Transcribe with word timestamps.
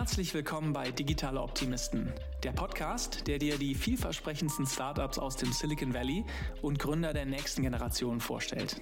Herzlich 0.00 0.32
willkommen 0.32 0.72
bei 0.72 0.90
Digitale 0.90 1.42
Optimisten, 1.42 2.10
der 2.42 2.52
Podcast, 2.52 3.26
der 3.26 3.38
dir 3.38 3.58
die 3.58 3.74
vielversprechendsten 3.74 4.66
Startups 4.66 5.18
aus 5.18 5.36
dem 5.36 5.52
Silicon 5.52 5.92
Valley 5.92 6.24
und 6.62 6.78
Gründer 6.78 7.12
der 7.12 7.26
nächsten 7.26 7.60
Generation 7.60 8.18
vorstellt. 8.18 8.80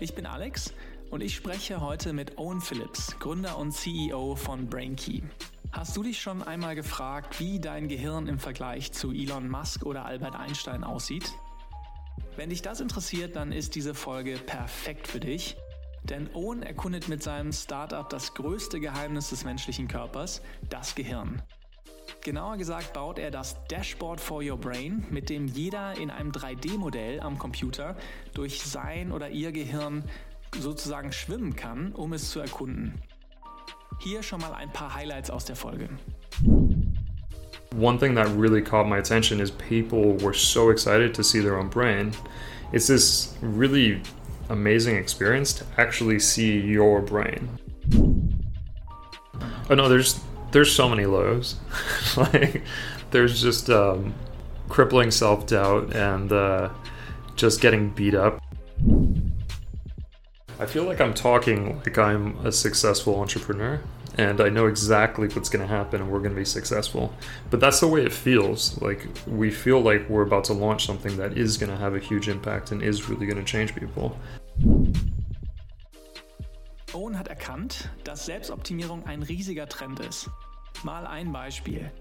Ich 0.00 0.14
bin 0.14 0.26
Alex 0.26 0.74
und 1.08 1.22
ich 1.22 1.34
spreche 1.34 1.80
heute 1.80 2.12
mit 2.12 2.36
Owen 2.36 2.60
Phillips, 2.60 3.18
Gründer 3.18 3.56
und 3.56 3.72
CEO 3.72 4.36
von 4.36 4.68
BrainKey. 4.68 5.22
Hast 5.72 5.96
du 5.96 6.02
dich 6.02 6.20
schon 6.20 6.42
einmal 6.42 6.74
gefragt, 6.74 7.40
wie 7.40 7.58
dein 7.58 7.88
Gehirn 7.88 8.26
im 8.26 8.38
Vergleich 8.38 8.92
zu 8.92 9.12
Elon 9.12 9.48
Musk 9.48 9.86
oder 9.86 10.04
Albert 10.04 10.36
Einstein 10.36 10.84
aussieht? 10.84 11.32
Wenn 12.36 12.50
dich 12.50 12.60
das 12.60 12.82
interessiert, 12.82 13.34
dann 13.34 13.50
ist 13.50 13.74
diese 13.74 13.94
Folge 13.94 14.36
perfekt 14.36 15.08
für 15.08 15.20
dich 15.20 15.56
denn 16.10 16.28
Owen 16.34 16.62
erkundet 16.62 17.08
mit 17.08 17.22
seinem 17.22 17.52
Startup 17.52 18.08
das 18.08 18.34
größte 18.34 18.80
Geheimnis 18.80 19.30
des 19.30 19.44
menschlichen 19.44 19.88
Körpers, 19.88 20.42
das 20.68 20.94
Gehirn. 20.94 21.42
Genauer 22.22 22.56
gesagt 22.56 22.92
baut 22.92 23.18
er 23.18 23.30
das 23.30 23.56
Dashboard 23.68 24.20
for 24.20 24.42
Your 24.42 24.58
Brain, 24.58 25.04
mit 25.10 25.30
dem 25.30 25.46
jeder 25.46 25.96
in 25.98 26.10
einem 26.10 26.32
3D-Modell 26.32 27.20
am 27.20 27.38
Computer 27.38 27.96
durch 28.34 28.62
sein 28.62 29.12
oder 29.12 29.30
ihr 29.30 29.52
Gehirn 29.52 30.04
sozusagen 30.58 31.12
schwimmen 31.12 31.54
kann, 31.54 31.92
um 31.92 32.12
es 32.12 32.30
zu 32.30 32.40
erkunden. 32.40 33.00
Hier 34.00 34.22
schon 34.22 34.40
mal 34.40 34.52
ein 34.52 34.72
paar 34.72 34.94
Highlights 34.94 35.30
aus 35.30 35.44
der 35.44 35.56
Folge. 35.56 35.88
One 37.78 37.98
thing 37.98 38.14
that 38.14 38.28
really 38.36 38.62
caught 38.62 38.88
my 38.88 38.98
attention 38.98 39.40
is 39.40 39.50
people 39.50 40.18
were 40.22 40.34
so 40.34 40.70
excited 40.70 41.14
to 41.14 41.22
see 41.22 41.40
their 41.40 41.58
own 41.58 41.68
brain. 41.68 42.12
It's 42.72 42.86
this 42.86 43.36
really 43.42 44.00
amazing 44.48 44.96
experience 44.96 45.52
to 45.54 45.64
actually 45.76 46.18
see 46.18 46.60
your 46.60 47.00
brain. 47.00 47.48
Oh 49.70 49.74
no, 49.74 49.88
there's 49.88 50.20
there's 50.52 50.72
so 50.74 50.88
many 50.88 51.06
lows. 51.06 51.56
like 52.16 52.62
there's 53.10 53.40
just 53.40 53.70
um, 53.70 54.14
crippling 54.68 55.10
self 55.10 55.46
doubt 55.46 55.94
and 55.94 56.32
uh, 56.32 56.70
just 57.36 57.60
getting 57.60 57.90
beat 57.90 58.14
up. 58.14 58.42
I 60.60 60.66
feel 60.66 60.84
like 60.84 61.00
I'm 61.00 61.14
talking 61.14 61.78
like 61.78 61.98
I'm 61.98 62.36
a 62.44 62.50
successful 62.50 63.20
entrepreneur 63.20 63.80
and 64.18 64.40
I 64.40 64.48
know 64.48 64.66
exactly 64.66 65.28
what's 65.28 65.48
going 65.48 65.66
to 65.66 65.72
happen 65.72 66.02
and 66.02 66.10
we're 66.10 66.18
going 66.18 66.34
to 66.34 66.36
be 66.36 66.44
successful. 66.44 67.12
But 67.50 67.60
that's 67.60 67.80
the 67.80 67.86
way 67.86 68.04
it 68.04 68.12
feels. 68.12 68.80
Like 68.82 69.06
we 69.26 69.50
feel 69.50 69.80
like 69.80 70.08
we're 70.08 70.22
about 70.22 70.44
to 70.44 70.52
launch 70.52 70.84
something 70.84 71.16
that 71.16 71.38
is 71.38 71.56
going 71.56 71.70
to 71.70 71.78
have 71.78 71.94
a 71.94 72.00
huge 72.00 72.28
impact 72.28 72.72
and 72.72 72.82
is 72.82 73.08
really 73.08 73.26
going 73.26 73.38
to 73.38 73.44
change 73.44 73.74
people. 73.74 74.16
Owen 76.94 77.14
hat 77.14 77.28
erkannt, 77.28 77.90
dass 78.04 78.26
Selbstoptimierung 78.26 79.06
ein 79.06 79.22
riesiger 79.22 79.68
Trend 79.68 80.00
ist. 80.00 80.28
Mal 80.82 81.06
ein 81.06 81.32
Beispiel. 81.32 81.92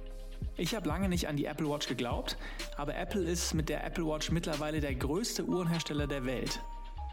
Ich 0.55 0.73
habe 0.75 0.87
lange 0.87 1.09
nicht 1.09 1.27
an 1.27 1.35
die 1.35 1.45
Apple 1.45 1.67
Watch 1.67 1.87
geglaubt, 1.87 2.37
aber 2.77 2.95
Apple 2.95 3.21
ist 3.21 3.53
mit 3.53 3.69
der 3.69 3.83
Apple 3.83 4.05
Watch 4.05 4.31
mittlerweile 4.31 4.79
der 4.79 4.95
größte 4.95 5.43
Uhrenhersteller 5.43 6.07
der 6.07 6.25
Welt. 6.25 6.59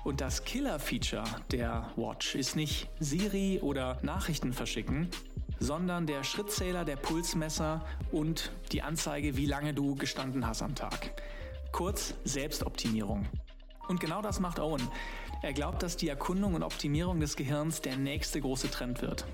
Und 0.05 0.20
das 0.20 0.44
Killer-Feature 0.44 1.24
der 1.50 1.91
Watch 1.97 2.34
ist 2.34 2.56
nicht 2.56 2.91
Siri 3.00 3.58
oder 3.62 3.98
Nachrichten 4.02 4.52
verschicken, 4.52 5.08
sondern 5.58 6.06
der 6.06 6.24
Schrittzähler, 6.24 6.84
der 6.84 6.96
Pulsmesser 6.96 7.83
und 8.12 8.52
die 8.70 8.83
Anzeige, 8.83 9.38
wie 9.38 9.46
lange 9.46 9.72
du 9.72 9.94
gestanden 9.94 10.46
hast 10.46 10.61
am 10.61 10.74
Tag. 10.74 11.22
Kurz 11.72 12.14
Selbstoptimierung. 12.24 13.27
Und 13.88 13.98
genau 13.98 14.20
das 14.20 14.41
macht 14.41 14.61
Owen. 14.61 14.86
Er 15.42 15.55
glaubt, 15.55 15.83
dass 15.83 15.96
die 15.96 16.08
Erkundung 16.08 16.55
und 16.55 16.62
Optimierung 16.62 17.18
des 17.20 17.34
Gehirns 17.34 17.80
der 17.80 17.96
nächste 17.96 18.41
große 18.42 18.70
Trend 18.70 19.00
wird. 19.00 19.24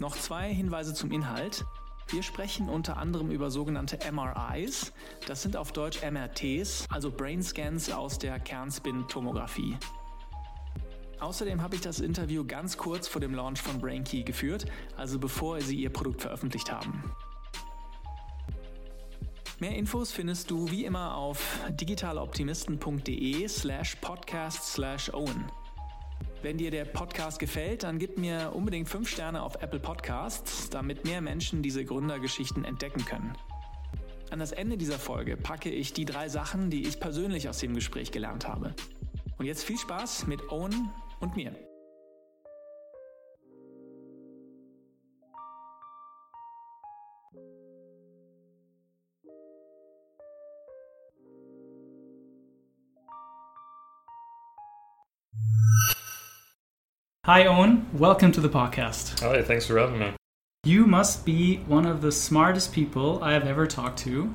Noch 0.00 0.16
zwei 0.16 0.52
Hinweise 0.52 0.92
zum 0.92 1.12
Inhalt. 1.12 1.64
Wir 2.08 2.22
sprechen 2.22 2.68
unter 2.68 2.96
anderem 2.98 3.30
über 3.30 3.50
sogenannte 3.50 3.98
MRIs, 4.10 4.92
das 5.26 5.42
sind 5.42 5.56
auf 5.56 5.72
Deutsch 5.72 6.00
MRTs, 6.02 6.86
also 6.90 7.10
Brain 7.10 7.42
Scans 7.42 7.90
aus 7.90 8.18
der 8.18 8.38
Kernspin-Tomographie. 8.38 9.76
Außerdem 11.20 11.62
habe 11.62 11.76
ich 11.76 11.80
das 11.80 12.00
Interview 12.00 12.44
ganz 12.44 12.76
kurz 12.76 13.06
vor 13.06 13.20
dem 13.20 13.32
Launch 13.32 13.62
von 13.62 13.80
BrainKey 13.80 14.24
geführt, 14.24 14.66
also 14.96 15.18
bevor 15.18 15.60
sie 15.60 15.76
ihr 15.76 15.90
Produkt 15.90 16.22
veröffentlicht 16.22 16.72
haben. 16.72 17.14
Mehr 19.60 19.76
Infos 19.76 20.10
findest 20.10 20.50
du 20.50 20.68
wie 20.72 20.84
immer 20.84 21.14
auf 21.14 21.60
digitaleoptimisten.de 21.70 23.46
slash 23.46 23.94
podcast 24.00 24.72
slash 24.72 25.14
owen. 25.14 25.44
Wenn 26.42 26.58
dir 26.58 26.72
der 26.72 26.84
Podcast 26.84 27.38
gefällt, 27.38 27.84
dann 27.84 28.00
gib 28.00 28.18
mir 28.18 28.50
unbedingt 28.52 28.88
5 28.88 29.08
Sterne 29.08 29.42
auf 29.42 29.62
Apple 29.62 29.78
Podcasts, 29.78 30.68
damit 30.70 31.04
mehr 31.04 31.20
Menschen 31.20 31.62
diese 31.62 31.84
Gründergeschichten 31.84 32.64
entdecken 32.64 33.04
können. 33.04 33.32
An 34.30 34.40
das 34.40 34.50
Ende 34.50 34.76
dieser 34.76 34.98
Folge 34.98 35.36
packe 35.36 35.70
ich 35.70 35.92
die 35.92 36.04
drei 36.04 36.28
Sachen, 36.28 36.68
die 36.68 36.82
ich 36.88 36.98
persönlich 36.98 37.48
aus 37.48 37.58
dem 37.58 37.74
Gespräch 37.74 38.10
gelernt 38.10 38.48
habe. 38.48 38.74
Und 39.38 39.46
jetzt 39.46 39.62
viel 39.62 39.78
Spaß 39.78 40.26
mit 40.26 40.50
Owen 40.50 40.90
und 41.20 41.36
mir. 41.36 41.54
Hi, 57.26 57.46
Owen. 57.46 57.86
Welcome 57.92 58.32
to 58.32 58.40
the 58.40 58.48
podcast. 58.48 59.20
Hi, 59.20 59.42
thanks 59.42 59.64
for 59.64 59.78
having 59.78 60.00
me. 60.00 60.10
You 60.64 60.86
must 60.86 61.24
be 61.24 61.58
one 61.68 61.86
of 61.86 62.02
the 62.02 62.10
smartest 62.10 62.72
people 62.72 63.22
I 63.22 63.32
have 63.32 63.46
ever 63.46 63.64
talked 63.64 64.00
to. 64.00 64.34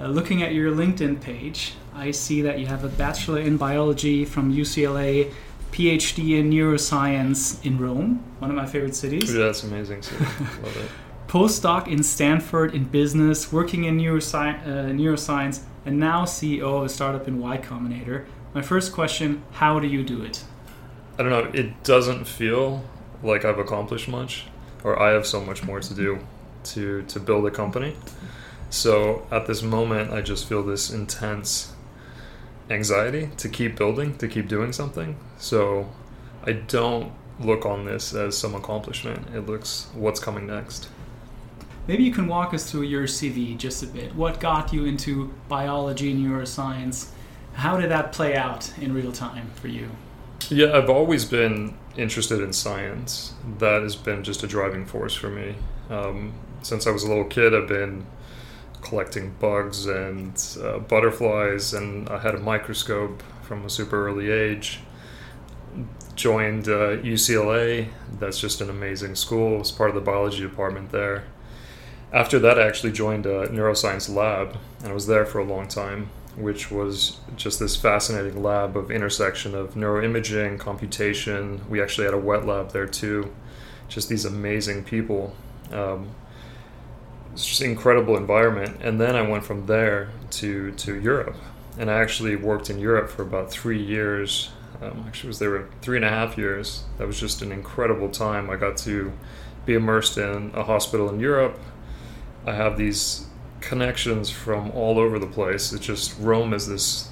Uh, 0.00 0.06
looking 0.06 0.42
at 0.42 0.54
your 0.54 0.72
LinkedIn 0.72 1.20
page, 1.20 1.74
I 1.94 2.10
see 2.10 2.40
that 2.40 2.58
you 2.58 2.64
have 2.68 2.84
a 2.84 2.88
Bachelor 2.88 3.40
in 3.40 3.58
Biology 3.58 4.24
from 4.24 4.50
UCLA, 4.50 5.30
PhD 5.72 6.38
in 6.38 6.48
Neuroscience 6.48 7.62
in 7.66 7.78
Rome, 7.78 8.24
one 8.38 8.48
of 8.48 8.56
my 8.56 8.64
favorite 8.64 8.94
cities. 8.94 9.30
Yeah, 9.30 9.44
that's 9.44 9.64
amazing. 9.64 10.00
Love 10.62 10.76
it. 10.78 10.90
Postdoc 11.28 11.86
in 11.86 12.02
Stanford 12.02 12.74
in 12.74 12.84
business, 12.84 13.52
working 13.52 13.84
in 13.84 13.98
neurosci- 13.98 14.66
uh, 14.66 14.90
neuroscience, 14.90 15.64
and 15.84 16.00
now 16.00 16.24
CEO 16.24 16.78
of 16.78 16.84
a 16.84 16.88
startup 16.88 17.28
in 17.28 17.40
Y 17.40 17.58
Combinator. 17.58 18.24
My 18.54 18.62
first 18.62 18.94
question 18.94 19.42
How 19.52 19.78
do 19.78 19.86
you 19.86 20.02
do 20.02 20.22
it? 20.22 20.44
I 21.18 21.22
don't 21.22 21.30
know. 21.30 21.50
It 21.52 21.82
doesn't 21.84 22.24
feel 22.26 22.84
like 23.22 23.44
I've 23.44 23.58
accomplished 23.58 24.08
much, 24.08 24.46
or 24.82 25.00
I 25.00 25.10
have 25.10 25.26
so 25.26 25.44
much 25.44 25.62
more 25.62 25.80
to 25.80 25.94
do 25.94 26.20
to 26.64 27.02
to 27.02 27.20
build 27.20 27.46
a 27.46 27.50
company. 27.50 27.96
So 28.70 29.26
at 29.30 29.46
this 29.46 29.62
moment, 29.62 30.12
I 30.12 30.22
just 30.22 30.48
feel 30.48 30.62
this 30.62 30.90
intense 30.90 31.72
anxiety 32.70 33.30
to 33.36 33.48
keep 33.48 33.76
building, 33.76 34.16
to 34.18 34.28
keep 34.28 34.48
doing 34.48 34.72
something. 34.72 35.16
So 35.38 35.90
I 36.44 36.52
don't 36.52 37.12
look 37.38 37.66
on 37.66 37.84
this 37.84 38.14
as 38.14 38.36
some 38.36 38.54
accomplishment. 38.54 39.34
It 39.34 39.46
looks 39.46 39.88
what's 39.94 40.20
coming 40.20 40.46
next. 40.46 40.88
Maybe 41.86 42.04
you 42.04 42.12
can 42.12 42.28
walk 42.28 42.54
us 42.54 42.70
through 42.70 42.82
your 42.82 43.04
CV 43.04 43.56
just 43.58 43.82
a 43.82 43.86
bit. 43.86 44.14
What 44.14 44.40
got 44.40 44.72
you 44.72 44.84
into 44.84 45.34
biology, 45.48 46.12
and 46.12 46.24
neuroscience? 46.24 47.10
How 47.54 47.76
did 47.76 47.90
that 47.90 48.12
play 48.12 48.36
out 48.36 48.72
in 48.80 48.94
real 48.94 49.12
time 49.12 49.50
for 49.56 49.68
you? 49.68 49.90
Yeah, 50.48 50.76
I've 50.76 50.90
always 50.90 51.24
been 51.24 51.74
interested 51.96 52.40
in 52.40 52.52
science. 52.52 53.34
That 53.58 53.82
has 53.82 53.96
been 53.96 54.24
just 54.24 54.42
a 54.42 54.46
driving 54.46 54.86
force 54.86 55.14
for 55.14 55.28
me. 55.28 55.56
Um, 55.90 56.32
since 56.62 56.86
I 56.86 56.90
was 56.90 57.04
a 57.04 57.08
little 57.08 57.24
kid, 57.24 57.54
I've 57.54 57.68
been 57.68 58.06
collecting 58.80 59.34
bugs 59.40 59.86
and 59.86 60.40
uh, 60.62 60.78
butterflies, 60.78 61.74
and 61.74 62.08
I 62.08 62.18
had 62.18 62.34
a 62.34 62.38
microscope 62.38 63.22
from 63.42 63.64
a 63.64 63.70
super 63.70 64.06
early 64.06 64.30
age. 64.30 64.80
Joined 66.14 66.68
uh, 66.68 66.98
UCLA. 66.98 67.88
That's 68.18 68.38
just 68.38 68.60
an 68.60 68.68
amazing 68.70 69.14
school. 69.14 69.56
I 69.56 69.58
was 69.58 69.72
part 69.72 69.90
of 69.90 69.94
the 69.94 70.02
biology 70.02 70.40
department 70.40 70.92
there. 70.92 71.24
After 72.12 72.38
that, 72.40 72.58
I 72.58 72.66
actually 72.66 72.92
joined 72.92 73.24
a 73.24 73.48
neuroscience 73.48 74.14
lab, 74.14 74.58
and 74.80 74.88
I 74.88 74.92
was 74.92 75.06
there 75.06 75.24
for 75.24 75.38
a 75.38 75.44
long 75.44 75.68
time 75.68 76.10
which 76.36 76.70
was 76.70 77.18
just 77.36 77.58
this 77.58 77.76
fascinating 77.76 78.42
lab 78.42 78.76
of 78.76 78.90
intersection 78.90 79.54
of 79.54 79.74
neuroimaging, 79.74 80.58
computation. 80.58 81.60
We 81.68 81.82
actually 81.82 82.04
had 82.06 82.14
a 82.14 82.18
wet 82.18 82.46
lab 82.46 82.72
there 82.72 82.86
too. 82.86 83.34
Just 83.88 84.08
these 84.08 84.24
amazing 84.24 84.84
people. 84.84 85.34
Um, 85.70 86.10
it's 87.32 87.46
just 87.46 87.60
an 87.60 87.70
incredible 87.70 88.16
environment. 88.16 88.78
And 88.82 89.00
then 89.00 89.14
I 89.16 89.22
went 89.22 89.44
from 89.44 89.66
there 89.66 90.10
to 90.32 90.72
to 90.72 91.00
Europe, 91.00 91.36
and 91.78 91.90
I 91.90 92.00
actually 92.00 92.36
worked 92.36 92.70
in 92.70 92.78
Europe 92.78 93.10
for 93.10 93.22
about 93.22 93.50
three 93.50 93.82
years. 93.82 94.50
Um, 94.80 95.04
actually, 95.06 95.28
was 95.28 95.38
there 95.38 95.68
three 95.80 95.96
and 95.96 96.04
a 96.04 96.08
half 96.08 96.36
years. 96.36 96.84
That 96.98 97.06
was 97.06 97.20
just 97.20 97.42
an 97.42 97.52
incredible 97.52 98.08
time. 98.08 98.50
I 98.50 98.56
got 98.56 98.76
to 98.78 99.12
be 99.64 99.74
immersed 99.74 100.18
in 100.18 100.50
a 100.54 100.64
hospital 100.64 101.08
in 101.08 101.20
Europe. 101.20 101.58
I 102.46 102.54
have 102.54 102.76
these 102.76 103.26
connections 103.62 104.30
from 104.30 104.70
all 104.72 104.98
over 104.98 105.18
the 105.18 105.26
place. 105.26 105.72
It's 105.72 105.86
just 105.86 106.18
Rome 106.18 106.52
is 106.52 106.66
this 106.66 107.08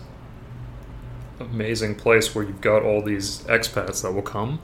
amazing 1.38 1.94
place 1.94 2.34
where 2.34 2.44
you've 2.44 2.60
got 2.60 2.82
all 2.82 3.02
these 3.02 3.38
expats 3.44 4.02
that 4.02 4.12
will 4.12 4.22
come 4.22 4.60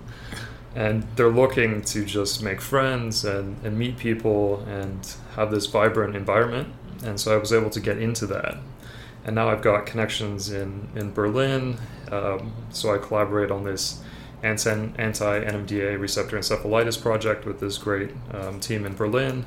and 0.76 1.04
they're 1.16 1.30
looking 1.30 1.80
to 1.80 2.04
just 2.04 2.42
make 2.42 2.60
friends 2.60 3.24
and, 3.24 3.56
and 3.64 3.78
meet 3.78 3.96
people 3.96 4.60
and 4.68 5.14
have 5.34 5.50
this 5.50 5.64
vibrant 5.64 6.14
environment. 6.14 6.68
And 7.02 7.18
so 7.18 7.34
I 7.34 7.38
was 7.38 7.50
able 7.50 7.70
to 7.70 7.80
get 7.80 7.96
into 7.96 8.26
that. 8.26 8.58
And 9.24 9.34
now 9.34 9.48
I've 9.48 9.62
got 9.62 9.86
connections 9.86 10.50
in, 10.50 10.88
in 10.94 11.12
Berlin. 11.12 11.78
Um, 12.12 12.52
so 12.70 12.94
I 12.94 12.98
collaborate 12.98 13.50
on 13.50 13.64
this 13.64 14.02
anti 14.42 14.94
NMDA 14.94 15.98
receptor 15.98 16.36
encephalitis 16.36 17.00
project 17.00 17.46
with 17.46 17.58
this 17.58 17.78
great 17.78 18.10
um, 18.32 18.60
team 18.60 18.84
in 18.84 18.94
Berlin. 18.94 19.46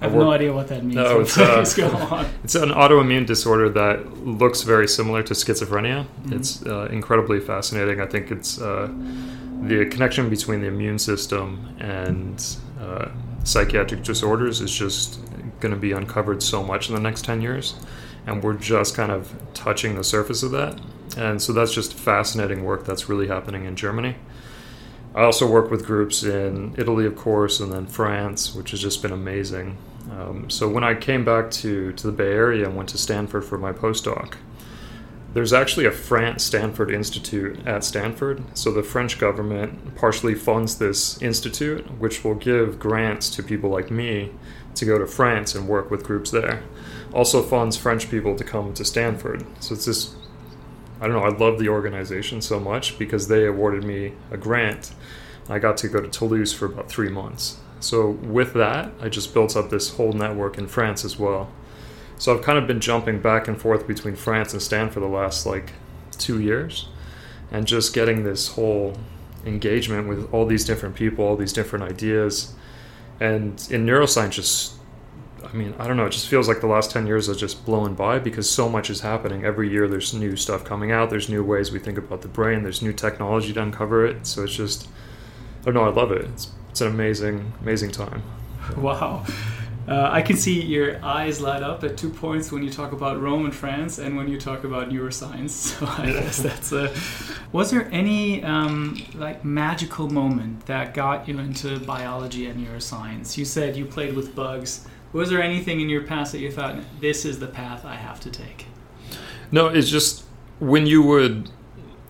I 0.00 0.04
have 0.04 0.14
no 0.14 0.30
idea 0.30 0.52
what 0.52 0.68
that 0.68 0.84
means. 0.84 0.94
No, 0.94 1.20
it's, 1.20 1.36
uh, 1.36 1.60
it's 2.44 2.54
an 2.54 2.68
autoimmune 2.70 3.26
disorder 3.26 3.68
that 3.70 4.24
looks 4.24 4.62
very 4.62 4.86
similar 4.86 5.24
to 5.24 5.34
schizophrenia. 5.34 6.04
Mm-hmm. 6.04 6.34
It's 6.34 6.64
uh, 6.64 6.88
incredibly 6.92 7.40
fascinating. 7.40 8.00
I 8.00 8.06
think 8.06 8.30
it's 8.30 8.60
uh, 8.60 8.88
the 9.62 9.86
connection 9.86 10.30
between 10.30 10.60
the 10.60 10.68
immune 10.68 11.00
system 11.00 11.74
and 11.80 12.56
uh, 12.80 13.08
psychiatric 13.42 14.04
disorders 14.04 14.60
is 14.60 14.72
just 14.72 15.20
going 15.58 15.74
to 15.74 15.80
be 15.80 15.90
uncovered 15.90 16.44
so 16.44 16.62
much 16.62 16.88
in 16.88 16.94
the 16.94 17.00
next 17.00 17.24
10 17.24 17.42
years. 17.42 17.74
And 18.26 18.42
we're 18.42 18.54
just 18.54 18.94
kind 18.94 19.10
of 19.10 19.34
touching 19.52 19.96
the 19.96 20.04
surface 20.04 20.44
of 20.44 20.52
that. 20.52 20.80
And 21.16 21.42
so 21.42 21.52
that's 21.52 21.72
just 21.72 21.94
fascinating 21.94 22.64
work 22.64 22.84
that's 22.84 23.08
really 23.08 23.26
happening 23.26 23.64
in 23.64 23.74
Germany. 23.74 24.14
I 25.14 25.24
also 25.24 25.50
work 25.50 25.70
with 25.70 25.84
groups 25.84 26.22
in 26.22 26.74
Italy, 26.78 27.06
of 27.06 27.16
course, 27.16 27.58
and 27.58 27.72
then 27.72 27.86
France, 27.86 28.54
which 28.54 28.70
has 28.70 28.80
just 28.80 29.02
been 29.02 29.10
amazing. 29.10 29.76
Um, 30.10 30.48
so 30.48 30.68
when 30.68 30.84
I 30.84 30.94
came 30.94 31.24
back 31.24 31.50
to, 31.52 31.92
to 31.92 32.06
the 32.06 32.12
Bay 32.12 32.32
Area 32.32 32.66
and 32.66 32.76
went 32.76 32.88
to 32.90 32.98
Stanford 32.98 33.44
for 33.44 33.58
my 33.58 33.72
postdoc, 33.72 34.34
there's 35.34 35.52
actually 35.52 35.84
a 35.84 35.90
France 35.90 36.42
Stanford 36.44 36.90
Institute 36.90 37.66
at 37.66 37.84
Stanford. 37.84 38.42
So 38.56 38.72
the 38.72 38.82
French 38.82 39.18
government 39.18 39.94
partially 39.94 40.34
funds 40.34 40.78
this 40.78 41.20
institute, 41.20 41.98
which 41.98 42.24
will 42.24 42.34
give 42.34 42.78
grants 42.78 43.28
to 43.30 43.42
people 43.42 43.70
like 43.70 43.90
me 43.90 44.32
to 44.74 44.84
go 44.84 44.98
to 44.98 45.06
France 45.06 45.54
and 45.54 45.68
work 45.68 45.90
with 45.90 46.04
groups 46.04 46.30
there. 46.30 46.62
Also 47.12 47.42
funds 47.42 47.76
French 47.76 48.10
people 48.10 48.36
to 48.36 48.44
come 48.44 48.72
to 48.74 48.84
Stanford. 48.84 49.44
So 49.60 49.74
it's 49.74 49.84
this 49.84 50.14
I 51.00 51.06
don't 51.06 51.12
know, 51.12 51.22
I 51.22 51.28
love 51.28 51.60
the 51.60 51.68
organization 51.68 52.40
so 52.40 52.58
much 52.58 52.98
because 52.98 53.28
they 53.28 53.46
awarded 53.46 53.84
me 53.84 54.14
a 54.32 54.36
grant. 54.36 54.92
I 55.48 55.60
got 55.60 55.76
to 55.78 55.88
go 55.88 56.00
to 56.00 56.08
Toulouse 56.08 56.52
for 56.52 56.66
about 56.66 56.88
three 56.88 57.08
months. 57.08 57.58
So 57.80 58.10
with 58.10 58.54
that, 58.54 58.92
I 59.00 59.08
just 59.08 59.32
built 59.32 59.56
up 59.56 59.70
this 59.70 59.94
whole 59.94 60.12
network 60.12 60.58
in 60.58 60.66
France 60.66 61.04
as 61.04 61.18
well. 61.18 61.50
So 62.18 62.34
I've 62.34 62.42
kind 62.42 62.58
of 62.58 62.66
been 62.66 62.80
jumping 62.80 63.20
back 63.20 63.46
and 63.46 63.60
forth 63.60 63.86
between 63.86 64.16
France 64.16 64.52
and 64.52 64.60
Stanford 64.60 64.94
for 64.94 65.00
the 65.00 65.06
last 65.06 65.46
like 65.46 65.72
two 66.12 66.40
years 66.40 66.88
and 67.50 67.66
just 67.66 67.94
getting 67.94 68.24
this 68.24 68.48
whole 68.48 68.96
engagement 69.46 70.08
with 70.08 70.32
all 70.32 70.44
these 70.44 70.64
different 70.64 70.96
people, 70.96 71.24
all 71.24 71.36
these 71.36 71.52
different 71.52 71.84
ideas. 71.84 72.54
And 73.20 73.66
in 73.70 73.86
neuroscience, 73.86 74.30
just, 74.32 74.74
I 75.44 75.52
mean, 75.52 75.74
I 75.78 75.86
don't 75.86 75.96
know, 75.96 76.06
it 76.06 76.12
just 76.12 76.28
feels 76.28 76.48
like 76.48 76.60
the 76.60 76.66
last 76.66 76.90
10 76.90 77.06
years 77.06 77.28
are 77.28 77.34
just 77.34 77.64
blown 77.64 77.94
by 77.94 78.18
because 78.18 78.50
so 78.50 78.68
much 78.68 78.90
is 78.90 79.00
happening. 79.00 79.44
Every 79.44 79.70
year 79.70 79.86
there's 79.86 80.12
new 80.12 80.36
stuff 80.36 80.64
coming 80.64 80.90
out, 80.90 81.10
there's 81.10 81.28
new 81.28 81.44
ways 81.44 81.70
we 81.70 81.78
think 81.78 81.98
about 81.98 82.22
the 82.22 82.28
brain, 82.28 82.64
there's 82.64 82.82
new 82.82 82.92
technology 82.92 83.52
to 83.52 83.62
uncover 83.62 84.04
it. 84.04 84.26
So 84.26 84.42
it's 84.42 84.56
just, 84.56 84.88
I 85.62 85.66
don't 85.66 85.74
know, 85.74 85.84
I 85.84 85.90
love 85.90 86.10
it. 86.12 86.24
It's, 86.24 86.50
it's 86.70 86.80
an 86.80 86.88
amazing, 86.88 87.52
amazing 87.60 87.90
time. 87.90 88.22
Wow. 88.76 89.24
Uh, 89.88 90.10
I 90.12 90.20
can 90.20 90.36
see 90.36 90.60
your 90.60 91.02
eyes 91.02 91.40
light 91.40 91.62
up 91.62 91.82
at 91.82 91.96
two 91.96 92.10
points 92.10 92.52
when 92.52 92.62
you 92.62 92.68
talk 92.68 92.92
about 92.92 93.22
Rome 93.22 93.46
and 93.46 93.54
France, 93.54 93.98
and 93.98 94.18
when 94.18 94.28
you 94.28 94.38
talk 94.38 94.64
about 94.64 94.90
neuroscience. 94.90 95.48
So 95.78 95.86
I 95.86 96.12
guess 96.12 96.42
that's 96.42 96.72
a. 96.72 96.94
Was 97.52 97.70
there 97.70 97.88
any 97.90 98.44
um, 98.44 99.02
like 99.14 99.46
magical 99.46 100.10
moment 100.10 100.66
that 100.66 100.92
got 100.92 101.26
you 101.26 101.38
into 101.38 101.78
biology 101.80 102.46
and 102.46 102.66
neuroscience? 102.66 103.38
You 103.38 103.46
said 103.46 103.76
you 103.76 103.86
played 103.86 104.14
with 104.14 104.34
bugs. 104.34 104.86
Was 105.14 105.30
there 105.30 105.40
anything 105.40 105.80
in 105.80 105.88
your 105.88 106.02
past 106.02 106.32
that 106.32 106.40
you 106.40 106.52
thought 106.52 106.76
this 107.00 107.24
is 107.24 107.38
the 107.38 107.46
path 107.46 107.86
I 107.86 107.94
have 107.94 108.20
to 108.20 108.30
take? 108.30 108.66
No, 109.50 109.68
it's 109.68 109.88
just 109.88 110.24
when 110.58 110.86
you 110.86 111.02
would 111.02 111.50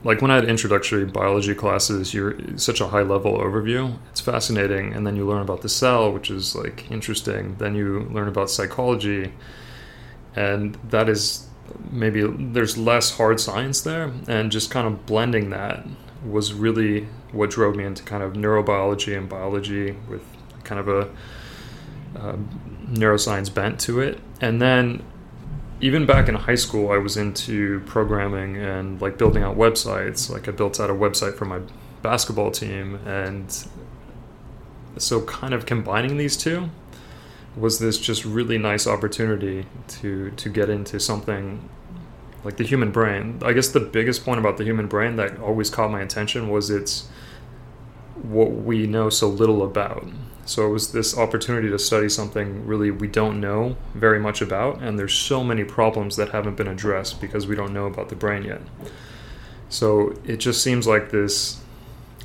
like 0.09 0.23
when 0.23 0.31
I 0.31 0.37
had 0.37 0.47
introductory 0.47 1.05
biology 1.05 1.55
classes, 1.55 2.15
you're 2.15 2.35
such 2.57 2.81
a 2.81 2.89
high 2.89 3.03
level 3.03 3.37
overview. 3.37 3.99
It's 4.11 4.23
fascinating, 4.23 4.95
and 4.95 5.07
then 5.07 5.17
you 5.17 5.27
learn 5.27 5.43
about 5.43 5.61
the 5.61 5.69
cell, 5.69 6.11
which 6.11 6.31
is 6.31 6.57
like 6.57 6.91
interesting. 6.91 7.57
Then 7.59 7.75
you 7.75 8.09
learn 8.11 8.27
about 8.27 8.49
psychology, 8.49 9.35
and 10.35 10.79
that 10.89 11.11
is 11.11 11.47
maybe 11.91 12.23
there's 12.27 12.79
less 12.79 13.19
hard 13.19 13.39
science 13.39 13.83
there, 13.83 14.11
and 14.27 14.51
just 14.51 14.71
kind 14.71 14.87
of 14.87 15.05
blending 15.05 15.51
that 15.51 15.87
was 16.25 16.55
really 16.55 17.07
what 17.33 17.51
drove 17.51 17.77
me 17.77 17.85
into 17.85 18.03
kind 18.03 18.23
of 18.23 18.33
neurobiology 18.33 19.15
and 19.15 19.29
biology 19.29 19.91
with 20.09 20.23
kind 20.65 20.81
of 20.81 20.89
a, 20.89 21.11
a 22.15 22.39
neuroscience 22.91 23.53
bent 23.53 23.79
to 23.81 24.01
it, 24.01 24.19
and 24.41 24.63
then 24.63 25.03
even 25.81 26.07
back 26.07 26.29
in 26.29 26.35
high 26.35 26.57
school, 26.57 26.91
I 26.91 26.99
was 26.99 27.17
into 27.17 27.81
programming 27.81 28.57
and 28.57 29.01
like 29.01 29.17
building 29.19 29.43
out 29.43 29.57
websites. 29.57 30.31
Like 30.31 30.49
I 30.49 30.51
built 30.51 30.81
out 30.81 30.91
a 30.91 30.95
website 30.95 31.37
for 31.37 31.45
my 31.45 31.61
basketball 32.03 32.51
team, 32.51 32.97
and 33.07 33.67
so 34.97 35.23
kind 35.23 35.55
of 35.55 35.67
combining 35.67 36.17
these 36.17 36.37
two 36.37 36.71
was 37.57 37.79
this 37.79 37.99
just 37.99 38.25
really 38.25 38.59
nice 38.59 38.87
opportunity 38.87 39.67
to 39.89 40.31
to 40.33 40.49
get 40.49 40.69
into 40.69 40.99
something 40.99 41.69
like 42.45 42.57
the 42.57 42.65
human 42.65 42.91
brain. 42.91 43.41
I 43.45 43.53
guess 43.53 43.69
the 43.69 43.81
biggest 43.81 44.25
point 44.25 44.41
about 44.41 44.57
the 44.57 44.65
human 44.65 44.87
brain 44.87 45.17
that 45.17 45.39
always 45.39 45.71
caught 45.71 45.91
my 45.91 46.01
attention 46.01 46.49
was 46.49 46.71
it's 46.71 47.09
what 48.23 48.51
we 48.53 48.87
know 48.87 49.11
so 49.11 49.29
little 49.29 49.63
about. 49.63 50.07
So 50.49 50.67
it 50.67 50.71
was 50.71 50.93
this 50.93 51.15
opportunity 51.17 51.69
to 51.69 51.79
study 51.79 52.09
something 52.09 52.67
really 52.67 52.91
we 52.91 53.07
don't 53.07 53.39
know 53.39 53.77
very 53.93 54.19
much 54.19 54.41
about, 54.41 54.81
and 54.81 54.99
there's 54.99 55.13
so 55.13 55.45
many 55.45 55.63
problems 55.63 56.17
that 56.17 56.31
haven't 56.31 56.57
been 56.57 56.67
addressed 56.67 57.21
because 57.21 57.47
we 57.47 57.55
don't 57.55 57.75
know 57.75 57.85
about 57.85 58.09
the 58.09 58.17
brain 58.17 58.45
yet. 58.45 58.63
So 59.69 60.19
it 60.25 60.39
just 60.39 60.63
seems 60.63 60.87
like 60.87 61.11
this. 61.11 61.61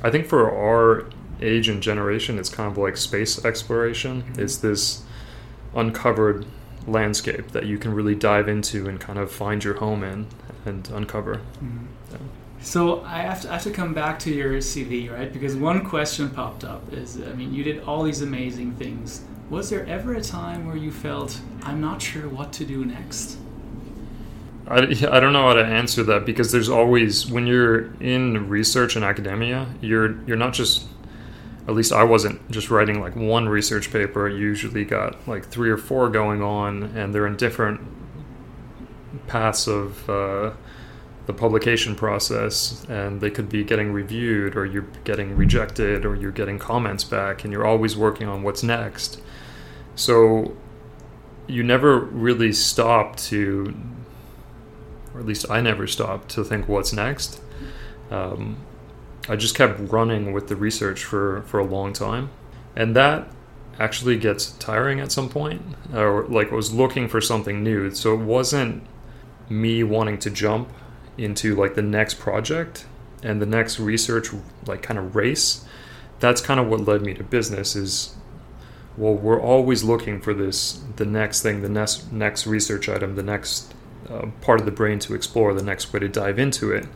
I 0.02 0.10
think 0.10 0.26
for 0.26 0.50
our 0.50 1.06
age 1.42 1.68
and 1.68 1.82
generation, 1.82 2.38
it's 2.38 2.48
kind 2.48 2.70
of 2.72 2.78
like 2.78 2.96
space 2.96 3.44
exploration. 3.44 4.22
Mm-hmm. 4.22 4.40
It's 4.40 4.56
this 4.56 5.02
uncovered 5.74 6.46
landscape 6.86 7.48
that 7.48 7.66
you 7.66 7.76
can 7.76 7.92
really 7.92 8.14
dive 8.14 8.48
into 8.48 8.88
and 8.88 8.98
kind 8.98 9.18
of 9.18 9.30
find 9.30 9.62
your 9.62 9.74
home 9.74 10.02
in 10.02 10.28
and 10.64 10.88
uncover. 10.88 11.42
Mm-hmm. 11.62 11.84
So 12.64 13.02
I 13.04 13.18
have, 13.18 13.42
to, 13.42 13.50
I 13.50 13.52
have 13.54 13.62
to 13.64 13.70
come 13.70 13.92
back 13.92 14.18
to 14.20 14.32
your 14.32 14.54
CV, 14.54 15.12
right? 15.12 15.30
Because 15.30 15.54
one 15.54 15.84
question 15.84 16.30
popped 16.30 16.64
up 16.64 16.92
is, 16.94 17.20
I 17.20 17.34
mean, 17.34 17.52
you 17.52 17.62
did 17.62 17.84
all 17.84 18.02
these 18.02 18.22
amazing 18.22 18.72
things. 18.72 19.22
Was 19.50 19.68
there 19.68 19.84
ever 19.86 20.14
a 20.14 20.22
time 20.22 20.66
where 20.66 20.74
you 20.76 20.90
felt, 20.90 21.38
I'm 21.62 21.82
not 21.82 22.00
sure 22.00 22.26
what 22.26 22.54
to 22.54 22.64
do 22.64 22.86
next? 22.86 23.36
I, 24.66 24.78
I 24.78 25.20
don't 25.20 25.34
know 25.34 25.48
how 25.48 25.52
to 25.52 25.64
answer 25.64 26.02
that 26.04 26.24
because 26.24 26.52
there's 26.52 26.70
always 26.70 27.30
when 27.30 27.46
you're 27.46 27.92
in 28.00 28.48
research 28.48 28.96
and 28.96 29.04
academia, 29.04 29.68
you're 29.82 30.18
you're 30.24 30.38
not 30.38 30.54
just 30.54 30.86
at 31.68 31.74
least 31.74 31.92
I 31.92 32.04
wasn't 32.04 32.50
just 32.50 32.70
writing 32.70 32.98
like 32.98 33.14
one 33.14 33.46
research 33.46 33.92
paper. 33.92 34.26
You 34.26 34.38
usually 34.38 34.86
got 34.86 35.28
like 35.28 35.44
three 35.44 35.68
or 35.68 35.76
four 35.76 36.08
going 36.08 36.42
on, 36.42 36.84
and 36.96 37.14
they're 37.14 37.26
in 37.26 37.36
different 37.36 37.82
paths 39.26 39.66
of 39.66 40.08
uh, 40.08 40.52
the 41.26 41.32
publication 41.32 41.94
process 41.94 42.84
and 42.88 43.20
they 43.20 43.30
could 43.30 43.48
be 43.48 43.64
getting 43.64 43.92
reviewed 43.92 44.56
or 44.56 44.66
you're 44.66 44.86
getting 45.04 45.36
rejected 45.36 46.04
or 46.04 46.14
you're 46.14 46.30
getting 46.30 46.58
comments 46.58 47.02
back 47.02 47.44
and 47.44 47.52
you're 47.52 47.66
always 47.66 47.96
working 47.96 48.28
on 48.28 48.42
what's 48.42 48.62
next. 48.62 49.20
So 49.96 50.54
you 51.46 51.62
never 51.62 51.98
really 51.98 52.52
stop 52.52 53.16
to 53.16 53.74
or 55.12 55.20
at 55.20 55.26
least 55.26 55.48
i 55.48 55.60
never 55.60 55.86
stopped 55.86 56.28
to 56.30 56.44
think 56.44 56.68
what's 56.68 56.92
next. 56.92 57.40
Um, 58.10 58.58
i 59.28 59.36
just 59.36 59.54
kept 59.54 59.80
running 59.90 60.32
with 60.32 60.48
the 60.48 60.56
research 60.56 61.04
for, 61.04 61.42
for 61.42 61.58
a 61.58 61.64
long 61.64 61.94
time 61.94 62.30
and 62.76 62.94
that 62.96 63.28
actually 63.78 64.16
gets 64.16 64.52
tiring 64.52 65.00
at 65.00 65.10
some 65.10 65.28
point. 65.28 65.60
Or 65.92 66.24
like 66.26 66.52
I 66.52 66.54
was 66.54 66.72
looking 66.72 67.08
for 67.08 67.20
something 67.22 67.62
new 67.62 67.94
so 67.94 68.12
it 68.12 68.20
wasn't 68.20 68.86
me 69.48 69.82
wanting 69.82 70.18
to 70.18 70.30
jump 70.30 70.68
into 71.16 71.54
like 71.54 71.74
the 71.74 71.82
next 71.82 72.14
project 72.18 72.86
and 73.22 73.40
the 73.40 73.46
next 73.46 73.78
research 73.78 74.28
like 74.66 74.82
kind 74.82 74.98
of 74.98 75.14
race 75.16 75.64
that's 76.20 76.40
kind 76.40 76.60
of 76.60 76.66
what 76.68 76.80
led 76.80 77.02
me 77.02 77.14
to 77.14 77.22
business 77.22 77.76
is 77.76 78.14
well 78.96 79.14
we're 79.14 79.40
always 79.40 79.82
looking 79.82 80.20
for 80.20 80.34
this 80.34 80.82
the 80.96 81.04
next 81.04 81.42
thing 81.42 81.62
the 81.62 81.68
next 81.68 82.12
next 82.12 82.46
research 82.46 82.88
item 82.88 83.16
the 83.16 83.22
next 83.22 83.74
uh, 84.08 84.26
part 84.40 84.60
of 84.60 84.66
the 84.66 84.72
brain 84.72 84.98
to 85.00 85.14
explore 85.14 85.54
the 85.54 85.62
next 85.62 85.92
way 85.92 86.00
to 86.00 86.08
dive 86.08 86.38
into 86.38 86.70
it. 86.70 86.86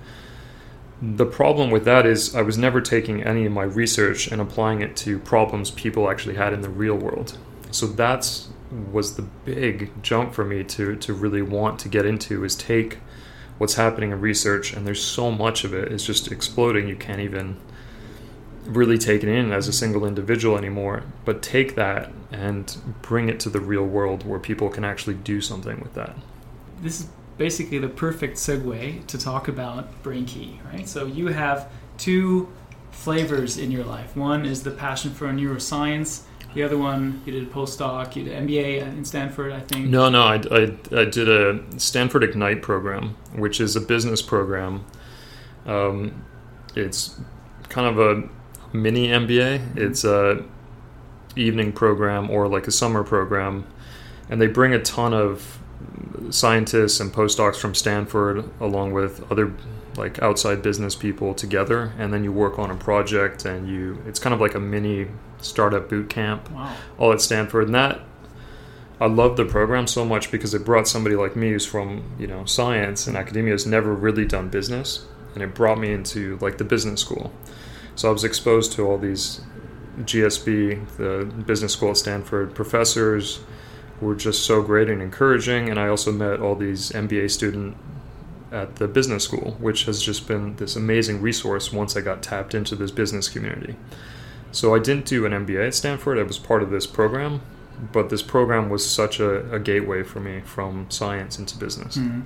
The 1.01 1.27
problem 1.27 1.71
with 1.71 1.85
that 1.85 2.07
is 2.07 2.35
i 2.35 2.43
was 2.43 2.59
never 2.59 2.81
taking 2.81 3.23
any 3.23 3.47
of 3.47 3.53
my 3.53 3.63
research 3.63 4.27
and 4.27 4.41
applying 4.41 4.83
it 4.83 4.97
to 4.99 5.19
problems 5.19 5.71
people 5.71 6.11
actually 6.11 6.35
had 6.35 6.53
in 6.53 6.61
the 6.61 6.69
real 6.69 6.97
world. 6.97 7.39
So 7.71 7.87
that's 7.87 8.49
was 8.93 9.17
the 9.17 9.23
big 9.23 9.91
jump 10.03 10.35
for 10.35 10.45
me 10.45 10.63
to 10.63 10.97
to 10.97 11.15
really 11.15 11.43
want 11.43 11.79
to 11.81 11.89
get 11.89 12.05
into 12.05 12.45
is 12.45 12.55
take 12.55 12.99
what's 13.59 13.75
happening 13.75 14.13
in 14.13 14.21
research, 14.21 14.73
and 14.73 14.87
there's 14.87 15.03
so 15.03 15.31
much 15.31 15.65
of 15.65 15.75
it. 15.75 15.93
It's 15.93 16.05
just 16.05 16.33
exploding. 16.33 16.89
You 16.89 16.97
can't 16.97 17.21
even 17.21 17.59
really 18.65 18.99
take 18.99 19.23
it 19.23 19.29
in 19.29 19.53
as 19.53 19.67
a 19.69 19.73
single 19.73 20.05
individual 20.05 20.57
anymore, 20.57 21.03
but 21.25 21.43
take 21.43 21.75
that 21.75 22.11
and 22.31 22.77
bring 23.03 23.29
it 23.29 23.41
to 23.41 23.49
the 23.49 23.61
real 23.61 23.85
world 23.85 24.27
where 24.27 24.39
people 24.39 24.69
can 24.69 24.85
actually 24.85 25.15
do 25.15 25.41
something 25.41 25.81
with 25.81 25.95
that. 25.95 26.15
This 26.83 27.01
is 27.01 27.09
basically 27.39 27.79
the 27.79 27.89
perfect 27.89 28.37
segue 28.37 29.07
to 29.07 29.19
talk 29.19 29.49
about 29.49 30.03
BrainKey, 30.03 30.59
right? 30.73 30.89
So 30.89 31.07
you 31.07 31.29
have 31.29 31.71
two 31.97 32.53
flavors 32.91 33.57
in 33.57 33.71
your 33.71 33.85
life. 33.85 34.17
One 34.17 34.45
is 34.45 34.63
the 34.63 34.71
passion 34.71 35.13
for 35.13 35.27
neuroscience. 35.29 36.23
The 36.55 36.63
other 36.63 36.79
one, 36.79 37.23
you 37.27 37.33
did 37.33 37.43
a 37.43 37.47
postdoc, 37.47 38.17
you 38.17 38.25
did 38.25 38.49
MBA 38.49 38.81
in 38.81 39.05
Stanford, 39.05 39.53
I 39.53 39.61
think. 39.61 39.87
No, 39.87 40.09
no, 40.09 40.23
I, 40.23 40.37
I, 40.51 40.63
I 40.93 41.05
did 41.05 41.29
a 41.29 41.63
Stanford 41.79 42.25
Ignite 42.25 42.63
program, 42.63 43.17
which 43.35 43.61
is 43.61 43.77
a 43.77 43.81
business 43.81 44.23
program. 44.23 44.85
Um, 45.67 46.25
it's 46.75 47.21
kind 47.69 47.87
of 47.87 47.99
a 47.99 48.29
mini 48.77 49.09
MBA. 49.09 49.77
It's 49.77 50.05
a 50.05 50.45
evening 51.37 51.73
program 51.73 52.31
or 52.31 52.49
like 52.49 52.67
a 52.67 52.73
summer 52.73 53.05
program, 53.05 53.67
and 54.31 54.41
they 54.41 54.47
bring 54.47 54.73
a 54.73 54.83
ton 54.83 55.13
of 55.13 55.59
scientists 56.31 56.99
and 57.01 57.13
postdocs 57.13 57.57
from 57.57 57.75
Stanford 57.75 58.49
along 58.61 58.93
with 58.93 59.31
other 59.31 59.53
like 59.99 60.23
outside 60.23 60.63
business 60.63 60.95
people 60.95 61.35
together 61.35 61.93
and 61.99 62.13
then 62.13 62.23
you 62.25 62.33
work 62.33 62.59
on 62.59 62.71
a 62.71 62.77
project 62.77 63.45
and 63.45 63.69
you 63.69 64.01
it's 64.07 64.19
kind 64.19 64.33
of 64.33 64.41
like 64.41 64.55
a 64.55 64.61
mini 64.61 65.09
startup 65.39 65.89
boot 65.89 66.09
camp 66.09 66.51
Wow. 66.51 66.75
all 66.99 67.13
at 67.13 67.21
Stanford 67.21 67.67
and 67.67 67.75
that 67.75 68.01
I 69.01 69.07
love 69.07 69.37
the 69.37 69.45
program 69.45 69.87
so 69.87 70.05
much 70.05 70.31
because 70.33 70.55
it 70.55 70.65
brought 70.65 70.89
somebody 70.89 71.15
like 71.17 71.37
me 71.37 71.51
who's 71.51 71.67
from 71.67 72.03
you 72.19 72.27
know 72.27 72.45
science 72.45 73.07
and 73.07 73.17
academia 73.17 73.53
has 73.53 73.67
never 73.67 73.93
really 73.95 74.25
done 74.25 74.49
business 74.49 75.05
and 75.35 75.43
it 75.43 75.55
brought 75.55 75.79
me 75.79 75.93
into 75.93 76.39
like 76.41 76.59
the 76.59 76.65
business 76.65 77.01
school 77.01 77.33
so 77.95 78.09
I 78.09 78.13
was 78.13 78.25
exposed 78.25 78.73
to 78.73 78.87
all 78.87 78.99
these 78.99 79.41
GSB 80.01 80.97
the 80.97 81.25
business 81.43 81.73
school 81.73 81.91
at 81.91 81.97
Stanford 81.97 82.55
professors 82.55 83.41
were 84.01 84.15
just 84.15 84.45
so 84.45 84.63
great 84.63 84.89
and 84.89 85.03
encouraging 85.03 85.69
and 85.69 85.79
I 85.79 85.89
also 85.89 86.13
met 86.13 86.41
all 86.41 86.55
these 86.55 86.91
MBA 86.91 87.31
student 87.31 87.77
at 88.53 88.77
the 88.77 88.89
business 88.89 89.25
school 89.25 89.57
which 89.59 89.85
has 89.85 90.03
just 90.03 90.27
been 90.27 90.57
this 90.57 90.77
amazing 90.77 91.21
resource 91.21 91.73
once 91.73 91.97
I 91.97 92.01
got 92.01 92.23
tapped 92.23 92.55
into 92.55 92.75
this 92.75 92.91
business 92.91 93.29
community 93.29 93.77
so 94.53 94.75
I 94.75 94.79
didn't 94.79 95.05
do 95.05 95.27
an 95.27 95.33
MBA 95.33 95.69
at 95.69 95.75
Stanford 95.75 96.19
I 96.19 96.23
was 96.23 96.39
part 96.39 96.63
of 96.63 96.71
this 96.71 96.87
program 96.87 97.41
but 97.93 98.11
this 98.11 98.23
program 98.23 98.69
was 98.69 98.89
such 98.89 99.21
a, 99.21 99.55
a 99.55 99.59
gateway 99.59 100.03
for 100.03 100.21
me 100.21 100.41
from 100.41 100.91
science 100.91 101.39
into 101.39 101.57
business. 101.59 101.97
Mhm. 101.97 102.25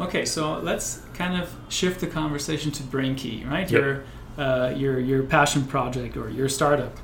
Okay, 0.00 0.24
so 0.24 0.58
let's 0.58 1.02
kind 1.14 1.40
of 1.40 1.52
shift 1.68 2.00
the 2.00 2.06
conversation 2.06 2.70
to 2.72 2.82
BrainKey, 2.82 3.48
right? 3.48 3.70
Yep. 3.70 3.80
Your 3.80 4.02
uh, 4.36 4.72
your 4.76 5.00
your 5.00 5.22
passion 5.24 5.64
project 5.64 6.16
or 6.16 6.30
your 6.30 6.48
startup. 6.48 6.96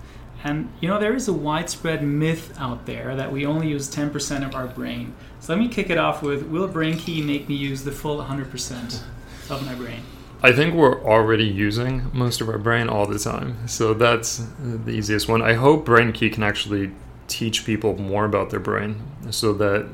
And 0.44 0.70
you 0.80 0.88
know 0.88 1.00
there 1.00 1.14
is 1.14 1.26
a 1.26 1.32
widespread 1.32 2.02
myth 2.02 2.54
out 2.58 2.86
there 2.86 3.16
that 3.16 3.32
we 3.32 3.46
only 3.46 3.68
use 3.68 3.88
10% 3.88 4.46
of 4.46 4.54
our 4.54 4.66
brain. 4.66 5.14
So 5.44 5.52
let 5.52 5.60
me 5.60 5.68
kick 5.68 5.90
it 5.90 5.98
off 5.98 6.22
with: 6.22 6.44
Will 6.44 6.66
BrainKey 6.66 7.22
make 7.22 7.50
me 7.50 7.54
use 7.54 7.84
the 7.84 7.92
full 7.92 8.16
100% 8.16 9.02
of 9.50 9.66
my 9.66 9.74
brain? 9.74 10.00
I 10.42 10.52
think 10.52 10.72
we're 10.72 11.04
already 11.04 11.44
using 11.44 12.10
most 12.14 12.40
of 12.40 12.48
our 12.48 12.56
brain 12.56 12.88
all 12.88 13.04
the 13.04 13.18
time, 13.18 13.68
so 13.68 13.92
that's 13.92 14.46
the 14.58 14.92
easiest 14.92 15.28
one. 15.28 15.42
I 15.42 15.52
hope 15.52 15.84
BrainKey 15.84 16.32
can 16.32 16.42
actually 16.42 16.92
teach 17.28 17.66
people 17.66 17.94
more 17.98 18.24
about 18.24 18.48
their 18.48 18.58
brain 18.58 19.02
so 19.28 19.52
that 19.52 19.86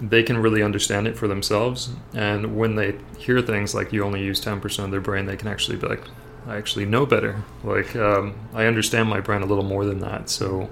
they 0.00 0.22
can 0.22 0.38
really 0.38 0.62
understand 0.62 1.08
it 1.08 1.18
for 1.18 1.26
themselves. 1.26 1.90
And 2.14 2.56
when 2.56 2.76
they 2.76 2.98
hear 3.18 3.42
things 3.42 3.74
like 3.74 3.92
you 3.92 4.04
only 4.04 4.22
use 4.22 4.40
10% 4.40 4.84
of 4.84 4.92
their 4.92 5.00
brain, 5.00 5.26
they 5.26 5.36
can 5.36 5.48
actually 5.48 5.76
be 5.76 5.88
like, 5.88 6.04
I 6.46 6.56
actually 6.56 6.86
know 6.86 7.04
better. 7.04 7.42
Like, 7.64 7.96
um, 7.96 8.36
I 8.54 8.66
understand 8.66 9.08
my 9.08 9.18
brain 9.18 9.42
a 9.42 9.46
little 9.46 9.64
more 9.64 9.84
than 9.84 9.98
that. 10.00 10.30
So, 10.30 10.70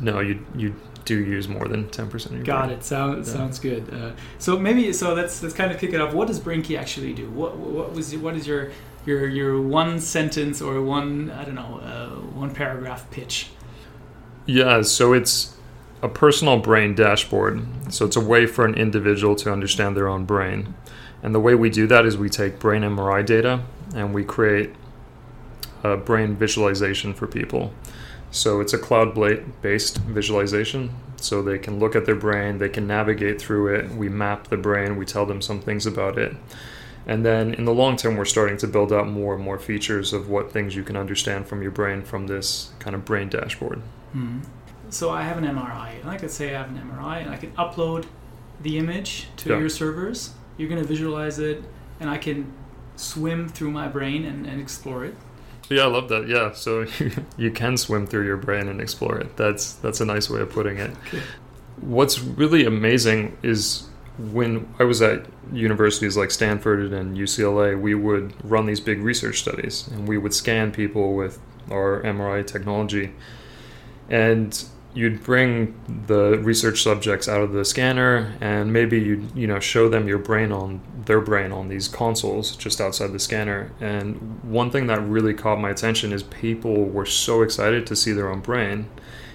no, 0.00 0.20
you, 0.20 0.46
you 0.56 0.74
do 1.04 1.16
use 1.16 1.48
more 1.48 1.66
than 1.68 1.88
10% 1.88 2.26
of 2.26 2.32
your 2.32 2.42
Got 2.44 2.66
brain. 2.66 2.78
it. 2.78 2.84
Sounds 2.84 3.28
Yeah. 3.28 3.34
sounds 3.34 3.58
good. 3.58 3.92
Uh, 3.92 4.10
so 4.38 4.58
maybe 4.58 4.92
so 4.92 5.14
let's 5.14 5.42
let's 5.42 5.54
kind 5.54 5.72
of 5.72 5.78
kick 5.78 5.92
it 5.92 6.00
off. 6.00 6.12
What 6.14 6.28
does 6.28 6.40
BrainKey 6.40 6.78
actually 6.78 7.12
do? 7.12 7.28
What 7.30 7.56
what 7.56 7.92
was 7.92 8.14
what 8.16 8.34
is 8.36 8.46
your 8.46 8.70
your 9.06 9.26
your 9.28 9.60
one 9.60 10.00
sentence 10.00 10.60
or 10.62 10.80
one 10.82 11.30
I 11.30 11.44
don't 11.44 11.54
know 11.54 11.80
uh, 11.82 12.08
one 12.38 12.52
paragraph 12.54 13.10
pitch? 13.10 13.50
Yeah, 14.46 14.82
so 14.82 15.12
it's 15.12 15.56
a 16.02 16.08
personal 16.08 16.58
brain 16.58 16.94
dashboard. 16.94 17.64
So 17.90 18.04
it's 18.06 18.16
a 18.16 18.20
way 18.20 18.46
for 18.46 18.64
an 18.64 18.74
individual 18.74 19.36
to 19.36 19.52
understand 19.52 19.96
their 19.96 20.08
own 20.08 20.24
brain. 20.24 20.74
And 21.22 21.32
the 21.32 21.38
way 21.40 21.54
we 21.54 21.70
do 21.70 21.86
that 21.86 22.04
is 22.04 22.16
we 22.18 22.28
take 22.28 22.58
brain 22.58 22.82
MRI 22.82 23.24
data 23.24 23.60
and 23.94 24.12
we 24.12 24.24
create 24.24 24.70
a 25.84 25.96
brain 25.96 26.34
visualization 26.36 27.14
for 27.14 27.26
people. 27.28 27.72
So 28.32 28.60
it's 28.60 28.72
a 28.72 28.78
cloud 28.78 29.14
based 29.62 29.98
visualization. 29.98 30.90
So 31.16 31.40
they 31.40 31.58
can 31.58 31.78
look 31.78 31.94
at 31.94 32.04
their 32.04 32.16
brain, 32.16 32.58
they 32.58 32.68
can 32.68 32.88
navigate 32.88 33.40
through 33.40 33.72
it. 33.76 33.90
We 33.92 34.08
map 34.08 34.48
the 34.48 34.56
brain, 34.56 34.96
we 34.96 35.04
tell 35.06 35.24
them 35.24 35.40
some 35.40 35.60
things 35.60 35.86
about 35.86 36.18
it. 36.18 36.34
And 37.06 37.24
then 37.24 37.54
in 37.54 37.64
the 37.64 37.74
long 37.74 37.96
term, 37.96 38.16
we're 38.16 38.24
starting 38.24 38.56
to 38.58 38.66
build 38.66 38.92
out 38.92 39.06
more 39.06 39.34
and 39.34 39.42
more 39.44 39.58
features 39.58 40.12
of 40.12 40.28
what 40.28 40.50
things 40.52 40.74
you 40.74 40.82
can 40.82 40.96
understand 40.96 41.46
from 41.46 41.62
your 41.62 41.70
brain 41.70 42.02
from 42.02 42.26
this 42.26 42.72
kind 42.80 42.96
of 42.96 43.04
brain 43.04 43.28
dashboard. 43.28 43.80
Hmm. 44.12 44.40
So 44.88 45.10
I 45.10 45.22
have 45.22 45.38
an 45.38 45.44
MRI, 45.44 46.00
and 46.00 46.10
I 46.10 46.16
could 46.18 46.30
say 46.30 46.54
I 46.54 46.58
have 46.58 46.68
an 46.70 46.78
MRI, 46.78 47.22
and 47.22 47.30
I 47.30 47.36
can 47.36 47.52
upload 47.52 48.04
the 48.60 48.78
image 48.78 49.28
to 49.38 49.50
Yeah. 49.50 49.58
your 49.58 49.68
servers. 49.68 50.34
You're 50.56 50.68
going 50.68 50.82
to 50.82 50.86
visualize 50.86 51.38
it, 51.38 51.64
and 51.98 52.10
I 52.10 52.18
can 52.18 52.52
swim 52.96 53.48
through 53.48 53.70
my 53.70 53.88
brain 53.88 54.24
and, 54.24 54.46
and 54.46 54.60
explore 54.60 55.04
it. 55.04 55.14
Yeah, 55.68 55.82
I 55.82 55.86
love 55.86 56.08
that. 56.08 56.28
Yeah, 56.28 56.52
so 56.52 56.86
you 57.36 57.50
can 57.50 57.76
swim 57.76 58.06
through 58.06 58.26
your 58.26 58.36
brain 58.36 58.68
and 58.68 58.80
explore 58.80 59.18
it. 59.18 59.36
That's 59.36 59.74
that's 59.74 60.00
a 60.00 60.04
nice 60.04 60.28
way 60.28 60.40
of 60.40 60.50
putting 60.50 60.78
it. 60.78 60.90
Okay. 61.06 61.22
What's 61.80 62.20
really 62.20 62.64
amazing 62.64 63.36
is 63.42 63.88
when 64.18 64.72
I 64.78 64.84
was 64.84 65.00
at 65.00 65.26
universities 65.52 66.16
like 66.16 66.30
Stanford 66.30 66.92
and 66.92 67.16
UCLA, 67.16 67.80
we 67.80 67.94
would 67.94 68.34
run 68.48 68.66
these 68.66 68.80
big 68.80 69.00
research 69.00 69.40
studies 69.40 69.88
and 69.88 70.06
we 70.06 70.18
would 70.18 70.34
scan 70.34 70.70
people 70.70 71.14
with 71.14 71.40
our 71.70 72.02
MRI 72.02 72.46
technology. 72.46 73.12
And 74.10 74.62
you'd 74.94 75.22
bring 75.22 75.74
the 76.06 76.38
research 76.38 76.82
subjects 76.82 77.28
out 77.28 77.40
of 77.40 77.52
the 77.52 77.64
scanner 77.64 78.36
and 78.40 78.72
maybe 78.72 79.00
you'd 79.00 79.34
you 79.34 79.46
know 79.46 79.58
show 79.58 79.88
them 79.88 80.06
your 80.06 80.18
brain 80.18 80.52
on 80.52 80.80
their 81.06 81.20
brain 81.20 81.50
on 81.50 81.68
these 81.68 81.88
consoles 81.88 82.56
just 82.56 82.80
outside 82.80 83.12
the 83.12 83.18
scanner. 83.18 83.72
And 83.80 84.42
one 84.44 84.70
thing 84.70 84.86
that 84.88 85.00
really 85.00 85.34
caught 85.34 85.58
my 85.58 85.70
attention 85.70 86.12
is 86.12 86.22
people 86.22 86.84
were 86.84 87.06
so 87.06 87.42
excited 87.42 87.86
to 87.86 87.96
see 87.96 88.12
their 88.12 88.30
own 88.30 88.40
brain. 88.40 88.88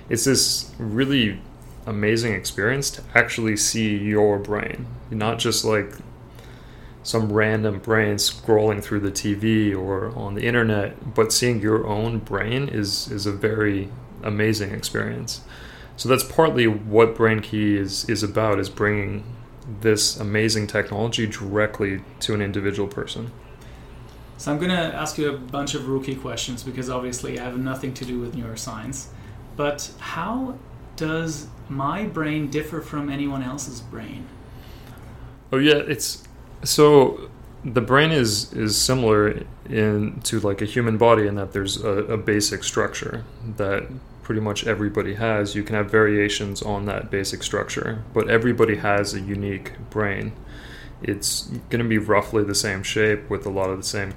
It's 0.09 0.25
this 0.25 0.71
really 0.77 1.41
amazing 1.87 2.33
experience 2.33 2.91
to 2.91 3.01
actually 3.15 3.55
see 3.55 3.97
your 3.97 4.37
brain 4.37 4.85
not 5.09 5.39
just 5.39 5.63
like 5.63 5.93
some 7.01 7.31
random 7.31 7.79
brain 7.79 8.15
scrolling 8.15 8.83
through 8.83 8.99
the 8.99 9.11
TV 9.11 9.73
or 9.73 10.13
on 10.17 10.35
the 10.35 10.45
internet 10.45 11.13
but 11.15 11.31
seeing 11.31 11.61
your 11.61 11.87
own 11.87 12.19
brain 12.19 12.67
is 12.67 13.09
is 13.09 13.25
a 13.25 13.31
very 13.31 13.89
amazing 14.23 14.73
experience 14.73 15.41
so 15.97 16.07
that's 16.07 16.23
partly 16.23 16.67
what 16.67 17.15
BrainKey 17.15 17.75
is 17.75 18.07
is 18.07 18.23
about 18.23 18.59
is 18.59 18.69
bringing 18.69 19.23
this 19.81 20.17
amazing 20.17 20.67
technology 20.67 21.27
directly 21.27 22.01
to 22.21 22.33
an 22.33 22.41
individual 22.41 22.87
person. 22.87 23.31
So 24.37 24.51
I'm 24.51 24.59
going 24.59 24.69
to 24.69 24.77
ask 24.77 25.17
you 25.17 25.33
a 25.33 25.37
bunch 25.37 25.73
of 25.73 25.87
rookie 25.87 26.15
questions 26.15 26.63
because 26.63 26.89
obviously 26.89 27.39
I 27.39 27.43
have 27.43 27.57
nothing 27.57 27.93
to 27.95 28.05
do 28.05 28.19
with 28.19 28.35
neuroscience. 28.35 29.07
But 29.55 29.91
how 29.97 30.57
does 30.95 31.47
my 31.67 32.05
brain 32.05 32.49
differ 32.51 32.79
from 32.79 33.09
anyone 33.09 33.41
else's 33.41 33.81
brain? 33.81 34.27
Oh 35.51 35.57
yeah, 35.57 35.75
it's 35.75 36.23
so 36.63 37.29
the 37.65 37.81
brain 37.81 38.11
is 38.11 38.53
is 38.53 38.79
similar 38.79 39.43
in 39.67 40.21
to 40.21 40.39
like 40.39 40.61
a 40.61 40.65
human 40.65 40.97
body 40.97 41.27
in 41.27 41.35
that 41.35 41.53
there's 41.53 41.83
a, 41.83 41.89
a 41.89 42.17
basic 42.17 42.63
structure 42.63 43.23
that 43.55 43.87
pretty 44.27 44.41
much 44.41 44.67
everybody 44.67 45.13
has. 45.13 45.55
You 45.55 45.63
can 45.63 45.73
have 45.77 45.89
variations 45.89 46.61
on 46.61 46.85
that 46.85 47.09
basic 47.09 47.41
structure, 47.41 48.03
but 48.13 48.29
everybody 48.29 48.75
has 48.75 49.13
a 49.13 49.21
unique 49.21 49.71
brain. 49.89 50.33
It's 51.01 51.43
going 51.69 51.81
to 51.81 51.87
be 51.87 51.97
roughly 51.97 52.43
the 52.43 52.53
same 52.53 52.83
shape 52.83 53.29
with 53.29 53.45
a 53.45 53.49
lot 53.49 53.69
of 53.69 53.77
the 53.77 53.85
same 53.85 54.13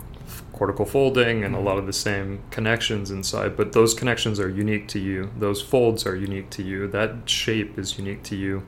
cortical 0.52 0.84
folding 0.84 1.44
and 1.44 1.54
a 1.54 1.60
lot 1.60 1.78
of 1.78 1.86
the 1.86 1.92
same 1.92 2.42
connections 2.50 3.12
inside, 3.12 3.56
but 3.56 3.70
those 3.70 3.94
connections 3.94 4.40
are 4.40 4.48
unique 4.48 4.88
to 4.88 4.98
you. 4.98 5.30
Those 5.38 5.62
folds 5.62 6.04
are 6.04 6.16
unique 6.16 6.50
to 6.50 6.64
you. 6.64 6.88
That 6.88 7.30
shape 7.30 7.78
is 7.78 7.96
unique 7.96 8.24
to 8.24 8.34
you. 8.34 8.66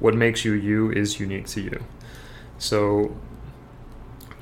What 0.00 0.16
makes 0.16 0.44
you 0.44 0.54
you 0.54 0.90
is 0.90 1.20
unique 1.20 1.46
to 1.50 1.60
you. 1.60 1.84
So 2.58 3.16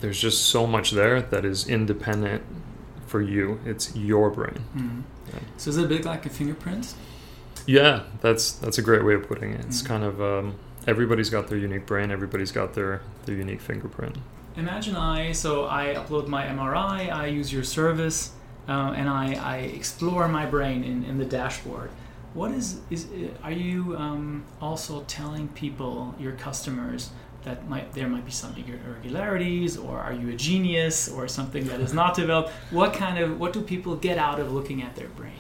there's 0.01 0.19
just 0.19 0.47
so 0.47 0.67
much 0.67 0.93
there 0.93 1.21
that 1.21 1.45
is 1.45 1.69
independent 1.69 2.43
for 3.07 3.21
you. 3.21 3.61
It's 3.67 3.95
your 3.95 4.31
brain. 4.31 4.61
Hmm. 4.73 5.01
So 5.57 5.71
is 5.71 5.77
it 5.77 5.85
a 5.85 5.89
bit 5.89 6.05
like 6.05 6.27
a 6.27 6.31
fingerprint? 6.31 6.95
Yeah, 7.67 8.05
that's 8.21 8.53
that's 8.53 8.79
a 8.79 8.83
great 8.83 9.05
way 9.05 9.15
of 9.15 9.27
putting 9.29 9.53
it. 9.53 9.61
It's 9.67 9.83
Mhm. 9.83 9.87
kind 9.87 10.05
of 10.05 10.21
um, 10.23 10.55
everybody's 10.87 11.31
got 11.31 11.49
their 11.49 11.59
unique 11.59 11.87
brain. 11.87 12.11
Everybody's 12.11 12.53
got 12.53 12.75
their 12.75 13.01
their 13.27 13.35
unique 13.37 13.61
fingerprint. 13.61 14.17
imagine 14.57 14.97
I 14.97 15.33
so 15.33 15.67
I 15.67 15.95
upload 15.95 16.27
my 16.27 16.45
MRI, 16.45 17.09
I 17.11 17.27
use 17.27 17.53
your 17.53 17.63
service, 17.65 18.33
uh, 18.69 18.93
and 18.97 19.09
I, 19.09 19.35
I 19.35 19.57
explore 19.81 20.27
my 20.29 20.47
brain 20.47 20.83
in, 20.83 21.05
in 21.05 21.19
the 21.19 21.25
dashboard. 21.25 21.91
What 22.35 22.51
is 22.53 22.81
is 22.91 23.07
are 23.45 23.53
you 23.53 23.97
um, 23.97 24.45
also 24.61 25.05
telling 25.07 25.49
people, 25.49 26.15
your 26.19 26.33
customers, 26.33 27.11
that 27.45 27.69
might 27.69 27.93
there 27.93 28.09
might 28.09 28.25
be 28.25 28.33
some 28.33 28.55
irregularities, 28.57 29.77
or 29.77 29.99
are 29.99 30.13
you 30.13 30.31
a 30.31 30.35
genius, 30.35 31.09
or 31.09 31.29
something 31.29 31.65
that 31.69 31.81
is 31.81 31.95
not 31.95 32.15
developed? 32.23 32.51
What 32.71 32.95
kind 32.95 33.19
of 33.19 33.39
what 33.39 33.53
do 33.53 33.63
people 33.63 33.97
get 33.97 34.19
out 34.19 34.41
of 34.41 34.53
looking 34.53 34.83
at 34.83 34.97
their 34.97 35.09
brain? 35.09 35.33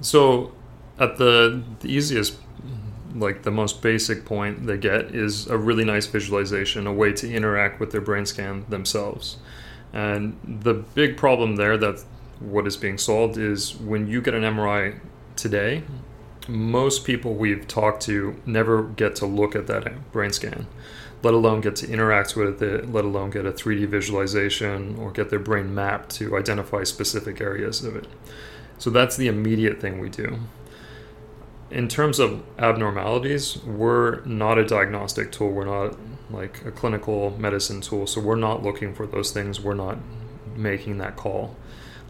So, 0.00 0.52
at 0.98 1.16
the, 1.18 1.62
the 1.80 1.88
easiest 1.88 2.36
like 3.14 3.42
the 3.42 3.50
most 3.50 3.80
basic 3.80 4.24
point 4.24 4.66
they 4.66 4.76
get 4.76 5.14
is 5.14 5.46
a 5.46 5.56
really 5.56 5.84
nice 5.84 6.06
visualization, 6.06 6.86
a 6.86 6.92
way 6.92 7.12
to 7.12 7.32
interact 7.32 7.78
with 7.78 7.92
their 7.92 8.00
brain 8.00 8.26
scan 8.26 8.64
themselves. 8.68 9.36
And 9.92 10.36
the 10.44 10.74
big 10.74 11.16
problem 11.16 11.56
there 11.56 11.76
that 11.78 12.04
what 12.40 12.66
is 12.66 12.76
being 12.76 12.98
solved 12.98 13.38
is 13.38 13.76
when 13.76 14.08
you 14.08 14.20
get 14.20 14.34
an 14.34 14.42
MRI 14.42 14.98
today, 15.36 15.84
most 16.48 17.04
people 17.04 17.34
we've 17.34 17.66
talked 17.66 18.02
to 18.02 18.40
never 18.44 18.82
get 18.82 19.16
to 19.16 19.26
look 19.26 19.54
at 19.54 19.66
that 19.68 20.12
brain 20.12 20.32
scan, 20.32 20.66
let 21.24 21.34
alone 21.34 21.60
get 21.60 21.76
to 21.76 21.90
interact 21.90 22.36
with 22.36 22.62
it, 22.62 22.92
let 22.92 23.04
alone 23.04 23.30
get 23.30 23.46
a 23.46 23.52
3D 23.52 23.86
visualization 23.88 24.96
or 24.98 25.10
get 25.10 25.30
their 25.30 25.38
brain 25.38 25.74
mapped 25.74 26.10
to 26.16 26.36
identify 26.36 26.84
specific 26.84 27.40
areas 27.40 27.82
of 27.82 27.96
it. 27.96 28.06
So 28.78 28.90
that's 28.90 29.16
the 29.16 29.28
immediate 29.28 29.80
thing 29.80 29.98
we 29.98 30.08
do 30.10 30.40
in 31.74 31.88
terms 31.88 32.20
of 32.20 32.42
abnormalities, 32.58 33.56
we're 33.64 34.20
not 34.24 34.58
a 34.58 34.64
diagnostic 34.64 35.32
tool. 35.32 35.50
We're 35.50 35.64
not 35.64 35.98
like 36.30 36.64
a 36.64 36.70
clinical 36.70 37.36
medicine 37.38 37.80
tool. 37.80 38.06
So 38.06 38.20
we're 38.20 38.36
not 38.36 38.62
looking 38.62 38.94
for 38.94 39.06
those 39.06 39.32
things. 39.32 39.60
We're 39.60 39.74
not 39.74 39.98
making 40.54 40.98
that 40.98 41.16
call. 41.16 41.56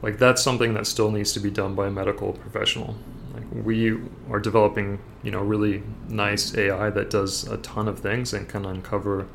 Like 0.02 0.18
that's 0.18 0.42
something 0.42 0.74
that 0.74 0.86
still 0.86 1.10
needs 1.10 1.32
to 1.32 1.40
be 1.40 1.50
done 1.50 1.74
by 1.74 1.86
a 1.86 1.90
medical 1.90 2.34
professional. 2.34 2.96
Like 3.34 3.64
we 3.64 3.98
are 4.30 4.40
developing, 4.40 5.00
you 5.22 5.30
know, 5.30 5.40
really 5.40 5.82
nice 6.08 6.56
AI 6.56 6.90
that 6.90 7.10
does 7.10 7.44
a 7.48 7.56
ton 7.58 7.88
of 7.88 7.98
things 7.98 8.32
and 8.32 8.48
can 8.48 8.64
uncover 8.64 9.26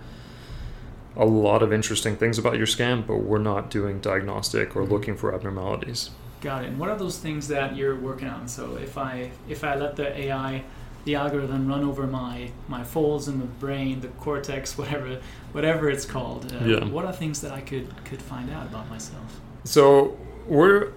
a 1.16 1.26
lot 1.26 1.62
of 1.62 1.74
interesting 1.74 2.16
things 2.16 2.38
about 2.38 2.58
your 2.58 2.66
scan, 2.66 3.02
but 3.02 3.18
we're 3.18 3.40
not 3.40 3.70
doing 3.70 4.00
diagnostic 4.00 4.76
or 4.76 4.84
mm-hmm. 4.84 4.94
looking 4.94 5.18
for 5.18 5.36
abnormalities. 5.36 6.12
Got 6.42 6.64
it. 6.64 6.68
And 6.68 6.80
what 6.80 6.90
are 6.90 6.98
those 6.98 7.18
things 7.18 7.50
that 7.50 7.76
you're 7.76 7.96
working 7.96 8.30
on? 8.30 8.48
So 8.48 8.78
if 8.78 8.98
I 8.98 9.32
if 9.50 9.64
I 9.64 9.76
let 9.76 9.98
the 9.98 10.18
AI, 10.18 10.64
the 11.04 11.16
algorithm 11.16 11.68
run 11.68 11.84
over 11.84 12.08
my 12.08 12.52
my 12.70 12.84
folds 12.84 13.28
in 13.28 13.40
the 13.40 13.46
brain, 13.46 14.00
the 14.00 14.08
cortex, 14.08 14.78
whatever 14.78 15.20
whatever 15.52 15.90
it's 15.90 16.06
called, 16.06 16.52
uh, 16.54 16.64
yeah. 16.64 16.86
what 16.86 17.04
are 17.04 17.12
things 17.12 17.42
that 17.42 17.52
I 17.52 17.60
could 17.60 17.94
could 18.06 18.22
find 18.22 18.50
out 18.50 18.68
about 18.68 18.90
myself? 18.90 19.42
So 19.66 20.18
we're 20.48 20.94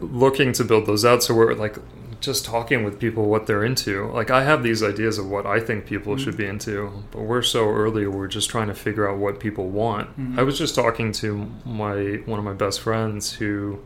looking 0.00 0.52
to 0.54 0.64
build 0.64 0.86
those 0.86 1.04
out. 1.04 1.22
So 1.22 1.34
we're 1.34 1.52
like 1.52 1.76
just 2.22 2.44
talking 2.44 2.84
with 2.84 2.98
people 2.98 3.26
what 3.26 3.46
they're 3.46 3.64
into. 3.64 4.06
Like 4.12 4.30
I 4.30 4.44
have 4.44 4.62
these 4.62 4.82
ideas 4.82 5.18
of 5.18 5.28
what 5.28 5.44
I 5.44 5.60
think 5.60 5.86
people 5.86 6.14
mm-hmm. 6.14 6.24
should 6.24 6.36
be 6.36 6.46
into, 6.46 7.04
but 7.10 7.22
we're 7.22 7.42
so 7.42 7.68
early. 7.68 8.06
We're 8.06 8.28
just 8.28 8.48
trying 8.48 8.68
to 8.68 8.74
figure 8.74 9.08
out 9.08 9.18
what 9.18 9.40
people 9.40 9.68
want. 9.68 10.10
Mm-hmm. 10.10 10.38
I 10.38 10.42
was 10.42 10.58
just 10.58 10.74
talking 10.74 11.12
to 11.12 11.50
my 11.64 12.22
one 12.24 12.38
of 12.38 12.44
my 12.44 12.54
best 12.54 12.80
friends 12.80 13.32
who 13.32 13.80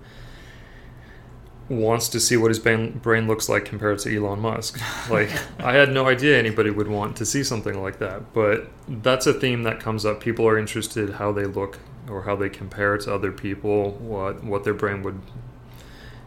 wants 1.69 2.09
to 2.11 2.21
see 2.21 2.37
what 2.37 2.49
his 2.49 2.59
brain 2.59 3.27
looks 3.27 3.49
like 3.49 3.65
compared 3.65 3.99
to 4.01 4.15
Elon 4.15 4.41
Musk. 4.41 4.81
Like, 5.11 5.31
I 5.61 5.75
had 5.75 5.93
no 5.93 6.09
idea 6.09 6.37
anybody 6.37 6.71
would 6.71 6.89
want 6.89 7.17
to 7.19 7.27
see 7.27 7.45
something 7.45 7.81
like 7.81 8.01
that. 8.01 8.33
But 8.33 8.69
that's 8.89 9.27
a 9.27 9.33
theme 9.33 9.63
that 9.63 9.79
comes 9.79 10.05
up. 10.05 10.21
People 10.21 10.47
are 10.49 10.59
interested 10.59 11.11
how 11.11 11.31
they 11.33 11.45
look 11.45 11.79
or 12.11 12.23
how 12.23 12.35
they 12.35 12.49
compare 12.49 12.99
to 12.99 13.15
other 13.15 13.31
people, 13.31 13.93
what 13.93 14.43
what 14.43 14.65
their 14.65 14.75
brain 14.75 15.03
would. 15.03 15.21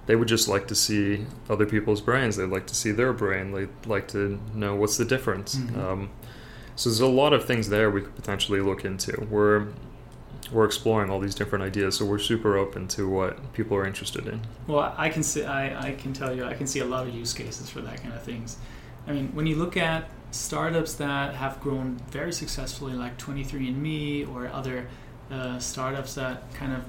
They 0.10 0.16
would 0.16 0.28
just 0.28 0.48
like 0.48 0.68
to 0.70 0.76
see 0.76 1.28
other 1.52 1.68
people's 1.68 2.02
brains. 2.02 2.36
They'd 2.36 2.46
like 2.46 2.66
to 2.66 2.74
see 2.74 2.90
their 2.90 3.14
brain. 3.14 3.52
They'd 3.52 3.70
like 3.86 4.08
to 4.08 4.40
know 4.56 4.74
what's 4.74 4.98
the 4.98 5.06
difference. 5.06 5.54
Mm-hmm. 5.54 5.80
Um, 5.80 6.10
so 6.76 6.90
there's 6.90 7.00
a 7.00 7.06
lot 7.06 7.32
of 7.32 7.46
things 7.46 7.70
there 7.70 7.92
we 7.92 8.02
could 8.02 8.16
potentially 8.16 8.60
look 8.60 8.84
into. 8.84 9.28
We're 9.30 9.68
we're 10.52 10.66
exploring 10.66 11.12
all 11.12 11.20
these 11.20 11.36
different 11.36 11.64
ideas 11.64 11.96
so 11.96 12.06
we're 12.06 12.18
super 12.18 12.58
open 12.58 12.88
to 12.88 13.08
what 13.08 13.54
people 13.54 13.78
are 13.78 13.86
interested 13.86 14.26
in 14.26 14.42
well 14.66 14.96
i 14.98 15.08
can 15.10 15.22
see 15.22 15.44
I, 15.44 15.90
I 15.90 15.92
can 15.92 16.12
tell 16.12 16.36
you 16.36 16.44
i 16.44 16.56
can 16.56 16.66
see 16.66 16.80
a 16.80 16.86
lot 16.86 17.06
of 17.06 17.14
use 17.14 17.34
cases 17.34 17.70
for 17.70 17.82
that 17.82 18.02
kind 18.02 18.16
of 18.16 18.24
things 18.24 18.58
i 19.06 19.12
mean 19.12 19.28
when 19.36 19.46
you 19.46 19.58
look 19.58 19.78
at 19.78 20.10
startups 20.32 20.96
that 20.96 21.36
have 21.36 21.60
grown 21.60 21.98
very 22.10 22.34
successfully 22.34 22.94
like 22.94 23.16
23andme 23.20 24.34
or 24.34 24.48
other 24.48 24.88
uh, 25.30 25.60
startups 25.60 26.16
that 26.16 26.52
kind 26.56 26.74
of 26.74 26.84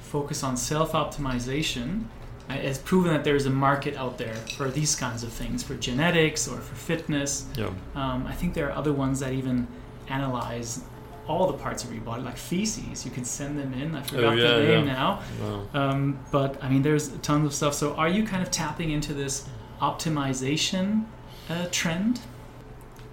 focus 0.00 0.42
on 0.42 0.56
self-optimization 0.56 2.04
uh, 2.04 2.15
it's 2.48 2.78
proven 2.78 3.12
that 3.12 3.24
there's 3.24 3.46
a 3.46 3.50
market 3.50 3.96
out 3.96 4.18
there 4.18 4.34
for 4.56 4.70
these 4.70 4.94
kinds 4.94 5.22
of 5.22 5.32
things 5.32 5.62
for 5.62 5.74
genetics 5.74 6.46
or 6.46 6.58
for 6.58 6.74
fitness 6.74 7.46
yeah. 7.56 7.70
Um, 7.94 8.26
i 8.26 8.32
think 8.32 8.54
there 8.54 8.68
are 8.68 8.76
other 8.76 8.92
ones 8.92 9.20
that 9.20 9.32
even 9.32 9.66
analyze 10.08 10.82
all 11.28 11.46
the 11.46 11.58
parts 11.58 11.84
of 11.84 11.92
your 11.92 12.02
body, 12.02 12.22
like 12.22 12.36
feces. 12.36 13.04
You 13.04 13.10
can 13.10 13.24
send 13.24 13.58
them 13.58 13.74
in. 13.74 13.94
I 13.94 14.02
forgot 14.02 14.24
oh, 14.24 14.36
yeah, 14.36 14.52
the 14.58 14.62
name 14.62 14.86
yeah. 14.86 14.92
now. 14.92 15.22
Wow. 15.40 15.66
Um, 15.74 16.18
but 16.30 16.62
I 16.62 16.68
mean, 16.68 16.82
there's 16.82 17.08
tons 17.18 17.46
of 17.46 17.54
stuff. 17.54 17.74
So, 17.74 17.94
are 17.94 18.08
you 18.08 18.24
kind 18.24 18.42
of 18.42 18.50
tapping 18.50 18.90
into 18.90 19.12
this 19.12 19.48
optimization 19.80 21.06
uh, 21.48 21.66
trend? 21.70 22.20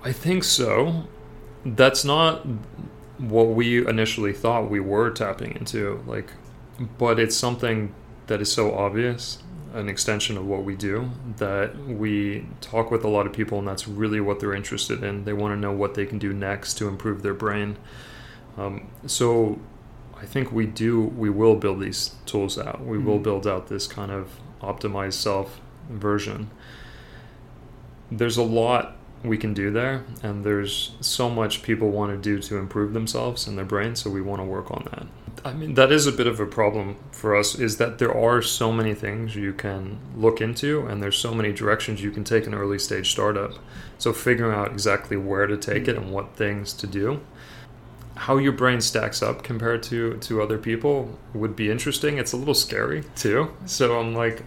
I 0.04 0.12
think 0.12 0.44
so. 0.44 1.08
That's 1.66 2.04
not 2.06 2.46
what 3.18 3.50
we 3.50 3.88
initially 3.88 4.34
thought 4.34 4.70
we 4.70 4.80
were 4.80 5.10
tapping 5.10 5.56
into. 5.56 6.04
Like, 6.06 6.34
but 6.98 7.20
it's 7.20 7.36
something 7.36 7.94
that 8.34 8.42
is 8.42 8.52
so 8.52 8.74
obvious 8.74 9.38
an 9.76 9.88
extension 9.88 10.38
of 10.38 10.46
what 10.48 10.64
we 10.64 10.76
do 10.76 11.08
that 11.38 11.78
we 11.88 12.44
talk 12.62 12.90
with 12.90 13.04
a 13.04 13.08
lot 13.08 13.28
of 13.28 13.32
people 13.32 13.60
and 13.60 13.68
that's 13.68 13.88
really 13.88 14.20
what 14.20 14.40
they're 14.40 14.56
interested 14.56 15.04
in. 15.04 15.24
They 15.24 15.34
want 15.34 15.54
to 15.54 15.56
know 15.56 15.72
what 15.72 15.94
they 15.94 16.08
can 16.08 16.18
do 16.18 16.34
next 16.34 16.74
to 16.80 16.88
improve 16.88 17.22
their 17.22 17.36
brain. 17.36 17.78
Um, 18.58 18.88
so 19.06 19.60
i 20.18 20.26
think 20.26 20.52
we 20.52 20.66
do 20.66 21.02
we 21.02 21.30
will 21.30 21.56
build 21.56 21.80
these 21.80 22.16
tools 22.26 22.58
out. 22.58 22.84
We 22.84 22.98
mm-hmm. 22.98 23.06
will 23.06 23.20
build 23.20 23.46
out 23.46 23.68
this 23.68 23.86
kind 23.86 24.12
of 24.12 24.32
optimized 24.64 25.14
self 25.14 25.62
version. 25.88 26.50
There's 28.12 28.38
a 28.38 28.44
lot 28.62 28.96
we 29.24 29.38
can 29.38 29.54
do 29.54 29.70
there 29.70 30.06
and 30.24 30.44
there's 30.44 30.96
so 31.02 31.30
much 31.30 31.62
people 31.62 31.92
want 31.92 32.12
to 32.12 32.18
do 32.18 32.42
to 32.42 32.58
improve 32.58 32.94
themselves 32.94 33.46
and 33.46 33.60
their 33.60 33.66
brain 33.74 33.96
so 33.96 34.10
we 34.10 34.24
want 34.24 34.42
to 34.42 34.46
work 34.46 34.72
on 34.72 34.88
that 34.90 35.23
I 35.46 35.52
mean, 35.52 35.74
that 35.74 35.92
is 35.92 36.08
a 36.08 36.12
bit 36.12 36.26
of 36.26 36.40
a 36.40 36.46
problem 36.46 36.96
for 37.12 37.36
us. 37.36 37.56
Is 37.56 37.78
that 37.78 38.00
there 38.00 38.16
are 38.16 38.42
so 38.42 38.72
many 38.72 38.94
things 38.94 39.36
you 39.36 39.54
can 39.54 40.00
look 40.16 40.40
into, 40.40 40.86
and 40.88 41.04
there's 41.04 41.18
so 41.18 41.34
many 41.34 41.52
directions 41.52 42.02
you 42.02 42.12
can 42.12 42.24
take 42.24 42.48
an 42.48 42.54
early 42.54 42.80
stage 42.80 43.12
startup. 43.12 43.54
So 43.98 44.14
figuring 44.14 44.54
out 44.54 44.72
exactly 44.72 45.18
where 45.18 45.48
to 45.48 45.58
take 45.58 45.88
it 45.88 45.98
and 45.98 46.12
what 46.12 46.36
things 46.36 46.72
to 46.74 46.88
do, 46.88 47.22
how 48.16 48.38
your 48.38 48.54
brain 48.54 48.80
stacks 48.80 49.22
up 49.22 49.44
compared 49.44 49.84
to 49.84 50.18
to 50.18 50.42
other 50.42 50.58
people 50.58 51.20
would 51.34 51.56
be 51.56 51.70
interesting. 51.70 52.18
It's 52.18 52.32
a 52.32 52.38
little 52.38 52.54
scary 52.54 53.04
too. 53.16 53.54
So 53.66 54.00
I'm 54.00 54.14
like, 54.14 54.44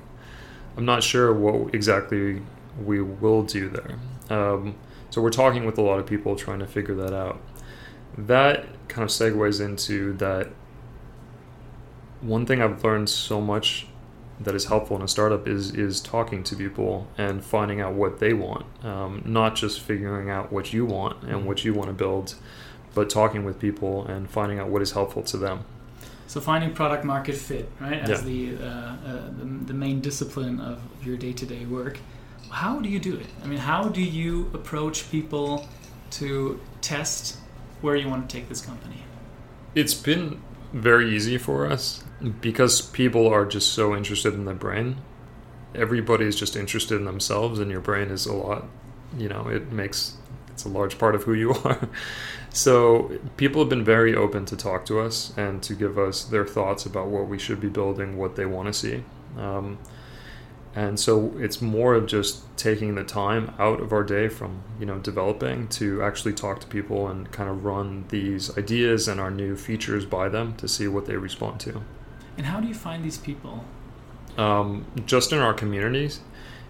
I'm 0.77 0.87
not 0.87 1.03
sure 1.03 1.33
what 1.33 1.75
exactly 1.75 2.43
we 2.83 3.03
will 3.03 3.43
do 3.43 3.69
there. 3.69 3.99
Um, 4.31 4.77
so 5.11 5.21
we're 5.21 5.31
talking 5.31 5.67
with 5.67 5.79
a 5.79 5.83
lot 5.83 5.99
of 5.99 6.07
people 6.07 6.37
trying 6.37 6.59
to 6.61 6.67
figure 6.67 6.95
that 6.95 7.13
out. 7.13 7.41
That 8.17 8.67
kind 8.89 9.03
of 9.03 9.11
segues 9.11 9.61
into 9.65 10.15
that 10.15 10.49
one 12.27 12.47
thing 12.47 12.61
I've 12.61 12.83
learned 12.83 13.09
so 13.09 13.41
much 13.41 13.87
that 14.41 14.55
is 14.55 14.67
helpful 14.67 14.97
in 14.97 15.03
a 15.03 15.09
startup 15.09 15.49
is 15.49 15.75
is 15.75 16.01
talking 16.01 16.43
to 16.45 16.57
people 16.57 17.07
and 17.17 17.43
finding 17.45 17.81
out 17.81 17.95
what 17.95 18.19
they 18.19 18.35
want, 18.35 18.67
um, 18.85 19.23
not 19.25 19.55
just 19.55 19.81
figuring 19.81 20.29
out 20.29 20.53
what 20.53 20.73
you 20.73 20.85
want 20.85 21.23
and 21.23 21.47
what 21.47 21.65
you 21.65 21.73
want 21.73 21.89
to 21.89 21.95
build, 21.95 22.35
but 22.95 23.09
talking 23.09 23.45
with 23.45 23.59
people 23.59 24.07
and 24.07 24.29
finding 24.29 24.59
out 24.59 24.69
what 24.69 24.83
is 24.83 24.93
helpful 24.93 25.23
to 25.23 25.37
them. 25.37 25.65
So 26.27 26.41
finding 26.41 26.75
product 26.75 27.05
market 27.05 27.37
fit, 27.37 27.71
right, 27.81 28.01
as 28.01 28.09
yeah. 28.09 28.21
the, 28.27 28.57
uh, 28.57 28.67
uh, 28.67 28.97
the, 29.39 29.45
the 29.67 29.75
main 29.75 30.01
discipline 30.01 30.61
of 30.61 30.83
your 31.05 31.17
day 31.17 31.33
to 31.33 31.47
day 31.47 31.65
work. 31.67 32.01
How 32.51 32.81
do 32.81 32.89
you 32.89 32.99
do 32.99 33.17
it? 33.17 33.27
I 33.43 33.47
mean, 33.47 33.59
how 33.59 33.89
do 33.89 34.03
you 34.03 34.51
approach 34.53 35.11
people 35.11 35.69
to 36.13 36.61
test 36.81 37.39
where 37.81 37.97
you 37.97 38.09
want 38.09 38.29
to 38.29 38.37
take 38.37 38.49
this 38.49 38.61
company? 38.61 39.03
It's 39.75 39.95
been 39.95 40.43
very 40.73 41.15
easy 41.15 41.39
for 41.39 41.71
us 41.71 42.03
because 42.41 42.81
people 42.81 43.29
are 43.29 43.45
just 43.45 43.73
so 43.73 43.95
interested 43.95 44.35
in 44.35 44.45
the 44.45 44.55
brain. 44.55 44.97
Everybody's 45.75 46.37
just 46.37 46.57
interested 46.57 46.97
in 46.97 47.05
themselves, 47.05 47.59
and 47.59 47.71
your 47.71 47.81
brain 47.81 48.09
is 48.09 48.27
a 48.27 48.33
lot, 48.33 48.65
you 49.17 49.29
know, 49.29 49.49
it 49.49 49.73
makes 49.73 50.17
it's 50.49 50.65
a 50.65 50.69
large 50.71 50.99
part 50.99 51.15
of 51.15 51.25
who 51.25 51.35
you 51.35 51.53
are. 51.65 51.89
so 52.51 53.13
people 53.37 53.61
have 53.61 53.69
been 53.69 53.85
very 53.85 54.15
open 54.15 54.47
to 54.47 54.57
talk 54.57 54.87
to 54.87 55.01
us 55.01 55.37
and 55.37 55.63
to 55.63 55.75
give 55.75 55.99
us 55.99 56.25
their 56.25 56.47
thoughts 56.47 56.87
about 56.87 57.09
what 57.09 57.29
we 57.29 57.39
should 57.39 57.61
be 57.61 57.69
building, 57.69 58.17
what 58.17 58.37
they 58.37 58.47
want 58.47 58.67
to 58.67 58.73
see. 58.73 59.05
Um, 59.37 59.79
and 60.75 61.01
so 61.01 61.35
it's 61.39 61.61
more 61.61 61.95
of 61.95 62.07
just 62.07 62.45
taking 62.59 62.95
the 62.95 63.05
time 63.05 63.55
out 63.59 63.81
of 63.81 63.93
our 63.93 64.03
day 64.03 64.29
from 64.29 64.63
you 64.79 64.87
know 64.87 64.99
developing 64.99 65.69
to 65.69 66.03
actually 66.03 66.35
talk 66.35 66.61
to 66.61 66.67
people 66.67 67.09
and 67.09 67.31
kind 67.33 67.49
of 67.51 67.65
run 67.65 68.05
these 68.09 68.57
ideas 68.57 69.09
and 69.09 69.21
our 69.21 69.31
new 69.31 69.57
features 69.57 70.05
by 70.05 70.29
them 70.29 70.55
to 70.57 70.69
see 70.69 70.87
what 70.87 71.07
they 71.07 71.17
respond 71.17 71.61
to 71.61 71.83
and 72.37 72.47
how 72.47 72.61
do 72.61 72.69
you 72.69 72.75
find 72.75 73.05
these 73.05 73.19
people 73.19 73.65
um, 74.39 74.85
just 75.07 75.33
in 75.33 75.39
our 75.39 75.55
communities 75.55 76.21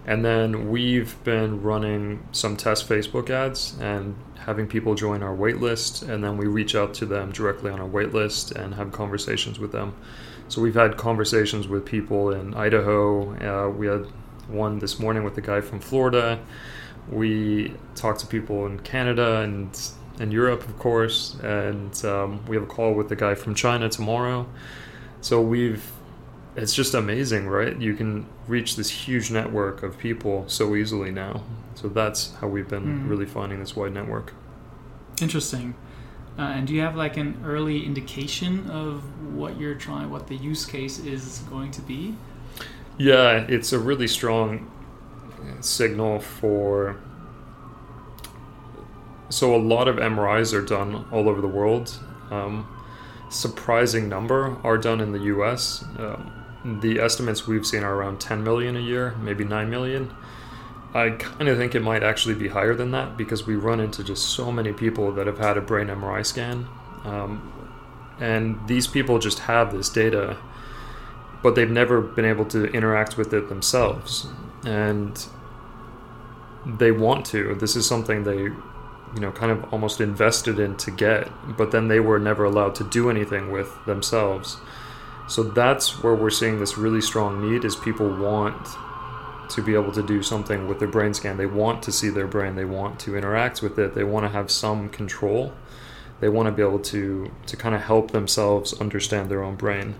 and 0.05 0.23
then 0.23 0.69
we've 0.69 1.21
been 1.23 1.61
running 1.61 2.25
some 2.31 2.55
test 2.55 2.87
facebook 2.87 3.29
ads 3.29 3.77
and 3.79 4.15
having 4.39 4.67
people 4.67 4.95
join 4.95 5.21
our 5.21 5.35
waitlist 5.35 6.07
and 6.07 6.23
then 6.23 6.37
we 6.37 6.47
reach 6.47 6.75
out 6.75 6.93
to 6.93 7.05
them 7.05 7.31
directly 7.31 7.69
on 7.69 7.79
our 7.79 7.89
waitlist 7.89 8.51
and 8.51 8.75
have 8.75 8.91
conversations 8.91 9.59
with 9.59 9.71
them 9.71 9.93
so 10.49 10.61
we've 10.61 10.75
had 10.75 10.95
conversations 10.95 11.67
with 11.67 11.85
people 11.85 12.31
in 12.31 12.53
Idaho. 12.53 13.33
Uh, 13.35 13.69
we 13.69 13.87
had 13.87 14.05
one 14.47 14.79
this 14.79 14.97
morning 14.97 15.25
with 15.25 15.37
a 15.37 15.41
guy 15.41 15.59
from 15.59 15.81
Florida. 15.81 16.39
We 17.09 17.73
talked 17.95 18.21
to 18.21 18.27
people 18.27 18.65
in 18.65 18.79
Canada 18.79 19.41
and 19.41 19.77
and 20.19 20.33
Europe, 20.33 20.67
of 20.67 20.79
course, 20.79 21.35
and 21.43 22.03
um, 22.03 22.43
we 22.47 22.55
have 22.55 22.63
a 22.63 22.67
call 22.67 22.93
with 22.93 23.07
the 23.07 23.15
guy 23.15 23.35
from 23.35 23.53
China 23.53 23.87
tomorrow. 23.87 24.47
So 25.27 25.41
we've 25.41 25.83
it's 26.55 26.73
just 26.73 26.93
amazing, 26.93 27.49
right? 27.49 27.75
You 27.77 27.95
can 27.95 28.25
reach 28.47 28.77
this 28.77 28.89
huge 28.89 29.29
network 29.29 29.83
of 29.83 29.97
people 29.97 30.45
so 30.47 30.73
easily 30.73 31.11
now. 31.11 31.43
So 31.75 31.89
that's 31.89 32.33
how 32.35 32.47
we've 32.47 32.69
been 32.69 32.85
mm. 32.85 33.09
really 33.09 33.25
finding 33.25 33.59
this 33.59 33.75
wide 33.75 33.93
network. 33.93 34.33
Interesting. 35.21 35.75
Uh, 36.39 36.43
and 36.43 36.65
do 36.65 36.73
you 36.73 36.79
have 36.79 36.95
like 36.95 37.17
an 37.17 37.41
early 37.43 37.85
indication 37.85 38.69
of 38.69 39.03
what 39.35 39.59
you're 39.59 39.75
trying, 39.75 40.09
what 40.09 40.27
the 40.27 40.37
use 40.37 40.65
case 40.65 40.97
is 40.99 41.39
going 41.49 41.71
to 41.71 41.81
be? 41.81 42.15
Yeah, 42.97 43.45
it's 43.49 43.73
a 43.73 43.79
really 43.79 44.07
strong 44.07 44.71
signal 45.59 46.21
for. 46.21 46.95
So 49.27 49.53
a 49.53 49.59
lot 49.59 49.89
of 49.89 49.97
MRIs 49.97 50.53
are 50.53 50.65
done 50.65 51.05
all 51.11 51.27
over 51.27 51.41
the 51.41 51.49
world. 51.49 51.99
Um, 52.31 52.65
surprising 53.29 54.09
number 54.09 54.57
are 54.63 54.77
done 54.77 55.01
in 55.01 55.11
the 55.11 55.19
U.S. 55.19 55.83
Um, 55.97 56.79
the 56.81 56.99
estimates 56.99 57.47
we've 57.47 57.65
seen 57.65 57.83
are 57.83 57.95
around 57.95 58.19
10 58.19 58.43
million 58.43 58.75
a 58.75 58.81
year, 58.81 59.15
maybe 59.21 59.43
9 59.43 59.69
million. 59.69 60.13
I 60.93 61.11
kind 61.11 61.47
of 61.47 61.57
think 61.57 61.75
it 61.75 61.81
might 61.81 62.03
actually 62.03 62.35
be 62.35 62.47
higher 62.47 62.73
than 62.73 62.91
that 62.91 63.17
because 63.17 63.45
we 63.45 63.55
run 63.55 63.79
into 63.79 64.03
just 64.03 64.29
so 64.29 64.51
many 64.51 64.73
people 64.73 65.11
that 65.13 65.27
have 65.27 65.37
had 65.37 65.57
a 65.57 65.61
brain 65.61 65.87
MRI 65.87 66.25
scan. 66.25 66.67
Um, 67.03 67.53
and 68.19 68.59
these 68.67 68.87
people 68.87 69.19
just 69.19 69.39
have 69.39 69.71
this 69.71 69.89
data, 69.89 70.37
but 71.43 71.55
they've 71.55 71.69
never 71.69 72.01
been 72.01 72.25
able 72.25 72.45
to 72.45 72.65
interact 72.71 73.17
with 73.17 73.33
it 73.33 73.49
themselves. 73.49 74.27
And 74.65 75.23
they 76.65 76.91
want 76.91 77.25
to. 77.27 77.55
This 77.55 77.75
is 77.75 77.85
something 77.85 78.23
they, 78.23 78.49
you 79.13 79.21
know, 79.21 79.31
kind 79.31 79.51
of 79.51 79.73
almost 79.73 80.01
invested 80.01 80.59
in 80.59 80.75
to 80.77 80.91
get, 80.91 81.29
but 81.57 81.71
then 81.71 81.87
they 81.87 81.99
were 81.99 82.19
never 82.19 82.43
allowed 82.43 82.75
to 82.75 82.83
do 82.83 83.09
anything 83.09 83.51
with 83.51 83.85
themselves. 83.85 84.57
So 85.27 85.43
that's 85.43 86.01
where 86.03 86.15
we're 86.15 86.29
seeing 86.29 86.59
this 86.59 86.77
really 86.77 87.01
strong 87.01 87.41
need 87.41 87.65
is 87.65 87.75
people 87.75 88.07
want 88.07 88.67
to 89.49 89.61
be 89.61 89.73
able 89.73 89.91
to 89.93 90.03
do 90.03 90.21
something 90.23 90.67
with 90.67 90.79
their 90.79 90.87
brain 90.87 91.13
scan. 91.13 91.37
They 91.37 91.45
want 91.45 91.83
to 91.83 91.91
see 91.91 92.09
their 92.09 92.27
brain. 92.27 92.55
They 92.55 92.65
want 92.65 92.99
to 93.01 93.17
interact 93.17 93.61
with 93.61 93.77
it. 93.79 93.95
They 93.95 94.03
want 94.03 94.25
to 94.25 94.29
have 94.29 94.51
some 94.51 94.89
control. 94.89 95.53
They 96.19 96.29
want 96.29 96.47
to 96.47 96.51
be 96.51 96.61
able 96.61 96.79
to 96.79 97.31
to 97.45 97.57
kind 97.57 97.75
of 97.75 97.81
help 97.81 98.11
themselves 98.11 98.73
understand 98.79 99.29
their 99.29 99.43
own 99.43 99.55
brain. 99.55 99.95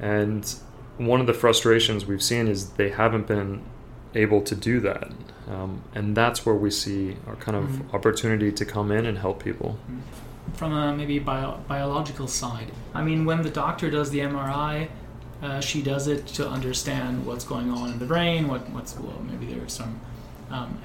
And 0.00 0.52
one 0.96 1.20
of 1.20 1.26
the 1.26 1.34
frustrations 1.34 2.06
we've 2.06 2.22
seen 2.22 2.48
is 2.48 2.70
they 2.70 2.90
haven't 2.90 3.26
been 3.26 3.62
able 4.14 4.42
to 4.42 4.54
do 4.54 4.80
that. 4.80 5.10
Um, 5.48 5.82
and 5.94 6.16
that's 6.16 6.46
where 6.46 6.54
we 6.54 6.70
see 6.70 7.16
our 7.26 7.36
kind 7.36 7.56
of 7.56 7.64
mm-hmm. 7.64 7.96
opportunity 7.96 8.52
to 8.52 8.64
come 8.64 8.92
in 8.92 9.06
and 9.06 9.18
help 9.18 9.42
people. 9.42 9.78
From 10.54 10.72
a 10.72 10.94
maybe 10.94 11.18
bio- 11.18 11.58
biological 11.66 12.28
side, 12.28 12.70
I 12.94 13.02
mean, 13.02 13.24
when 13.24 13.42
the 13.42 13.50
doctor 13.50 13.90
does 13.90 14.10
the 14.10 14.20
MRI, 14.20 14.88
uh, 15.42 15.60
she 15.60 15.82
does 15.82 16.06
it 16.06 16.26
to 16.28 16.48
understand 16.48 17.26
what's 17.26 17.44
going 17.44 17.70
on 17.70 17.90
in 17.90 17.98
the 17.98 18.06
brain, 18.06 18.46
what, 18.46 18.68
what's 18.70 18.96
well, 18.96 19.20
maybe 19.28 19.52
there 19.52 19.64
are 19.64 19.68
some 19.68 20.00
um, 20.50 20.78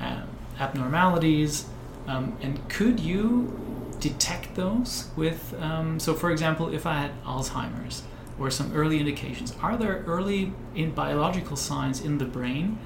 abnormalities, 0.60 1.68
um, 2.08 2.36
and 2.42 2.68
could 2.70 3.00
you 3.00 3.60
detect 4.00 4.56
those 4.56 5.10
with? 5.16 5.54
Um, 5.60 6.00
so, 6.00 6.14
for 6.14 6.32
example, 6.32 6.74
if 6.74 6.86
I 6.86 7.00
had 7.00 7.24
Alzheimer's 7.24 8.04
or 8.40 8.50
some 8.50 8.74
early 8.74 9.00
indications, 9.00 9.54
are 9.62 9.78
there 9.78 10.04
early 10.08 10.54
in 10.76 10.92
biological 10.92 11.58
signs 11.58 12.02
in 12.02 12.18
the 12.18 12.26
brain 12.26 12.80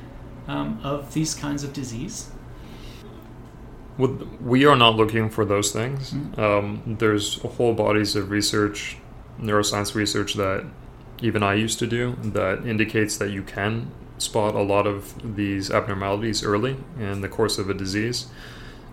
um, 0.48 0.80
of 0.84 1.14
these 1.14 1.34
kinds 1.36 1.64
of 1.64 1.74
disease? 1.74 2.32
Well, 3.98 4.18
we 4.42 4.66
are 4.66 4.76
not 4.76 4.96
looking 4.96 5.30
for 5.30 5.46
those 5.46 5.72
things. 5.72 6.12
Mm-hmm. 6.12 6.96
there's 6.96 7.42
whole 7.42 7.74
bodies 7.74 8.16
of 8.16 8.32
research, 8.32 8.98
neuroscience 9.40 9.96
research 9.96 10.36
that 10.36 10.66
even 11.22 11.44
I 11.44 11.54
used 11.54 11.80
to 11.80 11.88
do 11.88 12.18
that 12.24 12.66
indicates 12.66 13.18
that 13.18 13.30
you 13.30 13.44
can 13.44 13.92
spot 14.18 14.56
a 14.56 14.62
lot 14.62 14.88
of 14.88 15.36
these 15.36 15.72
abnormalities 15.72 16.44
early 16.44 16.78
in 17.00 17.22
the 17.22 17.30
course 17.30 17.58
of 17.58 17.70
a 17.70 17.74
disease. 17.74 18.28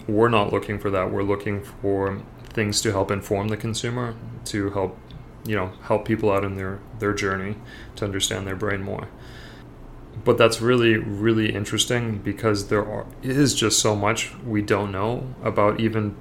We're 0.07 0.29
not 0.29 0.53
looking 0.53 0.79
for 0.79 0.91
that. 0.91 1.11
We're 1.11 1.23
looking 1.23 1.63
for 1.63 2.23
things 2.51 2.81
to 2.83 2.93
help 2.93 3.11
inform 3.11 3.49
the 3.49 3.57
consumer, 3.57 4.15
to 4.47 4.71
help 4.71 4.99
you 5.45 5.57
know 5.57 5.73
help 5.83 6.05
people 6.05 6.31
out 6.31 6.45
in 6.45 6.57
their 6.57 6.81
their 6.99 7.15
journey 7.15 7.57
to 7.97 8.05
understand 8.05 8.47
their 8.47 8.57
brain 8.57 8.83
more. 8.83 9.09
But 10.29 10.37
that's 10.37 10.61
really 10.61 10.99
really 10.99 11.55
interesting 11.55 12.19
because 12.19 12.69
there 12.69 12.85
are, 12.87 13.07
is 13.23 13.55
just 13.55 13.79
so 13.79 13.97
much 13.97 14.35
we 14.45 14.61
don't 14.61 14.93
know 14.93 15.35
about 15.43 15.81
even 15.81 16.17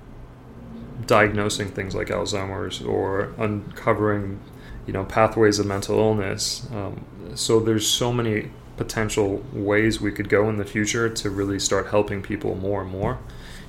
diagnosing 1.06 1.68
things 1.68 1.94
like 1.94 2.08
Alzheimer's 2.08 2.82
or 2.82 3.34
uncovering 3.38 4.40
you 4.86 4.94
know 4.94 5.04
pathways 5.04 5.60
of 5.60 5.66
mental 5.66 6.00
illness. 6.00 6.70
Um, 6.72 7.04
so 7.36 7.60
there's 7.60 7.86
so 7.86 8.14
many 8.14 8.50
potential 8.78 9.44
ways 9.52 10.00
we 10.00 10.14
could 10.14 10.30
go 10.30 10.48
in 10.48 10.56
the 10.56 10.64
future 10.64 11.10
to 11.10 11.30
really 11.30 11.60
start 11.60 11.88
helping 11.88 12.22
people 12.22 12.56
more 12.56 12.84
and 12.84 12.90
more. 12.90 13.20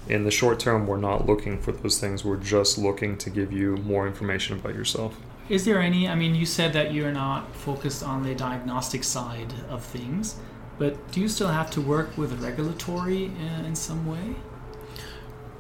In 0.09 0.23
the 0.23 0.31
short 0.31 0.61
term, 0.61 0.87
we're 0.87 0.99
not 0.99 1.27
looking 1.27 1.61
for 1.61 1.73
those 1.73 1.99
things. 1.99 2.25
We're 2.25 2.37
just 2.37 2.79
looking 2.79 3.19
to 3.19 3.29
give 3.29 3.51
you 3.53 3.77
more 3.79 4.07
information 4.07 4.57
about 4.57 4.77
yourself. 4.77 5.19
Is 5.49 5.65
there 5.65 5.81
any? 5.81 6.07
I 6.07 6.15
mean, 6.15 6.35
you 6.35 6.45
said 6.45 6.75
that 6.75 6.93
you're 6.93 7.13
not 7.13 7.55
focused 7.55 8.03
on 8.03 8.23
the 8.23 8.35
diagnostic 8.35 9.03
side 9.03 9.53
of 9.71 9.83
things, 9.83 10.37
but 10.79 11.11
do 11.11 11.21
you 11.21 11.29
still 11.29 11.49
have 11.49 11.71
to 11.73 11.81
work 11.81 12.17
with 12.19 12.43
regulatory 12.43 13.25
in, 13.67 13.75
some 13.75 14.07
way? 14.07 14.37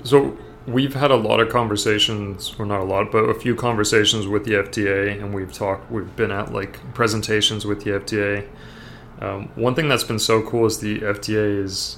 So 0.04 0.36
we've 0.66 0.94
had 0.94 1.10
a 1.10 1.16
lot 1.16 1.40
of 1.40 1.48
conversations, 1.48 2.54
or 2.58 2.66
not 2.66 2.80
a 2.80 2.84
lot, 2.84 3.10
but 3.10 3.24
a 3.24 3.34
few 3.34 3.54
conversations 3.54 4.26
with 4.26 4.44
the 4.44 4.52
FDA, 4.52 5.18
and 5.22 5.34
we've 5.34 5.52
talked. 5.52 5.90
We've 5.90 6.14
been 6.16 6.30
at 6.30 6.52
like 6.52 6.78
presentations 6.94 7.64
with 7.64 7.82
the 7.84 7.92
FDA. 7.92 8.46
Um, 9.20 9.48
one 9.54 9.74
thing 9.74 9.88
that's 9.88 10.04
been 10.04 10.18
so 10.18 10.42
cool 10.42 10.66
is 10.66 10.80
the 10.80 11.00
FDA 11.00 11.64
is, 11.64 11.96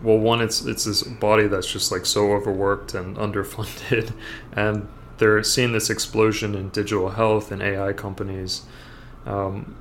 well, 0.00 0.18
one, 0.18 0.40
it's 0.40 0.64
it's 0.64 0.84
this 0.84 1.02
body 1.02 1.48
that's 1.48 1.70
just 1.70 1.90
like 1.90 2.06
so 2.06 2.32
overworked 2.32 2.94
and 2.94 3.16
underfunded, 3.26 4.12
and 4.52 4.86
they're 5.18 5.42
seeing 5.42 5.72
this 5.72 5.90
explosion 5.90 6.54
in 6.54 6.70
digital 6.70 7.10
health 7.10 7.52
and 7.52 7.62
AI 7.62 7.92
companies. 7.92 8.62
Um, 9.26 9.76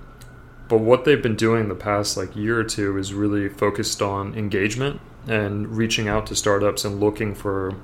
but 0.67 0.77
what 0.79 1.05
they've 1.05 1.21
been 1.21 1.35
doing 1.35 1.67
the 1.67 1.75
past 1.75 2.17
like 2.17 2.35
year 2.35 2.59
or 2.59 2.63
two 2.63 2.97
is 2.97 3.13
really 3.13 3.49
focused 3.49 4.01
on 4.01 4.33
engagement 4.35 5.01
and 5.27 5.67
reaching 5.77 6.07
out 6.07 6.27
to 6.27 6.35
startups 6.35 6.85
and 6.85 6.99
looking 6.99 7.35
for 7.35 7.75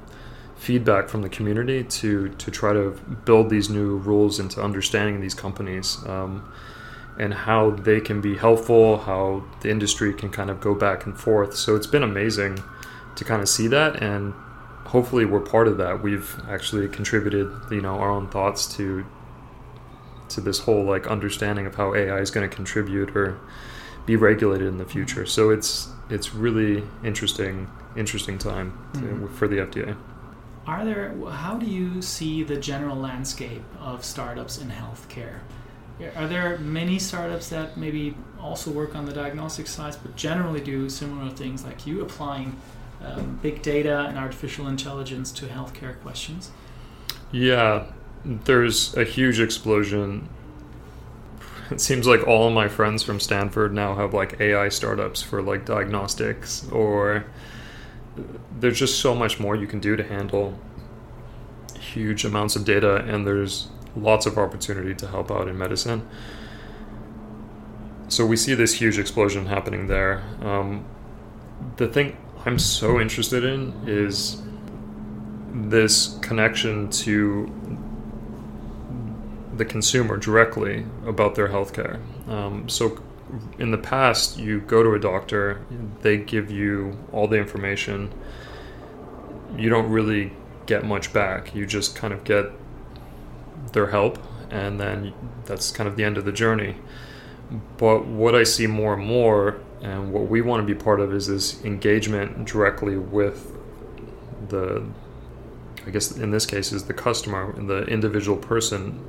feedback 0.57 1.07
from 1.07 1.21
the 1.21 1.29
community 1.29 1.83
to 1.85 2.29
to 2.29 2.51
try 2.51 2.73
to 2.73 2.91
build 3.23 3.49
these 3.49 3.69
new 3.69 3.97
rules 3.97 4.39
into 4.39 4.61
understanding 4.61 5.21
these 5.21 5.33
companies 5.33 5.97
um, 6.05 6.51
and 7.17 7.33
how 7.33 7.71
they 7.71 7.99
can 7.99 8.21
be 8.21 8.35
helpful, 8.35 8.97
how 8.99 9.43
the 9.61 9.69
industry 9.69 10.13
can 10.13 10.29
kind 10.29 10.49
of 10.49 10.59
go 10.59 10.73
back 10.73 11.05
and 11.05 11.17
forth. 11.17 11.55
So 11.55 11.75
it's 11.75 11.87
been 11.87 12.03
amazing 12.03 12.61
to 13.15 13.25
kind 13.25 13.41
of 13.41 13.49
see 13.49 13.67
that, 13.67 14.01
and 14.01 14.33
hopefully 14.89 15.23
we're 15.23 15.39
part 15.39 15.67
of 15.67 15.77
that. 15.77 16.01
We've 16.01 16.35
actually 16.49 16.87
contributed, 16.87 17.51
you 17.69 17.81
know, 17.81 17.95
our 17.99 18.09
own 18.09 18.27
thoughts 18.27 18.75
to 18.77 19.05
to 20.29 20.41
this 20.41 20.59
whole 20.59 20.83
like 20.83 21.07
understanding 21.07 21.65
of 21.65 21.75
how 21.75 21.95
AI 21.95 22.19
is 22.19 22.29
going 22.29 22.47
to 22.47 22.55
contribute 22.55 23.15
or 23.15 23.39
be 24.05 24.15
regulated 24.15 24.67
in 24.67 24.77
the 24.77 24.85
future. 24.85 25.25
So 25.25 25.51
it's 25.51 25.89
it's 26.09 26.33
really 26.33 26.83
interesting 27.03 27.69
interesting 27.95 28.37
time 28.37 28.77
to, 28.93 28.99
mm-hmm. 28.99 29.27
for 29.35 29.47
the 29.47 29.57
FDA. 29.57 29.95
Are 30.65 30.85
there? 30.85 31.15
How 31.29 31.55
do 31.57 31.65
you 31.65 32.01
see 32.01 32.43
the 32.43 32.57
general 32.57 32.95
landscape 32.95 33.63
of 33.79 34.03
startups 34.03 34.59
in 34.59 34.69
healthcare? 34.69 35.39
Are 36.15 36.27
there 36.27 36.57
many 36.59 36.97
startups 36.97 37.49
that 37.49 37.75
maybe 37.75 38.15
also 38.39 38.71
work 38.71 38.95
on 38.95 39.05
the 39.05 39.11
diagnostic 39.11 39.67
side, 39.67 39.97
but 40.01 40.15
generally 40.15 40.61
do 40.61 40.89
similar 40.89 41.29
things 41.29 41.65
like 41.65 41.85
you, 41.85 42.01
applying 42.01 42.55
um, 43.03 43.39
big 43.41 43.61
data 43.61 44.05
and 44.07 44.17
artificial 44.17 44.67
intelligence 44.67 45.31
to 45.33 45.45
healthcare 45.45 45.99
questions? 46.01 46.51
Yeah, 47.31 47.85
there's 48.25 48.95
a 48.97 49.03
huge 49.03 49.39
explosion 49.39 50.29
it 51.71 51.79
seems 51.79 52.07
like 52.07 52.25
all 52.27 52.49
my 52.49 52.67
friends 52.67 53.03
from 53.03 53.19
Stanford 53.19 53.73
now 53.73 53.95
have 53.95 54.13
like 54.13 54.39
AI 54.39 54.69
startups 54.69 55.21
for 55.21 55.41
like 55.41 55.65
diagnostics, 55.65 56.67
or 56.71 57.25
there's 58.59 58.79
just 58.79 58.99
so 58.99 59.13
much 59.13 59.39
more 59.39 59.55
you 59.55 59.67
can 59.67 59.79
do 59.79 59.95
to 59.95 60.03
handle 60.03 60.57
huge 61.79 62.25
amounts 62.25 62.55
of 62.55 62.65
data, 62.65 62.97
and 63.07 63.25
there's 63.25 63.67
lots 63.95 64.25
of 64.25 64.37
opportunity 64.37 64.95
to 64.95 65.07
help 65.07 65.31
out 65.31 65.47
in 65.47 65.57
medicine. 65.57 66.07
So 68.07 68.25
we 68.25 68.35
see 68.35 68.55
this 68.55 68.73
huge 68.73 68.97
explosion 68.97 69.45
happening 69.45 69.87
there. 69.87 70.23
Um, 70.41 70.85
the 71.77 71.87
thing 71.87 72.17
I'm 72.45 72.57
so 72.57 72.99
interested 72.99 73.43
in 73.43 73.73
is 73.85 74.41
this 75.51 76.17
connection 76.21 76.89
to 76.89 77.51
the 79.57 79.65
consumer 79.65 80.15
directly 80.15 80.85
about 81.05 81.35
their 81.35 81.49
healthcare. 81.49 81.99
Um, 82.29 82.69
so, 82.69 83.03
in 83.59 83.71
the 83.71 83.77
past, 83.77 84.37
you 84.37 84.61
go 84.61 84.81
to 84.83 84.93
a 84.93 84.99
doctor, 84.99 85.61
they 86.01 86.17
give 86.17 86.49
you 86.49 86.97
all 87.11 87.27
the 87.27 87.37
information. 87.37 88.11
You 89.57 89.69
don't 89.69 89.89
really 89.89 90.31
get 90.65 90.85
much 90.85 91.11
back. 91.11 91.53
You 91.53 91.65
just 91.65 91.95
kind 91.95 92.13
of 92.13 92.23
get 92.23 92.45
their 93.73 93.87
help, 93.87 94.17
and 94.49 94.79
then 94.79 95.13
that's 95.45 95.71
kind 95.71 95.89
of 95.89 95.97
the 95.97 96.05
end 96.05 96.17
of 96.17 96.23
the 96.23 96.31
journey. 96.31 96.77
But 97.77 98.05
what 98.05 98.33
I 98.33 98.43
see 98.43 98.65
more 98.65 98.93
and 98.93 99.05
more, 99.05 99.59
and 99.81 100.11
what 100.11 100.27
we 100.27 100.41
want 100.41 100.65
to 100.65 100.73
be 100.73 100.79
part 100.79 100.99
of, 100.99 101.13
is 101.13 101.27
this 101.27 101.63
engagement 101.63 102.45
directly 102.45 102.97
with 102.97 103.55
the, 104.49 104.85
I 105.85 105.89
guess 105.89 106.11
in 106.11 106.31
this 106.31 106.45
case, 106.45 106.71
is 106.71 106.85
the 106.85 106.93
customer, 106.93 107.53
the 107.61 107.83
individual 107.85 108.37
person 108.37 109.05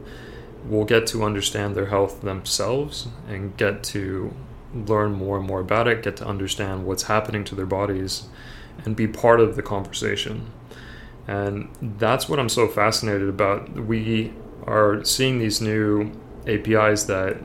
will 0.65 0.85
get 0.85 1.07
to 1.09 1.25
understand 1.25 1.75
their 1.75 1.87
health 1.87 2.21
themselves 2.21 3.09
and 3.27 3.57
get 3.57 3.83
to 3.83 4.35
learn 4.75 5.13
more 5.13 5.39
and 5.39 5.47
more 5.47 5.61
about 5.61 5.89
it, 5.89 6.03
get 6.03 6.17
to 6.19 6.27
understand 6.27 6.87
what's 6.87 7.05
happening 7.05 7.45
to 7.45 7.55
their 7.55 7.67
bodies, 7.67 8.29
and 8.85 8.95
be 8.95 9.09
part 9.09 9.41
of 9.41 9.57
the 9.57 9.63
conversation. 9.63 10.51
And 11.27 11.69
that's 11.81 12.29
what 12.29 12.39
I'm 12.39 12.49
so 12.49 12.69
fascinated 12.69 13.29
about. 13.29 13.71
We 13.71 14.33
are 14.67 15.05
seeing 15.05 15.39
these 15.39 15.61
new 15.61 16.13
APIs 16.47 17.05
that 17.05 17.39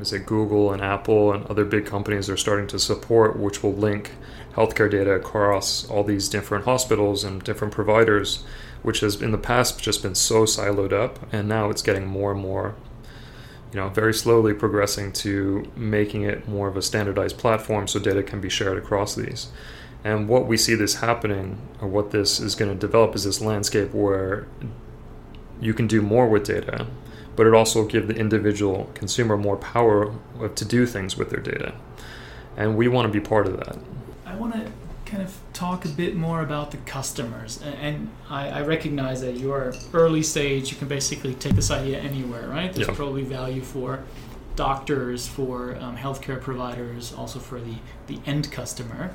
is 0.00 0.12
it 0.12 0.26
Google 0.26 0.72
and 0.72 0.82
Apple 0.82 1.32
and 1.32 1.46
other 1.46 1.64
big 1.64 1.86
companies 1.86 2.28
are 2.28 2.36
starting 2.36 2.66
to 2.68 2.78
support, 2.78 3.38
which 3.38 3.62
will 3.62 3.74
link 3.74 4.12
healthcare 4.54 4.90
data 4.90 5.12
across 5.12 5.88
all 5.88 6.04
these 6.04 6.28
different 6.28 6.64
hospitals 6.64 7.24
and 7.24 7.42
different 7.44 7.74
providers, 7.74 8.44
which 8.82 9.00
has 9.00 9.20
in 9.20 9.30
the 9.30 9.38
past 9.38 9.80
just 9.80 10.02
been 10.02 10.14
so 10.14 10.44
siloed 10.44 10.92
up, 10.92 11.18
and 11.32 11.48
now 11.48 11.70
it's 11.70 11.82
getting 11.82 12.06
more 12.06 12.32
and 12.32 12.40
more, 12.40 12.74
you 13.72 13.80
know, 13.80 13.88
very 13.88 14.14
slowly 14.14 14.54
progressing 14.54 15.12
to 15.12 15.70
making 15.76 16.22
it 16.22 16.48
more 16.48 16.68
of 16.68 16.76
a 16.76 16.82
standardized 16.82 17.38
platform 17.38 17.86
so 17.86 17.98
data 17.98 18.22
can 18.22 18.40
be 18.40 18.48
shared 18.48 18.78
across 18.78 19.14
these. 19.14 19.48
And 20.04 20.28
what 20.28 20.46
we 20.46 20.56
see 20.56 20.74
this 20.74 20.96
happening, 20.96 21.58
or 21.80 21.88
what 21.88 22.10
this 22.12 22.38
is 22.38 22.54
going 22.54 22.70
to 22.70 22.78
develop, 22.78 23.14
is 23.14 23.24
this 23.24 23.40
landscape 23.40 23.92
where 23.92 24.46
you 25.60 25.74
can 25.74 25.86
do 25.86 26.00
more 26.00 26.28
with 26.28 26.44
data 26.44 26.86
but 27.36 27.46
it 27.46 27.54
also 27.54 27.84
give 27.86 28.08
the 28.08 28.16
individual 28.16 28.90
consumer 28.94 29.36
more 29.36 29.56
power 29.56 30.12
to 30.54 30.64
do 30.64 30.86
things 30.86 31.16
with 31.16 31.30
their 31.30 31.40
data. 31.40 31.74
And 32.56 32.76
we 32.76 32.88
want 32.88 33.06
to 33.06 33.12
be 33.12 33.24
part 33.24 33.46
of 33.46 33.58
that. 33.58 33.78
I 34.24 34.34
want 34.34 34.54
to 34.54 34.72
kind 35.04 35.22
of 35.22 35.36
talk 35.52 35.84
a 35.84 35.88
bit 35.88 36.16
more 36.16 36.40
about 36.40 36.70
the 36.72 36.78
customers. 36.78 37.62
And 37.62 38.10
I, 38.28 38.48
I 38.48 38.62
recognize 38.62 39.20
that 39.20 39.36
you're 39.36 39.72
early 39.92 40.22
stage, 40.22 40.70
you 40.72 40.76
can 40.76 40.88
basically 40.88 41.34
take 41.34 41.54
this 41.54 41.70
idea 41.70 42.00
anywhere, 42.00 42.48
right? 42.48 42.72
There's 42.72 42.88
Yeah. 42.88 42.94
probably 42.94 43.22
value 43.22 43.62
for 43.62 44.00
doctors, 44.56 45.26
for 45.28 45.76
um, 45.80 45.96
healthcare 45.96 46.40
providers, 46.40 47.12
also 47.12 47.38
for 47.38 47.60
the, 47.60 47.74
the 48.06 48.18
end 48.26 48.50
customer. 48.50 49.14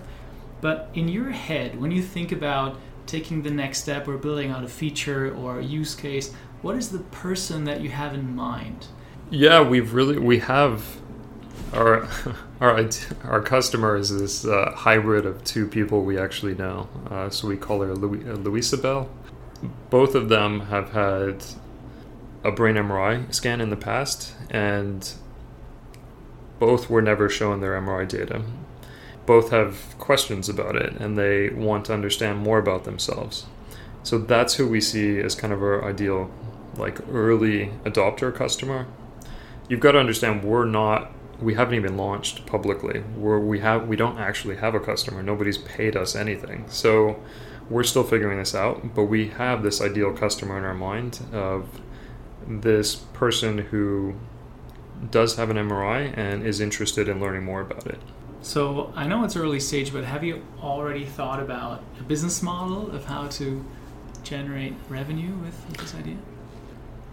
But 0.62 0.90
in 0.94 1.10
your 1.10 1.32
head, 1.32 1.82
when 1.82 1.92
you 1.92 2.04
think 2.04 2.32
about 2.32 2.80
taking 3.08 3.42
the 3.42 3.50
next 3.52 3.80
step 3.80 4.08
or 4.08 4.18
building 4.18 4.52
out 4.52 4.64
a 4.64 4.68
feature 4.68 5.34
or 5.36 5.60
a 5.60 5.64
use 5.64 5.96
case, 5.96 6.34
what 6.62 6.76
is 6.76 6.90
the 6.90 7.00
person 7.00 7.64
that 7.66 7.82
you 7.82 7.90
have 7.90 8.14
in 8.14 8.36
mind? 8.36 8.88
Yeah, 9.30 9.62
we've 9.62 9.94
really 9.94 10.18
we 10.18 10.40
have 10.40 10.98
our 11.74 12.08
our 12.62 12.90
our 13.24 13.42
customer 13.42 13.96
is 13.96 14.18
this 14.18 14.46
uh, 14.46 14.72
hybrid 14.76 15.26
of 15.26 15.44
two 15.44 15.68
people 15.68 16.04
we 16.04 16.18
actually 16.18 16.56
know. 16.56 16.88
Uh, 17.10 17.30
so 17.30 17.48
we 17.48 17.58
call 17.58 17.82
her 17.82 17.94
Louis, 17.96 18.30
uh, 18.30 18.36
Louisa 18.36 18.78
Bell. 18.78 19.10
Both 19.90 20.16
of 20.16 20.30
them 20.30 20.62
have 20.62 20.92
had 20.92 21.44
a 22.44 22.52
brain 22.52 22.76
MRI 22.76 23.34
scan 23.34 23.62
in 23.62 23.70
the 23.70 23.78
past, 23.78 24.34
and 24.50 25.12
both 26.60 26.90
were 26.90 27.02
never 27.02 27.30
shown 27.30 27.62
their 27.62 27.80
MRI 27.80 28.08
data. 28.08 28.44
Both 29.26 29.52
have 29.52 29.96
questions 30.00 30.50
about 30.50 30.76
it, 30.76 30.94
and 30.94 31.18
they 31.18 31.50
want 31.50 31.86
to 31.86 31.94
understand 31.94 32.40
more 32.40 32.58
about 32.58 32.84
themselves. 32.84 33.46
So 34.04 34.18
that's 34.18 34.56
who 34.56 34.68
we 34.68 34.82
see 34.82 35.20
as 35.20 35.36
kind 35.36 35.54
of 35.54 35.62
our 35.62 35.86
ideal, 35.86 36.32
like 36.78 37.00
early 37.10 37.72
adopter 37.84 38.34
customer. 38.34 38.88
You've 39.68 39.80
got 39.80 39.94
to 39.94 40.00
understand 40.00 40.44
we're 40.44 40.66
not, 40.66 41.12
we 41.42 41.54
haven't 41.54 41.76
even 41.76 41.98
launched 41.98 42.46
publicly. 42.46 43.04
We're, 43.16 43.40
we 43.40 43.60
have, 43.60 43.88
we 43.88 43.96
don't 43.96 44.20
actually 44.20 44.58
have 44.58 44.76
a 44.76 44.80
customer. 44.80 45.24
Nobody's 45.24 45.58
paid 45.58 45.96
us 45.96 46.16
anything. 46.16 46.66
So 46.68 47.22
we're 47.70 47.84
still 47.84 48.04
figuring 48.04 48.38
this 48.38 48.54
out. 48.54 48.94
But 48.94 49.06
we 49.06 49.30
have 49.30 49.64
this 49.64 49.82
ideal 49.82 50.14
customer 50.14 50.58
in 50.58 50.64
our 50.64 50.74
mind 50.74 51.20
of 51.32 51.82
this 52.48 52.96
person 52.96 53.60
who 53.60 54.16
does 55.10 55.36
have 55.38 55.50
an 55.50 55.58
MRI 55.58 56.16
and 56.16 56.46
is 56.46 56.60
interested 56.60 57.08
in 57.08 57.20
learning 57.20 57.44
more 57.44 57.62
about 57.62 57.88
it. 57.88 58.00
So 58.42 58.92
I 58.96 59.08
know 59.08 59.24
it's 59.24 59.36
early 59.36 59.60
stage, 59.60 59.94
but 59.94 60.04
have 60.04 60.24
you 60.24 60.44
already 60.62 61.06
thought 61.06 61.40
about 61.40 61.84
a 62.00 62.04
business 62.04 62.42
model 62.42 62.90
of 62.92 63.06
how 63.06 63.28
to 63.28 63.64
generate 64.24 64.74
revenue 64.90 65.34
with, 65.38 65.66
with 65.70 65.78
this 65.78 65.96
idea? 65.96 66.18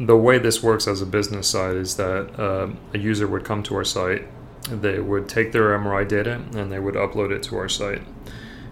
The 0.00 0.16
way 0.16 0.38
this 0.38 0.62
works 0.62 0.86
as 0.86 1.02
a 1.02 1.06
business 1.06 1.48
side 1.48 1.76
is 1.76 1.96
that 1.96 2.38
um, 2.38 2.78
a 2.94 2.98
user 2.98 3.26
would 3.26 3.44
come 3.44 3.62
to 3.64 3.74
our 3.74 3.84
site, 3.84 4.26
they 4.70 5.00
would 5.00 5.28
take 5.28 5.52
their 5.52 5.76
MRI 5.78 6.06
data 6.06 6.42
and 6.54 6.70
they 6.70 6.78
would 6.78 6.94
upload 6.94 7.32
it 7.32 7.42
to 7.44 7.56
our 7.56 7.68
site, 7.68 8.02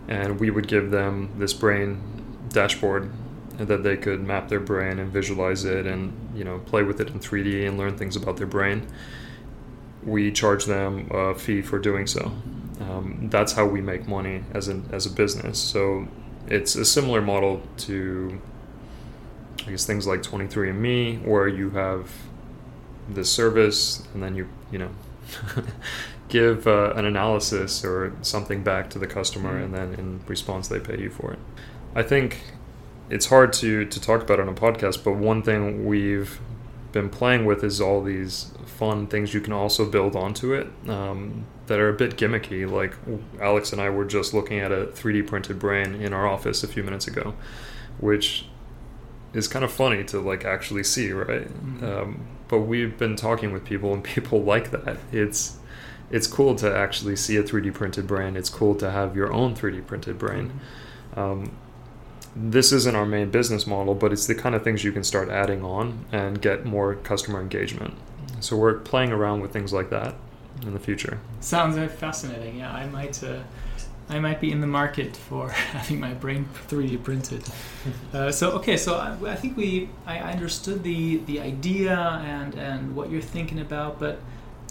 and 0.09 0.39
we 0.39 0.51
would 0.51 0.69
give 0.69 0.91
them 0.91 1.31
this 1.37 1.53
brain 1.53 2.01
dashboard 2.51 3.11
that 3.59 3.83
they 3.83 3.97
could 3.97 4.21
map 4.21 4.49
their 4.49 4.61
brain 4.61 4.99
and 4.99 5.11
visualize 5.11 5.65
it 5.65 5.87
and 5.87 6.13
you 6.35 6.45
know 6.45 6.59
play 6.61 6.83
with 6.83 7.01
it 7.01 7.09
in 7.09 7.19
3D 7.19 7.67
and 7.67 7.79
learn 7.79 7.97
things 7.97 8.15
about 8.15 8.37
their 8.37 8.47
brain. 8.47 8.87
We 10.05 10.31
charge 10.31 10.67
them 10.67 11.09
a 11.11 11.35
fee 11.35 11.63
for 11.63 11.79
doing 11.79 12.07
so. 12.07 12.33
Um, 12.81 13.29
that's 13.31 13.53
how 13.53 13.67
we 13.67 13.81
make 13.81 14.07
money 14.07 14.45
as 14.53 14.69
an 14.69 14.89
as 14.93 15.07
a 15.07 15.11
business. 15.11 15.59
So 15.59 16.07
it's 16.47 16.77
a 16.77 16.85
similar 16.85 17.21
model 17.21 17.63
to 17.79 18.41
I 19.67 19.71
guess 19.71 19.85
things 19.85 20.07
like 20.07 20.23
23andMe, 20.23 21.25
where 21.25 21.49
you 21.49 21.71
have 21.71 22.11
this 23.09 23.31
service 23.31 24.07
and 24.15 24.23
then 24.23 24.35
you 24.35 24.49
you 24.71 24.79
know 24.79 24.91
give 26.29 26.67
uh, 26.67 26.93
an 26.97 27.05
analysis 27.05 27.85
or 27.85 28.13
something 28.23 28.63
back 28.63 28.91
to 28.91 28.99
the 28.99 29.07
customer, 29.07 29.57
and 29.57 29.75
then 29.75 29.95
in 29.95 30.21
response 30.27 30.69
they 30.69 30.81
pay 30.81 30.99
you 30.99 31.11
for 31.11 31.33
it. 31.33 31.39
I 31.95 32.03
think 32.03 32.43
it's 33.09 33.27
hard 33.27 33.53
to 33.55 33.85
to 33.85 34.01
talk 34.01 34.23
about 34.23 34.41
on 34.41 34.49
a 34.49 34.55
podcast, 34.55 35.05
but 35.05 35.13
one 35.13 35.43
thing 35.43 35.87
we've 35.87 36.41
been 36.93 37.09
playing 37.11 37.45
with 37.45 37.63
is 37.63 37.81
all 37.81 38.03
these 38.03 38.53
fun 38.65 39.07
things 39.07 39.35
you 39.35 39.41
can 39.41 39.53
also 39.53 39.85
build 39.85 40.17
onto 40.17 40.53
it 40.55 40.67
um, 40.89 41.45
that 41.67 41.79
are 41.79 41.89
a 41.89 41.93
bit 41.93 42.17
gimmicky. 42.17 42.69
Like 42.71 42.95
Alex 43.41 43.73
and 43.73 43.81
I 43.81 43.91
were 43.91 44.05
just 44.05 44.33
looking 44.33 44.61
at 44.61 44.73
a 44.73 44.87
3D 44.87 45.27
printed 45.27 45.59
brain 45.59 45.95
in 45.95 46.13
our 46.13 46.27
office 46.27 46.63
a 46.63 46.69
few 46.69 46.83
minutes 46.83 47.07
ago, 47.07 47.35
which 48.01 48.47
is 49.37 49.47
kind 49.47 49.65
of 49.65 49.71
funny 49.71 50.03
to 50.05 50.19
like 50.21 50.45
actually 50.45 50.83
see, 50.85 51.13
right? 51.13 51.49
Mhm. 51.49 51.83
Um, 51.83 52.21
but 52.49 52.61
we've 52.61 52.97
been 52.97 53.17
talking 53.17 53.53
with 53.53 53.65
people, 53.65 53.93
and 53.93 54.03
people 54.15 54.43
like 54.43 54.71
that. 54.71 54.97
It's 55.13 55.59
it's 56.11 56.27
cool 56.29 56.55
to 56.55 56.75
actually 56.75 57.17
see 57.17 57.37
a 57.37 57.43
3D 57.43 57.75
printed 57.75 58.07
brain. 58.07 58.37
It's 58.37 58.49
cool 58.49 58.75
to 58.77 58.91
have 58.91 59.17
your 59.17 59.33
own 59.33 59.55
3D 59.57 59.87
printed 59.87 60.19
brain. 60.19 60.53
Um, 61.17 61.51
this 62.37 62.71
isn't 62.71 62.95
our 62.95 63.07
main 63.07 63.31
business 63.31 63.67
model, 63.67 63.95
but 63.95 64.13
it's 64.13 64.27
the 64.27 64.35
kind 64.35 64.55
of 64.55 64.63
things 64.63 64.85
you 64.85 64.93
can 64.93 65.03
start 65.03 65.29
adding 65.31 65.65
on 65.65 66.05
and 66.13 66.41
get 66.41 66.65
more 66.65 66.95
customer 66.95 67.41
engagement. 67.41 67.95
So 68.41 68.57
we're 68.57 68.75
playing 68.75 69.11
around 69.11 69.41
with 69.41 69.53
things 69.53 69.73
like 69.73 69.91
that 69.91 70.15
in 70.63 70.75
the 70.75 70.79
future. 70.79 71.19
Sounds 71.41 71.77
uh, 71.77 71.89
fascinating. 71.89 72.59
Yeah, 72.59 72.73
I 72.73 72.87
might. 72.87 73.23
Uh, 73.23 73.41
I 74.09 74.21
might 74.21 74.41
be 74.41 74.53
in 74.53 74.61
the 74.61 74.67
market 74.67 75.17
for 75.17 75.49
having 75.75 75.99
my 75.99 76.15
brain 76.15 76.49
3D 76.69 77.03
printed. 77.03 77.43
Uh, 78.13 78.31
so 78.31 78.53
okay, 78.53 78.77
so 78.77 78.97
I, 78.97 79.33
I 79.33 79.35
think 79.37 79.57
we 79.57 79.89
I 80.07 80.19
understood 80.19 80.83
the 80.83 81.19
the 81.19 81.41
idea 81.41 81.97
and 82.25 82.55
and 82.55 82.95
what 82.95 83.11
you're 83.11 83.21
thinking 83.21 83.61
about, 83.61 83.99
but 83.99 84.21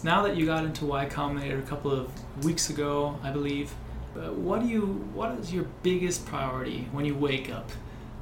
now 0.03 0.21
that 0.23 0.37
you 0.37 0.45
got 0.45 0.63
into 0.63 0.85
Y 0.85 1.05
Combinator 1.07 1.59
a 1.59 1.67
couple 1.67 1.91
of 1.91 2.09
weeks 2.45 2.69
ago, 2.69 3.17
I 3.23 3.31
believe, 3.31 3.73
uh, 4.15 4.31
what 4.31 4.61
do 4.61 4.67
you 4.67 4.81
what 5.13 5.31
is 5.39 5.51
your 5.53 5.65
biggest 5.83 6.25
priority 6.25 6.87
when 6.91 7.05
you 7.05 7.15
wake 7.15 7.51
up? 7.51 7.69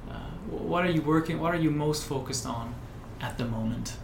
Uh, 0.10 0.16
what 0.50 0.84
are 0.84 0.92
you 0.92 1.02
working? 1.02 1.40
What 1.40 1.54
are 1.54 1.60
you 1.60 1.72
most 1.72 2.06
focused 2.06 2.46
on 2.46 2.74
at 3.22 3.38
the 3.38 3.46
moment? 3.46 3.98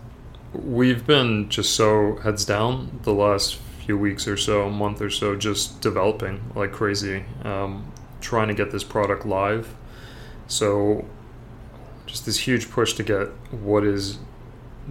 We've 0.54 1.06
been 1.06 1.50
just 1.50 1.76
so 1.76 2.18
heads 2.18 2.44
down 2.46 3.00
the 3.04 3.14
last 3.14 3.60
few 3.90 3.98
weeks 3.98 4.28
or 4.28 4.38
so, 4.38 4.68
a 4.68 4.70
month 4.70 5.02
or 5.02 5.10
so, 5.10 5.36
just 5.36 5.82
developing 5.82 6.40
like 6.54 6.72
crazy, 6.72 7.26
um, 7.44 7.92
trying 8.22 8.48
to 8.48 8.54
get 8.54 8.70
this 8.70 8.84
product 8.84 9.26
live. 9.26 9.76
So, 10.46 11.06
just 12.06 12.24
this 12.28 12.38
huge 12.38 12.70
push 12.70 12.94
to 12.94 13.04
get 13.04 13.30
what 13.50 13.84
is 13.84 14.20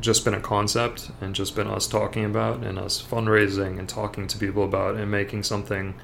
just 0.01 0.25
been 0.25 0.35
a 0.35 0.41
concept 0.41 1.13
and 1.21 1.33
just 1.33 1.55
been 1.55 1.69
us 1.69 1.87
talking 1.87 2.25
about 2.25 2.65
and 2.65 2.77
us 2.77 3.01
fundraising 3.01 3.79
and 3.79 3.89
talking 3.89 4.27
to 4.27 4.37
people 4.37 4.65
about 4.65 4.97
and 4.97 5.09
making 5.09 5.45
something 5.45 5.95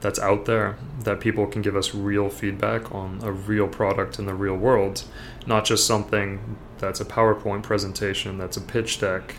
that's 0.00 0.18
out 0.18 0.44
there 0.44 0.76
that 1.04 1.20
people 1.20 1.46
can 1.46 1.62
give 1.62 1.76
us 1.76 1.94
real 1.94 2.28
feedback 2.28 2.92
on 2.92 3.20
a 3.22 3.30
real 3.30 3.68
product 3.68 4.18
in 4.18 4.26
the 4.26 4.34
real 4.34 4.56
world, 4.56 5.04
not 5.46 5.64
just 5.64 5.86
something 5.86 6.56
that's 6.78 7.00
a 7.00 7.04
PowerPoint 7.04 7.62
presentation, 7.62 8.38
that's 8.38 8.56
a 8.56 8.60
pitch 8.60 8.98
deck, 8.98 9.36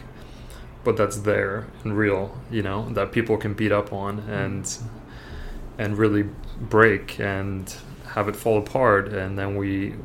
but 0.86 0.96
that's 0.96 1.18
there 1.18 1.68
and 1.84 1.98
real, 1.98 2.38
you 2.50 2.62
know, 2.62 2.88
that 2.92 3.12
people 3.12 3.36
can 3.36 3.54
beat 3.54 3.74
up 3.74 3.92
on 3.92 4.20
and 4.20 4.78
and 5.78 5.98
really 5.98 6.24
break 6.62 7.20
and 7.20 7.76
have 8.14 8.30
it 8.30 8.36
fall 8.36 8.58
apart 8.58 9.10
and 9.10 9.38
then 9.38 9.58
we 9.58 9.96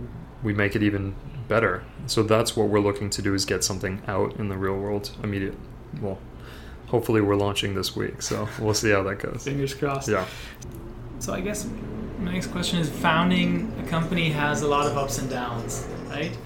we 0.42 0.52
make 0.52 0.74
it 0.74 0.82
even 0.82 1.14
better. 1.46 1.84
So 2.06 2.22
that's 2.22 2.56
what 2.56 2.68
we're 2.68 2.80
looking 2.80 3.10
to 3.10 3.22
do 3.22 3.34
is 3.34 3.44
get 3.44 3.62
something 3.62 4.02
out 4.08 4.36
in 4.36 4.48
the 4.48 4.56
real 4.56 4.76
world 4.76 5.10
immediate. 5.22 5.54
Well, 6.00 6.18
hopefully 6.86 7.20
we're 7.20 7.36
launching 7.36 7.74
this 7.74 7.94
week, 7.94 8.22
so 8.22 8.48
we'll 8.58 8.74
see 8.74 8.90
how 8.90 9.02
that 9.04 9.18
goes. 9.20 9.44
Fingers 9.44 9.74
crossed. 9.74 10.08
Yeah. 10.08 10.26
So 11.18 11.34
I 11.34 11.40
guess 11.40 11.68
my 12.18 12.32
next 12.32 12.48
question 12.48 12.78
is: 12.78 12.88
founding 12.88 13.72
a 13.84 13.88
company 13.88 14.30
has 14.30 14.62
a 14.62 14.68
lot 14.68 14.86
of 14.86 14.96
ups 14.96 15.18
and 15.18 15.28
downs, 15.28 15.86
right? 16.08 16.36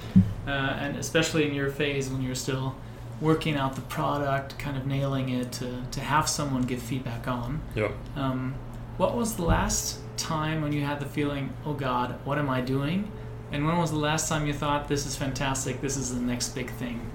Uh, 0.47 0.51
and 0.51 0.97
especially 0.97 1.49
in 1.49 1.55
your 1.55 1.71
phase 1.71 2.11
when 2.11 2.21
you're 2.21 2.35
still 2.35 2.75
working 3.21 3.57
out 3.57 3.75
the 3.75 3.81
product, 3.83 4.59
kind 4.59 4.77
of 4.77 4.87
nailing 4.87 5.29
it, 5.29 5.53
to, 5.53 5.83
to 5.91 6.01
have 6.01 6.29
someone 6.29 6.63
give 6.63 6.83
feedback 6.83 7.29
on. 7.29 7.61
Yeah. 7.75 7.91
Um, 8.17 8.55
what 8.97 9.17
was 9.17 9.37
the 9.37 9.45
last 9.45 10.01
time 10.17 10.63
when 10.63 10.73
you 10.73 10.83
had 10.83 11.01
the 11.01 11.07
feeling, 11.07 11.53
oh 11.65 11.75
God, 11.75 12.19
what 12.25 12.39
am 12.39 12.49
I 12.49 12.61
doing? 12.61 13.11
And 13.53 13.67
when 13.67 13.77
was 13.79 13.91
the 13.91 13.99
last 13.99 14.29
time 14.29 14.47
you 14.47 14.53
thought, 14.53 14.89
this 14.89 15.07
is 15.07 15.17
fantastic, 15.17 15.81
this 15.81 15.97
is 15.97 16.15
the 16.15 16.21
next 16.21 16.51
big 16.51 16.71
thing? 16.73 17.11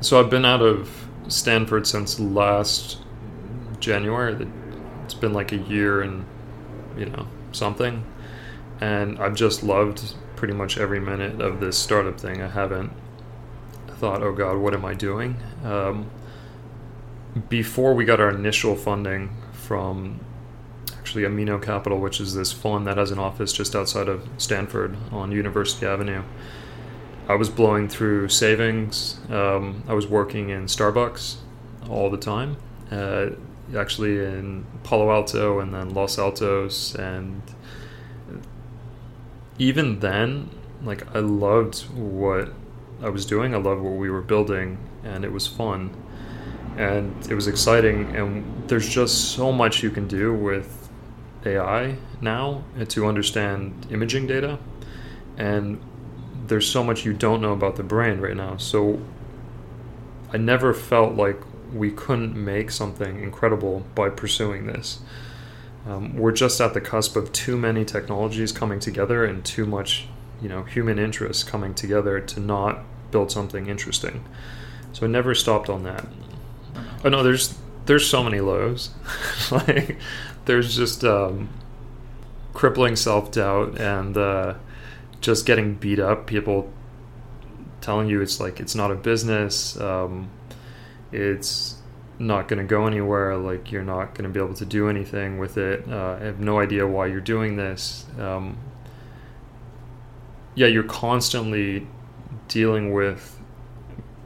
So 0.00 0.20
I've 0.20 0.30
been 0.30 0.44
out 0.44 0.62
of 0.62 1.08
Stanford 1.28 1.86
since 1.86 2.20
last 2.20 2.98
January. 3.80 4.48
It's 5.04 5.14
been 5.14 5.32
like 5.32 5.52
a 5.52 5.58
year 5.58 6.02
and, 6.02 6.24
you 6.96 7.06
know, 7.06 7.26
something. 7.52 8.04
And 8.80 9.18
I've 9.18 9.34
just 9.34 9.62
loved 9.62 10.14
pretty 10.36 10.54
much 10.54 10.76
every 10.76 11.00
minute 11.00 11.40
of 11.40 11.60
this 11.60 11.78
startup 11.78 12.20
thing. 12.20 12.42
I 12.42 12.48
haven't 12.48 12.92
thought, 13.94 14.22
oh 14.22 14.32
God, 14.32 14.58
what 14.58 14.74
am 14.74 14.84
I 14.84 14.94
doing? 14.94 15.36
Um, 15.64 16.10
before 17.48 17.94
we 17.94 18.04
got 18.04 18.20
our 18.20 18.30
initial 18.30 18.76
funding 18.76 19.36
from 19.52 20.20
actually 20.98 21.24
Amino 21.24 21.62
Capital, 21.62 21.98
which 21.98 22.20
is 22.20 22.34
this 22.34 22.52
fund 22.52 22.86
that 22.86 22.96
has 22.96 23.10
an 23.10 23.18
office 23.18 23.52
just 23.52 23.74
outside 23.74 24.08
of 24.08 24.26
Stanford 24.38 24.96
on 25.12 25.32
University 25.32 25.86
Avenue. 25.86 26.22
I 27.28 27.34
was 27.34 27.48
blowing 27.48 27.88
through 27.88 28.28
savings. 28.28 29.18
Um, 29.30 29.82
I 29.88 29.94
was 29.94 30.06
working 30.06 30.50
in 30.50 30.66
Starbucks 30.66 31.36
all 31.88 32.10
the 32.10 32.18
time, 32.18 32.56
uh, 32.90 33.30
actually 33.76 34.24
in 34.24 34.66
Palo 34.82 35.10
Alto 35.10 35.60
and 35.60 35.72
then 35.74 35.94
Los 35.94 36.18
Altos. 36.18 36.94
And 36.94 37.42
even 39.58 40.00
then, 40.00 40.50
like, 40.82 41.14
I 41.14 41.20
loved 41.20 41.80
what 41.94 42.52
I 43.02 43.08
was 43.08 43.26
doing. 43.26 43.54
I 43.54 43.58
loved 43.58 43.82
what 43.82 43.94
we 43.94 44.10
were 44.10 44.22
building, 44.22 44.78
and 45.02 45.24
it 45.24 45.32
was 45.32 45.46
fun. 45.46 45.94
And 46.76 47.14
it 47.30 47.34
was 47.34 47.46
exciting. 47.46 48.16
And 48.16 48.68
there's 48.68 48.88
just 48.88 49.32
so 49.32 49.52
much 49.52 49.82
you 49.82 49.90
can 49.90 50.08
do 50.08 50.34
with 50.34 50.88
AI 51.46 51.96
now 52.20 52.64
to 52.88 53.06
understand 53.06 53.86
imaging 53.90 54.26
data. 54.26 54.58
And 55.36 55.80
there's 56.46 56.70
so 56.70 56.82
much 56.84 57.04
you 57.04 57.12
don't 57.12 57.40
know 57.40 57.52
about 57.52 57.76
the 57.76 57.82
brain 57.82 58.20
right 58.20 58.36
now. 58.36 58.56
So 58.56 59.00
I 60.32 60.36
never 60.36 60.74
felt 60.74 61.14
like 61.14 61.40
we 61.72 61.90
couldn't 61.90 62.36
make 62.36 62.70
something 62.70 63.22
incredible 63.22 63.84
by 63.94 64.10
pursuing 64.10 64.66
this. 64.66 65.00
Um, 65.86 66.16
we're 66.16 66.32
just 66.32 66.60
at 66.60 66.72
the 66.72 66.80
cusp 66.80 67.16
of 67.16 67.32
too 67.32 67.56
many 67.56 67.84
technologies 67.84 68.52
coming 68.52 68.80
together 68.80 69.24
and 69.24 69.44
too 69.44 69.66
much, 69.66 70.08
you 70.44 70.50
know, 70.50 70.62
human 70.62 70.98
interests 70.98 71.42
coming 71.42 71.72
together 71.72 72.20
to 72.20 72.38
not 72.38 72.80
build 73.10 73.32
something 73.32 73.66
interesting. 73.66 74.22
So 74.92 75.06
I 75.06 75.08
never 75.08 75.34
stopped 75.34 75.70
on 75.70 75.84
that. 75.84 76.06
Oh 77.02 77.08
no, 77.08 77.22
there's 77.22 77.56
there's 77.86 78.06
so 78.06 78.22
many 78.22 78.40
lows. 78.40 78.90
like 79.50 79.96
there's 80.44 80.76
just 80.76 81.02
um, 81.02 81.48
crippling 82.52 82.94
self 82.94 83.32
doubt 83.32 83.80
and 83.80 84.18
uh, 84.18 84.54
just 85.22 85.46
getting 85.46 85.76
beat 85.76 85.98
up. 85.98 86.26
People 86.26 86.70
telling 87.80 88.10
you 88.10 88.20
it's 88.20 88.38
like 88.38 88.60
it's 88.60 88.74
not 88.74 88.90
a 88.90 88.96
business. 88.96 89.80
Um, 89.80 90.28
it's 91.10 91.76
not 92.18 92.48
going 92.48 92.58
to 92.58 92.68
go 92.68 92.86
anywhere. 92.86 93.34
Like 93.38 93.72
you're 93.72 93.82
not 93.82 94.14
going 94.14 94.24
to 94.24 94.28
be 94.28 94.44
able 94.44 94.56
to 94.56 94.66
do 94.66 94.90
anything 94.90 95.38
with 95.38 95.56
it. 95.56 95.88
Uh, 95.90 96.18
I 96.20 96.24
have 96.24 96.38
no 96.38 96.60
idea 96.60 96.86
why 96.86 97.06
you're 97.06 97.22
doing 97.22 97.56
this. 97.56 98.04
Um, 98.18 98.58
yeah, 100.54 100.66
you're 100.66 100.82
constantly 100.82 101.86
dealing 102.48 102.92
with 102.92 103.40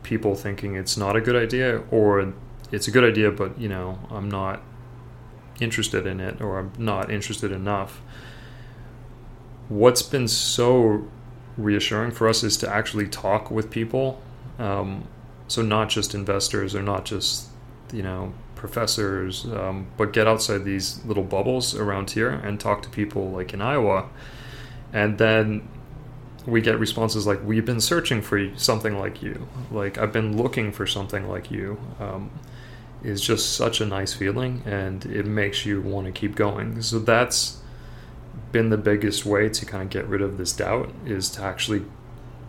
people 0.02 0.34
thinking 0.34 0.74
it's 0.74 0.96
not 0.96 1.16
a 1.16 1.20
good 1.20 1.36
idea 1.36 1.82
or 1.90 2.32
it's 2.72 2.88
a 2.88 2.90
good 2.90 3.04
idea, 3.04 3.30
but 3.30 3.58
you 3.58 3.68
know 3.68 3.98
I'm 4.10 4.30
not 4.30 4.62
interested 5.60 6.06
in 6.06 6.20
it 6.20 6.40
or 6.40 6.58
I'm 6.58 6.72
not 6.78 7.10
interested 7.10 7.52
enough. 7.52 8.00
What's 9.68 10.02
been 10.02 10.28
so 10.28 11.08
reassuring 11.56 12.12
for 12.12 12.28
us 12.28 12.42
is 12.42 12.56
to 12.58 12.68
actually 12.68 13.08
talk 13.08 13.50
with 13.50 13.70
people. 13.70 14.22
Um, 14.58 15.06
so 15.46 15.62
not 15.62 15.88
just 15.88 16.14
investors 16.14 16.74
or 16.74 16.82
not 16.82 17.04
just 17.04 17.48
you 17.92 18.02
know 18.02 18.32
professors, 18.54 19.46
um, 19.46 19.86
but 19.96 20.12
get 20.12 20.26
outside 20.26 20.64
these 20.64 21.04
little 21.04 21.22
bubbles 21.22 21.74
around 21.74 22.10
here 22.10 22.30
and 22.30 22.58
talk 22.58 22.82
to 22.82 22.88
people 22.88 23.30
like 23.30 23.54
in 23.54 23.62
Iowa, 23.62 24.08
and 24.92 25.18
then 25.18 25.68
we 26.46 26.60
get 26.60 26.78
responses 26.78 27.26
like 27.26 27.42
we've 27.44 27.64
been 27.64 27.80
searching 27.80 28.22
for 28.22 28.56
something 28.56 28.98
like 28.98 29.22
you. 29.22 29.48
Like 29.70 29.98
i've 29.98 30.12
been 30.12 30.36
looking 30.36 30.72
for 30.72 30.86
something 30.86 31.28
like 31.28 31.50
you 31.50 31.80
um, 32.00 32.30
is 33.02 33.20
just 33.20 33.54
such 33.54 33.80
a 33.80 33.86
nice 33.86 34.12
feeling 34.12 34.62
and 34.66 35.04
it 35.06 35.26
makes 35.26 35.66
you 35.66 35.80
want 35.80 36.06
to 36.06 36.12
keep 36.12 36.34
going. 36.34 36.80
So 36.82 36.98
that's 36.98 37.60
been 38.52 38.70
the 38.70 38.78
biggest 38.78 39.26
way 39.26 39.48
to 39.48 39.66
kind 39.66 39.82
of 39.82 39.90
get 39.90 40.06
rid 40.06 40.22
of 40.22 40.38
this 40.38 40.52
doubt 40.52 40.90
is 41.04 41.28
to 41.30 41.42
actually 41.42 41.84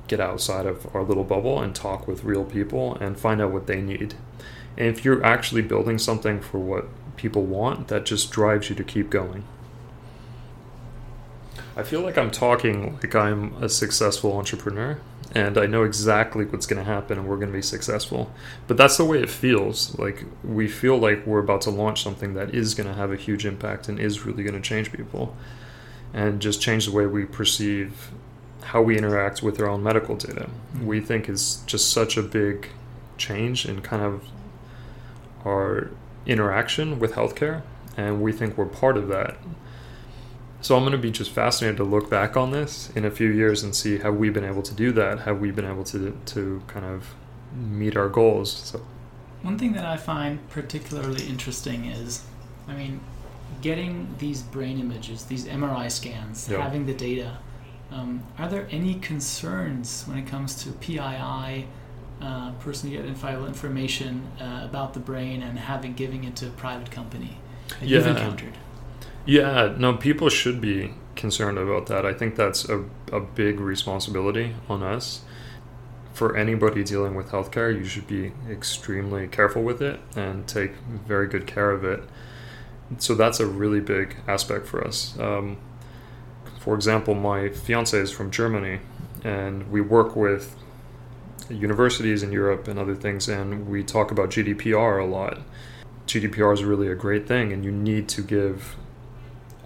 get 0.07 0.19
outside 0.19 0.65
of 0.65 0.93
our 0.95 1.03
little 1.03 1.23
bubble 1.23 1.61
and 1.61 1.75
talk 1.75 2.07
with 2.07 2.23
real 2.23 2.43
people 2.43 2.95
and 2.95 3.19
find 3.19 3.41
out 3.41 3.51
what 3.51 3.67
they 3.67 3.81
need. 3.81 4.15
And 4.77 4.87
if 4.87 5.03
you're 5.03 5.23
actually 5.23 5.61
building 5.61 5.97
something 5.97 6.39
for 6.39 6.57
what 6.57 6.87
people 7.17 7.43
want 7.43 7.89
that 7.89 8.05
just 8.05 8.31
drives 8.31 8.69
you 8.69 8.75
to 8.75 8.83
keep 8.83 9.09
going 9.09 9.43
I 11.79 11.83
feel 11.83 12.01
like 12.01 12.17
I'm 12.17 12.29
talking 12.29 12.99
like 13.01 13.15
I'm 13.15 13.53
a 13.63 13.69
successful 13.69 14.37
entrepreneur 14.37 14.99
and 15.33 15.57
I 15.57 15.65
know 15.65 15.83
exactly 15.83 16.43
what's 16.43 16.65
going 16.65 16.83
to 16.83 16.91
happen 16.91 17.17
and 17.17 17.25
we're 17.25 17.37
going 17.37 17.47
to 17.47 17.53
be 17.53 17.61
successful. 17.61 18.33
But 18.67 18.75
that's 18.75 18.97
the 18.97 19.05
way 19.05 19.21
it 19.21 19.29
feels. 19.29 19.97
Like 19.97 20.25
we 20.43 20.67
feel 20.67 20.97
like 20.97 21.25
we're 21.25 21.39
about 21.39 21.61
to 21.61 21.69
launch 21.69 22.03
something 22.03 22.33
that 22.33 22.53
is 22.53 22.75
going 22.75 22.87
to 22.87 22.95
have 22.95 23.13
a 23.13 23.15
huge 23.15 23.45
impact 23.45 23.87
and 23.87 23.97
is 23.97 24.25
really 24.25 24.43
going 24.43 24.61
to 24.61 24.67
change 24.67 24.91
people 24.91 25.37
and 26.13 26.41
just 26.41 26.59
change 26.59 26.85
the 26.85 26.91
way 26.91 27.05
we 27.05 27.23
perceive 27.23 28.11
how 28.61 28.81
we 28.81 28.97
interact 28.97 29.41
with 29.41 29.57
our 29.61 29.69
own 29.69 29.81
medical 29.81 30.17
data. 30.17 30.49
Mm-hmm. 30.49 30.85
We 30.85 30.99
think 30.99 31.29
is 31.29 31.63
just 31.65 31.93
such 31.93 32.17
a 32.17 32.21
big 32.21 32.67
change 33.17 33.65
in 33.65 33.81
kind 33.81 34.03
of 34.03 34.25
our 35.45 35.91
interaction 36.25 36.99
with 36.99 37.13
healthcare 37.13 37.61
and 37.95 38.21
we 38.21 38.33
think 38.33 38.57
we're 38.57 38.65
part 38.65 38.97
of 38.97 39.07
that 39.07 39.37
so 40.61 40.75
I'm 40.75 40.81
going 40.81 40.91
to 40.91 40.97
be 40.97 41.11
just 41.11 41.31
fascinated 41.31 41.77
to 41.77 41.83
look 41.83 42.09
back 42.09 42.35
on 42.35 42.51
this 42.51 42.89
in 42.95 43.05
a 43.05 43.11
few 43.11 43.29
years 43.29 43.63
and 43.63 43.75
see 43.75 43.99
have 43.99 44.15
we've 44.15 44.33
been 44.33 44.43
able 44.43 44.63
to 44.63 44.73
do 44.73 44.91
that. 44.93 45.19
Have 45.19 45.39
we 45.39 45.51
been 45.51 45.65
able 45.65 45.83
to 45.85 46.17
to 46.27 46.61
kind 46.67 46.85
of 46.85 47.15
meet 47.53 47.95
our 47.95 48.09
goals? 48.09 48.51
So 48.51 48.81
one 49.41 49.57
thing 49.57 49.73
that 49.73 49.85
I 49.85 49.97
find 49.97 50.47
particularly 50.49 51.25
interesting 51.27 51.85
is, 51.85 52.23
I 52.67 52.73
mean, 52.73 52.99
getting 53.61 54.13
these 54.19 54.41
brain 54.41 54.79
images, 54.79 55.25
these 55.25 55.45
MRI 55.45 55.89
scans, 55.89 56.49
yep. 56.49 56.59
having 56.59 56.85
the 56.85 56.93
data. 56.93 57.37
Um, 57.91 58.23
are 58.37 58.47
there 58.47 58.67
any 58.69 58.95
concerns 58.95 60.03
when 60.03 60.17
it 60.17 60.27
comes 60.27 60.63
to 60.63 60.71
PII, 60.73 61.65
uh, 62.21 62.51
personally 62.59 62.99
identifiable 62.99 63.47
information 63.47 64.27
uh, 64.39 64.61
about 64.63 64.93
the 64.93 64.99
brain, 64.99 65.41
and 65.41 65.57
having 65.57 65.93
giving 65.93 66.25
it 66.25 66.35
to 66.37 66.47
a 66.47 66.51
private 66.51 66.91
company 66.91 67.37
that 67.79 67.87
yeah. 67.87 67.97
you've 67.97 68.07
encountered? 68.07 68.57
Yeah, 69.29 69.75
no, 69.77 69.93
people 69.93 70.27
should 70.29 70.59
be 70.59 70.95
concerned 71.15 71.59
about 71.59 71.85
that. 71.85 72.03
I 72.03 72.13
think 72.13 72.35
that's 72.35 72.67
a, 72.67 72.83
a 73.11 73.19
big 73.19 73.59
responsibility 73.59 74.55
on 74.67 74.81
us. 74.81 75.21
for 76.13 76.35
anybody 76.35 76.83
dealing 76.83 77.13
with 77.13 77.29
healthcare, 77.29 77.71
you 77.71 77.85
should 77.85 78.07
be 78.07 78.31
extremely 78.49 79.27
careful 79.27 79.61
with 79.61 79.83
it 79.83 79.99
and 80.15 80.47
take 80.47 80.71
very 81.05 81.27
good 81.27 81.45
care 81.45 81.69
of 81.69 81.83
it. 81.83 82.01
So 82.97 83.13
that's 83.13 83.39
a 83.39 83.45
really 83.45 83.79
big 83.79 84.15
aspect 84.27 84.65
for 84.65 84.83
us. 84.83 85.17
Um, 85.19 85.57
for 86.59 86.73
example, 86.73 87.13
my 87.13 87.49
fiance 87.49 87.95
is 87.95 88.11
from 88.11 88.31
Germany, 88.31 88.79
and 89.23 89.71
we 89.71 89.79
work 89.79 90.15
with 90.15 90.55
universities 91.51 92.23
in 92.23 92.31
Europe 92.31 92.67
and 92.67 92.79
other 92.79 92.95
things, 92.95 93.29
and 93.29 93.67
we 93.67 93.83
talk 93.83 94.09
about 94.09 94.31
GDPR 94.31 94.99
a 94.99 95.05
lot. 95.05 95.37
GDPR 96.07 96.51
is 96.51 96.63
really 96.63 96.87
a 96.87 96.95
great 96.95 97.27
thing, 97.27 97.53
and 97.53 97.63
you 97.63 97.71
need 97.71 98.09
to 98.09 98.23
give 98.23 98.75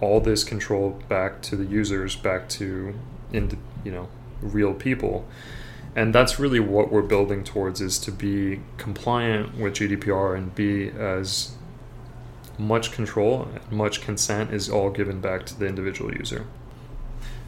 all 0.04 0.20
this 0.20 0.44
control 0.44 1.00
back 1.08 1.40
to 1.42 1.56
the 1.56 1.64
users, 1.64 2.14
back 2.14 2.48
to 2.50 2.94
in 3.32 3.58
you 3.84 3.90
know 3.90 4.08
real 4.42 4.74
people, 4.74 5.26
and 5.96 6.14
that's 6.14 6.38
really 6.38 6.60
what 6.60 6.92
we're 6.92 7.02
building 7.02 7.42
towards 7.42 7.80
is 7.80 7.98
to 8.00 8.12
be 8.12 8.60
compliant 8.76 9.56
with 9.58 9.74
GDPR 9.74 10.36
and 10.36 10.54
be 10.54 10.90
as 10.90 11.56
much 12.58 12.92
control, 12.92 13.48
and 13.52 13.72
much 13.72 14.00
consent 14.00 14.52
is 14.52 14.68
all 14.68 14.90
given 14.90 15.20
back 15.20 15.44
to 15.46 15.58
the 15.58 15.66
individual 15.66 16.12
user. 16.14 16.46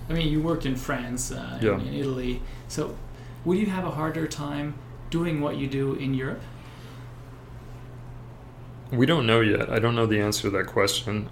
I 0.09 0.15
mean, 0.15 0.29
you 0.29 0.41
worked 0.41 0.67
in 0.67 0.77
France, 0.77 1.31
uh, 1.31 1.59
Yeah. 1.61 1.79
in 1.79 1.95
Italy, 1.95 2.41
so 2.69 2.97
would 3.45 3.59
you 3.59 3.67
have 3.67 3.85
a 3.85 3.91
harder 3.91 4.27
time 4.27 4.75
doing 5.11 5.41
what 5.41 5.57
you 5.57 5.67
do 5.69 5.95
in 5.95 6.15
Europe? 6.15 6.41
We 8.91 9.05
don't 9.07 9.27
know 9.27 9.41
yet. 9.41 9.69
I 9.71 9.79
don't 9.81 9.95
know 9.97 10.07
the 10.07 10.21
answer 10.21 10.43
to 10.43 10.51
that 10.51 10.67
question. 10.67 11.29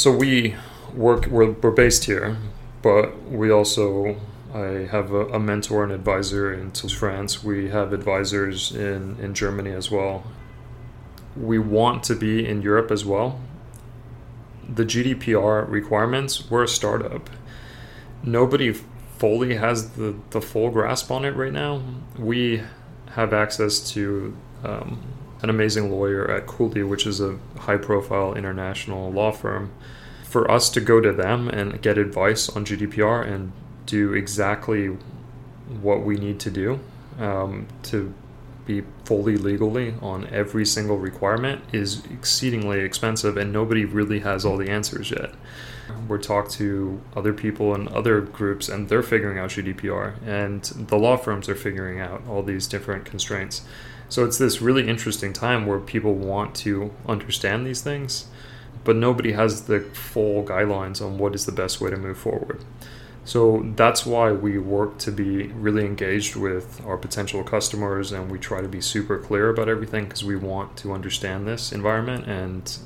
So 0.00 0.10
we 0.10 0.56
work. 0.94 1.26
We're, 1.26 1.50
we're 1.50 1.70
based 1.72 2.04
here, 2.04 2.38
but 2.80 3.22
we 3.30 3.50
also. 3.50 4.16
I 4.54 4.88
have 4.90 5.12
a, 5.12 5.26
a 5.26 5.38
mentor 5.38 5.84
and 5.84 5.92
advisor 5.92 6.54
in 6.54 6.70
France. 6.70 7.44
We 7.44 7.68
have 7.68 7.92
advisors 7.92 8.74
in 8.74 9.18
in 9.20 9.34
Germany 9.34 9.72
as 9.72 9.90
well. 9.90 10.24
We 11.36 11.58
want 11.58 12.02
to 12.04 12.14
be 12.14 12.48
in 12.48 12.62
Europe 12.62 12.90
as 12.90 13.04
well. 13.04 13.40
The 14.66 14.86
GDPR 14.86 15.68
requirements. 15.68 16.50
We're 16.50 16.62
a 16.62 16.68
startup. 16.68 17.28
Nobody 18.24 18.72
fully 19.18 19.56
has 19.56 19.90
the, 19.90 20.14
the 20.30 20.40
full 20.40 20.70
grasp 20.70 21.10
on 21.10 21.26
it 21.26 21.36
right 21.36 21.52
now. 21.52 21.82
We 22.18 22.62
have 23.16 23.34
access 23.34 23.80
to 23.92 24.34
um, 24.64 25.02
an 25.42 25.50
amazing 25.50 25.90
lawyer 25.90 26.30
at 26.30 26.46
Cooley, 26.46 26.82
which 26.82 27.06
is 27.06 27.20
a 27.20 27.38
high 27.58 27.76
profile 27.76 28.34
international 28.34 29.10
law 29.10 29.32
firm. 29.32 29.72
For 30.24 30.50
us 30.50 30.70
to 30.70 30.80
go 30.80 31.00
to 31.00 31.12
them 31.12 31.48
and 31.48 31.82
get 31.82 31.98
advice 31.98 32.48
on 32.48 32.64
GDPR 32.64 33.26
and 33.26 33.52
do 33.86 34.12
exactly 34.12 34.96
what 35.80 36.02
we 36.02 36.16
need 36.16 36.38
to 36.40 36.50
do 36.50 36.78
um, 37.18 37.66
to 37.84 38.14
be 38.66 38.82
fully 39.04 39.36
legally 39.36 39.94
on 40.00 40.26
every 40.28 40.64
single 40.64 40.96
requirement 40.96 41.62
is 41.72 42.04
exceedingly 42.06 42.80
expensive, 42.80 43.36
and 43.36 43.52
nobody 43.52 43.84
really 43.84 44.20
has 44.20 44.44
all 44.44 44.56
the 44.56 44.70
answers 44.70 45.10
yet. 45.10 45.34
We're 46.06 46.18
talked 46.18 46.52
to 46.52 47.00
other 47.16 47.32
people 47.32 47.74
and 47.74 47.88
other 47.88 48.20
groups, 48.20 48.68
and 48.68 48.88
they're 48.88 49.02
figuring 49.02 49.38
out 49.38 49.50
GDPR, 49.50 50.14
and 50.24 50.62
the 50.62 50.96
law 50.96 51.16
firms 51.16 51.48
are 51.48 51.56
figuring 51.56 51.98
out 52.00 52.22
all 52.28 52.42
these 52.42 52.68
different 52.68 53.04
constraints. 53.04 53.62
So 54.10 54.24
it's 54.24 54.38
this 54.38 54.60
really 54.60 54.88
interesting 54.88 55.32
time 55.32 55.66
where 55.66 55.78
people 55.78 56.14
want 56.14 56.54
to 56.56 56.90
understand 57.06 57.64
these 57.64 57.80
things, 57.80 58.26
but 58.82 58.96
nobody 58.96 59.32
has 59.32 59.62
the 59.62 59.80
full 59.80 60.44
guidelines 60.44 61.00
on 61.00 61.16
what 61.16 61.34
is 61.34 61.46
the 61.46 61.52
best 61.52 61.80
way 61.80 61.90
to 61.90 61.96
move 61.96 62.18
forward. 62.18 62.64
So 63.24 63.72
that's 63.76 64.04
why 64.04 64.32
we 64.32 64.58
work 64.58 64.98
to 64.98 65.12
be 65.12 65.46
really 65.48 65.84
engaged 65.84 66.34
with 66.34 66.84
our 66.84 66.96
potential 66.96 67.44
customers 67.44 68.10
and 68.10 68.30
we 68.30 68.38
try 68.40 68.60
to 68.60 68.68
be 68.68 68.80
super 68.80 69.16
clear 69.16 69.48
about 69.48 69.68
everything 69.68 70.04
because 70.04 70.24
we 70.24 70.34
want 70.34 70.76
to 70.78 70.92
understand 70.92 71.46
this 71.46 71.70
environment 71.70 72.26
and 72.26 72.78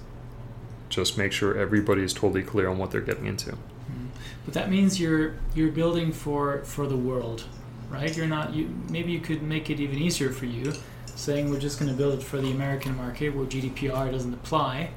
just 0.90 1.16
make 1.16 1.32
sure 1.32 1.56
everybody 1.56 2.02
is 2.02 2.12
totally 2.12 2.42
clear 2.42 2.68
on 2.68 2.76
what 2.76 2.90
they're 2.90 3.00
getting 3.00 3.24
into. 3.24 3.52
Mm-hmm. 3.52 4.06
But 4.44 4.54
that 4.54 4.70
means 4.70 5.00
you're 5.00 5.36
you're 5.54 5.72
building 5.72 6.12
for 6.12 6.62
for 6.64 6.86
the 6.86 6.96
world, 6.96 7.44
right? 7.88 8.14
You're 8.14 8.26
not 8.26 8.52
you 8.52 8.68
maybe 8.90 9.12
you 9.12 9.20
could 9.20 9.42
make 9.42 9.70
it 9.70 9.80
even 9.80 9.98
easier 9.98 10.30
for 10.30 10.46
you, 10.46 10.74
saying 11.14 11.50
we're 11.50 11.60
just 11.60 11.78
going 11.78 11.90
to 11.90 11.96
build 11.96 12.14
it 12.14 12.22
for 12.22 12.40
the 12.40 12.50
American 12.50 12.96
market 12.96 13.30
where 13.30 13.46
GDPR 13.46 14.10
doesn't 14.10 14.34
apply. 14.34 14.90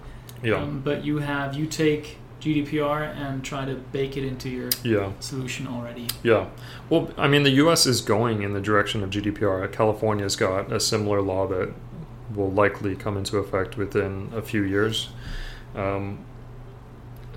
Yeah. 0.43 0.55
Um, 0.55 0.81
but 0.81 1.03
you 1.03 1.19
have 1.19 1.55
you 1.55 1.65
take 1.65 2.17
GDPR 2.41 3.15
and 3.15 3.43
try 3.43 3.65
to 3.65 3.75
bake 3.75 4.17
it 4.17 4.23
into 4.23 4.49
your 4.49 4.69
yeah. 4.83 5.11
solution 5.19 5.67
already. 5.67 6.07
Yeah. 6.23 6.47
Well, 6.89 7.11
I 7.17 7.27
mean, 7.27 7.43
the 7.43 7.51
U.S. 7.51 7.85
is 7.85 8.01
going 8.01 8.43
in 8.43 8.53
the 8.53 8.61
direction 8.61 9.03
of 9.03 9.09
GDPR. 9.09 9.71
California's 9.71 10.35
got 10.35 10.71
a 10.71 10.79
similar 10.79 11.21
law 11.21 11.47
that 11.47 11.73
will 12.33 12.51
likely 12.51 12.95
come 12.95 13.17
into 13.17 13.37
effect 13.37 13.77
within 13.77 14.29
a 14.33 14.41
few 14.41 14.61
years. 14.63 15.09
Um, 15.75 16.19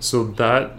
so 0.01 0.25
that 0.25 0.73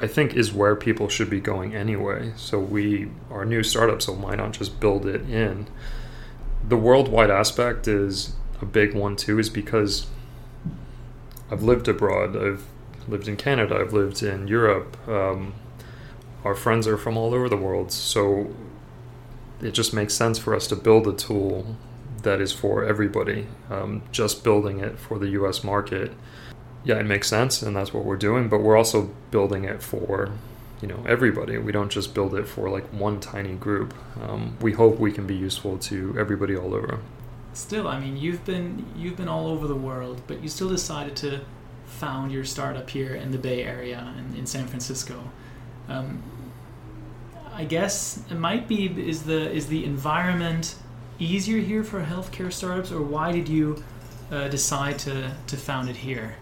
I 0.00 0.06
think 0.06 0.34
is 0.34 0.52
where 0.52 0.74
people 0.74 1.08
should 1.08 1.30
be 1.30 1.40
going 1.40 1.74
anyway. 1.74 2.32
So 2.36 2.58
we 2.58 3.08
are 3.30 3.42
a 3.42 3.46
new 3.46 3.62
startup, 3.62 4.02
so 4.02 4.12
why 4.12 4.34
not 4.34 4.52
just 4.52 4.80
build 4.80 5.06
it 5.06 5.28
in? 5.28 5.68
The 6.66 6.76
worldwide 6.76 7.30
aspect 7.30 7.88
is 7.88 8.34
a 8.60 8.66
big 8.66 8.94
one 8.94 9.16
too, 9.16 9.38
is 9.38 9.50
because 9.50 10.06
I've 11.50 11.62
lived 11.62 11.88
abroad. 11.88 12.36
I've 12.36 12.64
lived 13.08 13.28
in 13.28 13.36
Canada. 13.36 13.78
I've 13.78 13.92
lived 13.92 14.22
in 14.22 14.48
Europe. 14.48 14.96
Um, 15.08 15.54
our 16.44 16.54
friends 16.54 16.86
are 16.86 16.96
from 16.96 17.16
all 17.16 17.34
over 17.34 17.48
the 17.48 17.56
world, 17.56 17.92
so 17.92 18.54
it 19.60 19.72
just 19.72 19.92
makes 19.92 20.14
sense 20.14 20.38
for 20.38 20.54
us 20.54 20.66
to 20.68 20.76
build 20.76 21.06
a 21.06 21.12
tool 21.12 21.76
that 22.22 22.40
is 22.40 22.52
for 22.52 22.84
everybody. 22.84 23.46
Um, 23.70 24.02
just 24.12 24.42
building 24.42 24.80
it 24.80 24.98
for 24.98 25.18
the 25.18 25.28
U.S. 25.30 25.62
market, 25.62 26.12
yeah, 26.84 26.96
it 26.96 27.06
makes 27.06 27.28
sense, 27.28 27.62
and 27.62 27.76
that's 27.76 27.92
what 27.92 28.04
we're 28.04 28.16
doing. 28.16 28.48
But 28.48 28.62
we're 28.62 28.76
also 28.76 29.10
building 29.30 29.64
it 29.64 29.82
for 29.82 30.32
you 30.82 30.88
know 30.88 31.02
everybody. 31.06 31.56
We 31.58 31.72
don't 31.72 31.90
just 31.90 32.12
build 32.12 32.34
it 32.34 32.46
for 32.46 32.68
like 32.68 32.84
one 32.88 33.20
tiny 33.20 33.54
group. 33.54 33.94
Um, 34.20 34.58
we 34.60 34.72
hope 34.72 34.98
we 34.98 35.12
can 35.12 35.26
be 35.26 35.36
useful 35.36 35.78
to 35.78 36.14
everybody 36.18 36.56
all 36.56 36.74
over. 36.74 36.98
Still, 37.54 37.86
I 37.86 38.00
mean, 38.00 38.16
you've 38.16 38.44
been 38.44 38.84
you've 38.96 39.16
been 39.16 39.28
all 39.28 39.46
over 39.46 39.66
the 39.68 39.76
world, 39.76 40.22
but 40.26 40.42
you 40.42 40.48
still 40.48 40.68
decided 40.68 41.16
to 41.16 41.40
found 41.86 42.32
your 42.32 42.44
startup 42.44 42.90
here 42.90 43.14
in 43.14 43.30
the 43.30 43.38
Bay 43.38 43.62
Area 43.62 44.12
in, 44.18 44.36
in 44.38 44.46
San 44.46 44.66
Francisco. 44.66 45.30
Um, 45.88 46.22
I 47.54 47.64
guess 47.64 48.22
it 48.30 48.38
might 48.38 48.66
be 48.66 48.86
is 48.86 49.22
the 49.22 49.50
is 49.52 49.68
the 49.68 49.84
environment 49.84 50.74
easier 51.18 51.58
here 51.58 51.84
for 51.84 52.02
healthcare 52.02 52.52
startups, 52.52 52.90
or 52.90 53.02
why 53.02 53.30
did 53.30 53.48
you 53.48 53.84
uh, 54.32 54.48
decide 54.48 54.98
to 55.00 55.30
to 55.46 55.56
found 55.56 55.88
it 55.88 55.96
here? 55.96 56.36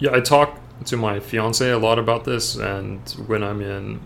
Yeah, 0.00 0.12
I 0.12 0.20
talk 0.20 0.58
to 0.86 0.96
my 0.96 1.20
fiance 1.20 1.68
a 1.68 1.78
lot 1.78 1.98
about 1.98 2.24
this, 2.24 2.56
and 2.56 3.08
when 3.26 3.42
I'm 3.42 3.60
in 3.60 4.00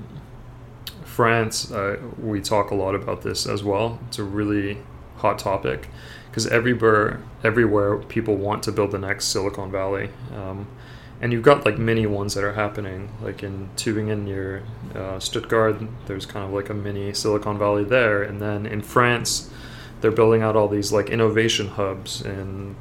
France, 1.04 1.72
uh, 1.72 1.98
we 2.18 2.40
talk 2.40 2.70
a 2.70 2.74
lot 2.74 2.94
about 2.94 3.22
this 3.22 3.46
as 3.46 3.64
well. 3.64 3.98
It's 4.08 4.18
a 4.18 4.24
really 4.24 4.78
hot 5.16 5.38
topic 5.38 5.88
because 6.30 6.46
everywhere, 6.46 7.20
everywhere 7.42 7.98
people 7.98 8.36
want 8.36 8.62
to 8.64 8.72
build 8.72 8.92
the 8.92 8.98
next 8.98 9.26
Silicon 9.26 9.70
Valley, 9.70 10.10
um, 10.34 10.68
and 11.20 11.32
you've 11.32 11.42
got 11.42 11.64
like 11.64 11.78
mini 11.78 12.06
ones 12.06 12.34
that 12.34 12.44
are 12.44 12.52
happening, 12.52 13.10
like 13.20 13.42
in 13.42 13.70
Tübingen 13.76 14.22
near 14.24 14.62
uh, 14.94 15.18
Stuttgart. 15.18 15.80
There's 16.06 16.26
kind 16.26 16.44
of 16.44 16.52
like 16.52 16.70
a 16.70 16.74
mini 16.74 17.12
Silicon 17.12 17.58
Valley 17.58 17.84
there, 17.84 18.22
and 18.22 18.40
then 18.40 18.66
in 18.66 18.82
France, 18.82 19.50
they're 20.00 20.12
building 20.12 20.42
out 20.42 20.54
all 20.54 20.68
these 20.68 20.92
like 20.92 21.10
innovation 21.10 21.68
hubs 21.68 22.22
in 22.22 22.76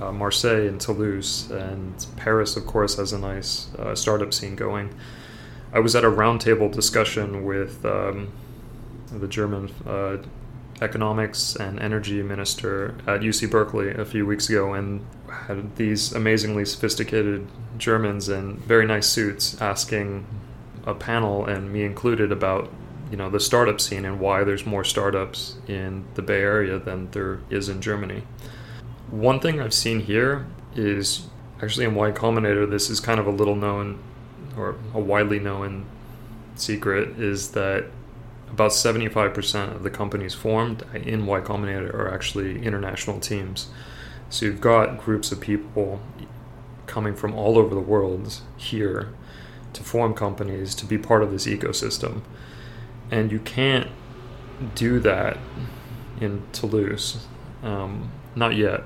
uh, 0.00 0.12
Marseille 0.12 0.66
and 0.66 0.80
Toulouse, 0.80 1.50
and 1.50 2.06
Paris, 2.16 2.56
of 2.56 2.66
course, 2.66 2.96
has 2.96 3.12
a 3.12 3.18
nice 3.18 3.72
uh, 3.74 3.94
startup 3.94 4.32
scene 4.32 4.56
going. 4.56 4.94
I 5.72 5.80
was 5.80 5.96
at 5.96 6.04
a 6.04 6.10
roundtable 6.10 6.70
discussion 6.72 7.44
with 7.44 7.84
um, 7.84 8.32
the 9.10 9.28
German 9.28 9.70
uh, 9.86 10.18
economics 10.80 11.56
and 11.56 11.78
energy 11.80 12.22
minister 12.22 12.94
at 13.06 13.20
UC 13.20 13.50
Berkeley 13.50 13.90
a 13.90 14.04
few 14.04 14.26
weeks 14.26 14.48
ago, 14.48 14.74
and 14.74 15.04
had 15.30 15.76
these 15.76 16.12
amazingly 16.12 16.64
sophisticated 16.64 17.46
Germans 17.78 18.28
in 18.28 18.56
very 18.58 18.86
nice 18.86 19.06
suits 19.06 19.60
asking 19.60 20.26
a 20.84 20.94
panel, 20.94 21.46
and 21.46 21.72
me 21.72 21.84
included, 21.84 22.32
about 22.32 22.70
you 23.10 23.16
know 23.16 23.28
the 23.28 23.40
startup 23.40 23.80
scene 23.80 24.04
and 24.04 24.18
why 24.18 24.42
there's 24.42 24.64
more 24.64 24.84
startups 24.84 25.56
in 25.68 26.04
the 26.14 26.22
Bay 26.22 26.40
Area 26.40 26.78
than 26.78 27.10
there 27.10 27.40
is 27.50 27.68
in 27.68 27.80
Germany. 27.80 28.22
One 29.12 29.40
thing 29.40 29.60
I've 29.60 29.74
seen 29.74 30.00
here 30.00 30.46
is 30.74 31.26
actually 31.62 31.84
in 31.84 31.94
Y 31.94 32.12
Combinator. 32.12 32.68
This 32.68 32.88
is 32.88 32.98
kind 32.98 33.20
of 33.20 33.26
a 33.26 33.30
little 33.30 33.54
known 33.54 33.98
or 34.56 34.76
a 34.94 35.00
widely 35.00 35.38
known 35.38 35.84
secret 36.54 37.20
is 37.20 37.50
that 37.50 37.84
about 38.48 38.70
75% 38.70 39.74
of 39.74 39.82
the 39.82 39.90
companies 39.90 40.32
formed 40.32 40.84
in 40.94 41.26
Y 41.26 41.40
Combinator 41.40 41.92
are 41.92 42.10
actually 42.10 42.64
international 42.64 43.20
teams. 43.20 43.68
So 44.30 44.46
you've 44.46 44.62
got 44.62 44.96
groups 44.96 45.30
of 45.30 45.40
people 45.40 46.00
coming 46.86 47.14
from 47.14 47.34
all 47.34 47.58
over 47.58 47.74
the 47.74 47.82
world 47.82 48.40
here 48.56 49.12
to 49.74 49.82
form 49.82 50.14
companies 50.14 50.74
to 50.76 50.86
be 50.86 50.96
part 50.96 51.22
of 51.22 51.30
this 51.32 51.46
ecosystem. 51.46 52.22
And 53.10 53.30
you 53.30 53.40
can't 53.40 53.88
do 54.74 55.00
that 55.00 55.36
in 56.18 56.44
Toulouse. 56.52 57.26
Um, 57.62 58.10
not 58.34 58.56
yet. 58.56 58.84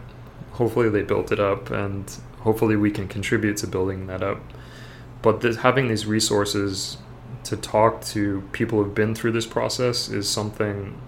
Hopefully, 0.57 0.89
they 0.89 1.03
built 1.03 1.33
it 1.33 1.41
up, 1.41 1.71
and 1.71 2.11
hopefully, 2.41 2.77
we 2.77 2.91
can 2.91 3.09
contribute 3.09 3.57
to 3.59 3.67
building 3.67 4.07
that 4.07 4.23
up. 4.23 4.41
But 5.23 5.41
this, 5.41 5.57
having 5.57 5.89
these 5.89 6.07
resources 6.07 6.99
to 7.45 7.57
talk 7.57 8.03
to 8.07 8.43
people 8.53 8.83
who've 8.83 8.95
been 8.95 9.15
through 9.15 9.33
this 9.33 9.47
process 9.47 10.09
is 10.09 10.29
something 10.29 11.01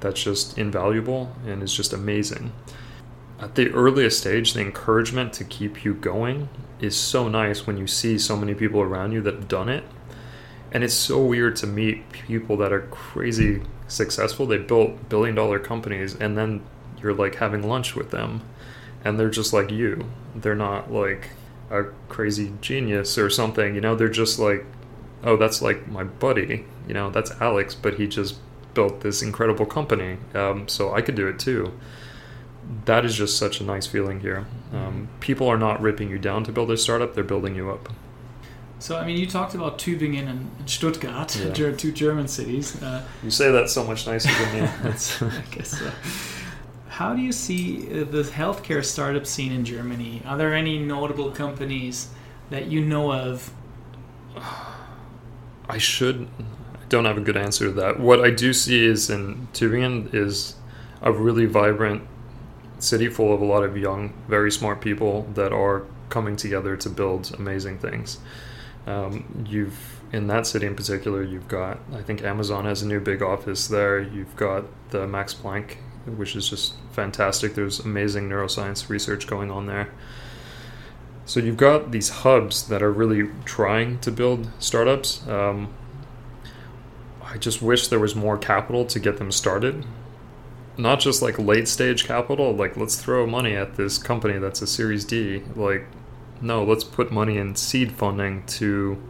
that's 0.00 0.22
just 0.22 0.58
invaluable 0.58 1.34
and 1.46 1.62
is 1.62 1.74
just 1.74 1.92
amazing. 1.92 2.52
At 3.40 3.54
the 3.54 3.70
earliest 3.70 4.20
stage, 4.20 4.54
the 4.54 4.60
encouragement 4.60 5.32
to 5.34 5.44
keep 5.44 5.84
you 5.84 5.94
going 5.94 6.48
is 6.80 6.96
so 6.96 7.28
nice 7.28 7.66
when 7.66 7.76
you 7.76 7.86
see 7.86 8.18
so 8.18 8.36
many 8.36 8.54
people 8.54 8.80
around 8.80 9.12
you 9.12 9.20
that 9.22 9.34
have 9.34 9.48
done 9.48 9.68
it. 9.68 9.84
And 10.72 10.84
it's 10.84 10.94
so 10.94 11.24
weird 11.24 11.56
to 11.56 11.66
meet 11.66 12.10
people 12.10 12.56
that 12.58 12.72
are 12.72 12.82
crazy 12.82 13.62
successful. 13.88 14.46
They 14.46 14.58
built 14.58 15.08
billion 15.08 15.34
dollar 15.34 15.58
companies 15.58 16.14
and 16.14 16.36
then 16.36 16.62
you're 17.02 17.14
like 17.14 17.36
having 17.36 17.68
lunch 17.68 17.94
with 17.94 18.10
them 18.10 18.42
and 19.04 19.20
they're 19.20 19.30
just 19.30 19.52
like 19.52 19.70
you. 19.70 20.06
They're 20.34 20.54
not 20.54 20.92
like 20.92 21.30
a 21.70 21.84
crazy 22.08 22.52
genius 22.60 23.18
or 23.18 23.30
something, 23.30 23.74
you 23.74 23.80
know, 23.80 23.94
they're 23.94 24.08
just 24.08 24.38
like, 24.38 24.64
oh, 25.22 25.36
that's 25.36 25.62
like 25.62 25.86
my 25.88 26.04
buddy, 26.04 26.64
you 26.88 26.94
know, 26.94 27.10
that's 27.10 27.30
Alex, 27.40 27.74
but 27.74 27.94
he 27.94 28.06
just 28.06 28.36
built 28.74 29.00
this 29.00 29.22
incredible 29.22 29.66
company. 29.66 30.18
Um, 30.34 30.68
so 30.68 30.92
I 30.92 31.00
could 31.00 31.14
do 31.14 31.26
it 31.28 31.38
too. 31.38 31.72
That 32.86 33.04
is 33.04 33.14
just 33.14 33.38
such 33.38 33.60
a 33.60 33.64
nice 33.64 33.86
feeling 33.86 34.20
here. 34.20 34.46
Um, 34.72 35.08
people 35.20 35.48
are 35.48 35.58
not 35.58 35.80
ripping 35.80 36.10
you 36.10 36.18
down 36.18 36.44
to 36.44 36.52
build 36.52 36.70
a 36.70 36.76
startup, 36.76 37.14
they're 37.14 37.24
building 37.24 37.54
you 37.54 37.70
up. 37.70 37.90
So, 38.78 38.98
I 38.98 39.06
mean, 39.06 39.16
you 39.16 39.26
talked 39.26 39.54
about 39.54 39.78
Tübingen 39.78 40.28
and 40.28 40.50
Stuttgart, 40.68 41.36
yeah. 41.36 41.52
two 41.76 41.92
German 41.92 42.28
cities. 42.28 42.82
Uh, 42.82 43.02
you 43.22 43.30
say 43.30 43.50
that 43.50 43.70
so 43.70 43.84
much 43.84 44.06
nicer 44.06 44.28
than 44.28 44.62
me. 44.62 44.68
I 44.90 45.44
guess 45.50 45.78
so. 45.78 45.90
How 46.94 47.12
do 47.12 47.20
you 47.20 47.32
see 47.32 47.78
the 47.86 48.22
healthcare 48.22 48.84
startup 48.84 49.26
scene 49.26 49.50
in 49.50 49.64
Germany? 49.64 50.22
Are 50.24 50.38
there 50.38 50.54
any 50.54 50.78
notable 50.78 51.32
companies 51.32 52.10
that 52.50 52.66
you 52.66 52.84
know 52.84 53.12
of? 53.12 53.52
I 55.68 55.78
should. 55.78 56.28
I 56.38 56.84
don't 56.88 57.04
have 57.04 57.18
a 57.18 57.20
good 57.20 57.36
answer 57.36 57.64
to 57.64 57.72
that. 57.72 57.98
What 57.98 58.24
I 58.24 58.30
do 58.30 58.52
see 58.52 58.86
is 58.86 59.10
in 59.10 59.48
Tübingen 59.52 60.14
is 60.14 60.54
a 61.02 61.10
really 61.10 61.46
vibrant 61.46 62.06
city 62.78 63.08
full 63.08 63.34
of 63.34 63.40
a 63.40 63.44
lot 63.44 63.64
of 63.64 63.76
young, 63.76 64.12
very 64.28 64.52
smart 64.52 64.80
people 64.80 65.22
that 65.34 65.52
are 65.52 65.82
coming 66.10 66.36
together 66.36 66.76
to 66.76 66.88
build 66.88 67.34
amazing 67.36 67.78
things. 67.78 68.18
Um, 68.86 69.44
you've 69.48 70.00
in 70.12 70.28
that 70.28 70.46
city 70.46 70.66
in 70.66 70.76
particular, 70.76 71.24
you've 71.24 71.48
got 71.48 71.80
I 71.92 72.02
think 72.02 72.22
Amazon 72.22 72.66
has 72.66 72.82
a 72.82 72.86
new 72.86 73.00
big 73.00 73.20
office 73.20 73.66
there. 73.66 73.98
You've 73.98 74.36
got 74.36 74.66
the 74.90 75.08
Max 75.08 75.34
Planck, 75.34 75.78
which 76.06 76.36
is 76.36 76.48
just 76.48 76.74
fantastic. 76.92 77.54
There's 77.54 77.80
amazing 77.80 78.28
neuroscience 78.28 78.88
research 78.88 79.26
going 79.26 79.50
on 79.50 79.66
there. 79.66 79.88
So 81.26 81.40
you've 81.40 81.56
got 81.56 81.90
these 81.90 82.10
hubs 82.10 82.68
that 82.68 82.82
are 82.82 82.92
really 82.92 83.30
trying 83.44 83.98
to 84.00 84.10
build 84.10 84.50
startups. 84.58 85.26
Um, 85.26 85.72
I 87.22 87.38
just 87.38 87.62
wish 87.62 87.88
there 87.88 87.98
was 87.98 88.14
more 88.14 88.36
capital 88.36 88.84
to 88.86 89.00
get 89.00 89.16
them 89.16 89.32
started. 89.32 89.86
Not 90.76 91.00
just 91.00 91.22
like 91.22 91.38
late 91.38 91.68
stage 91.68 92.04
capital, 92.04 92.54
like 92.54 92.76
let's 92.76 92.96
throw 92.96 93.26
money 93.26 93.56
at 93.56 93.76
this 93.76 93.96
company 93.96 94.38
that's 94.38 94.60
a 94.60 94.66
Series 94.66 95.04
D. 95.04 95.42
Like 95.56 95.86
no, 96.40 96.62
let's 96.62 96.84
put 96.84 97.10
money 97.10 97.38
in 97.38 97.56
seed 97.56 97.92
funding 97.92 98.44
to 98.46 99.02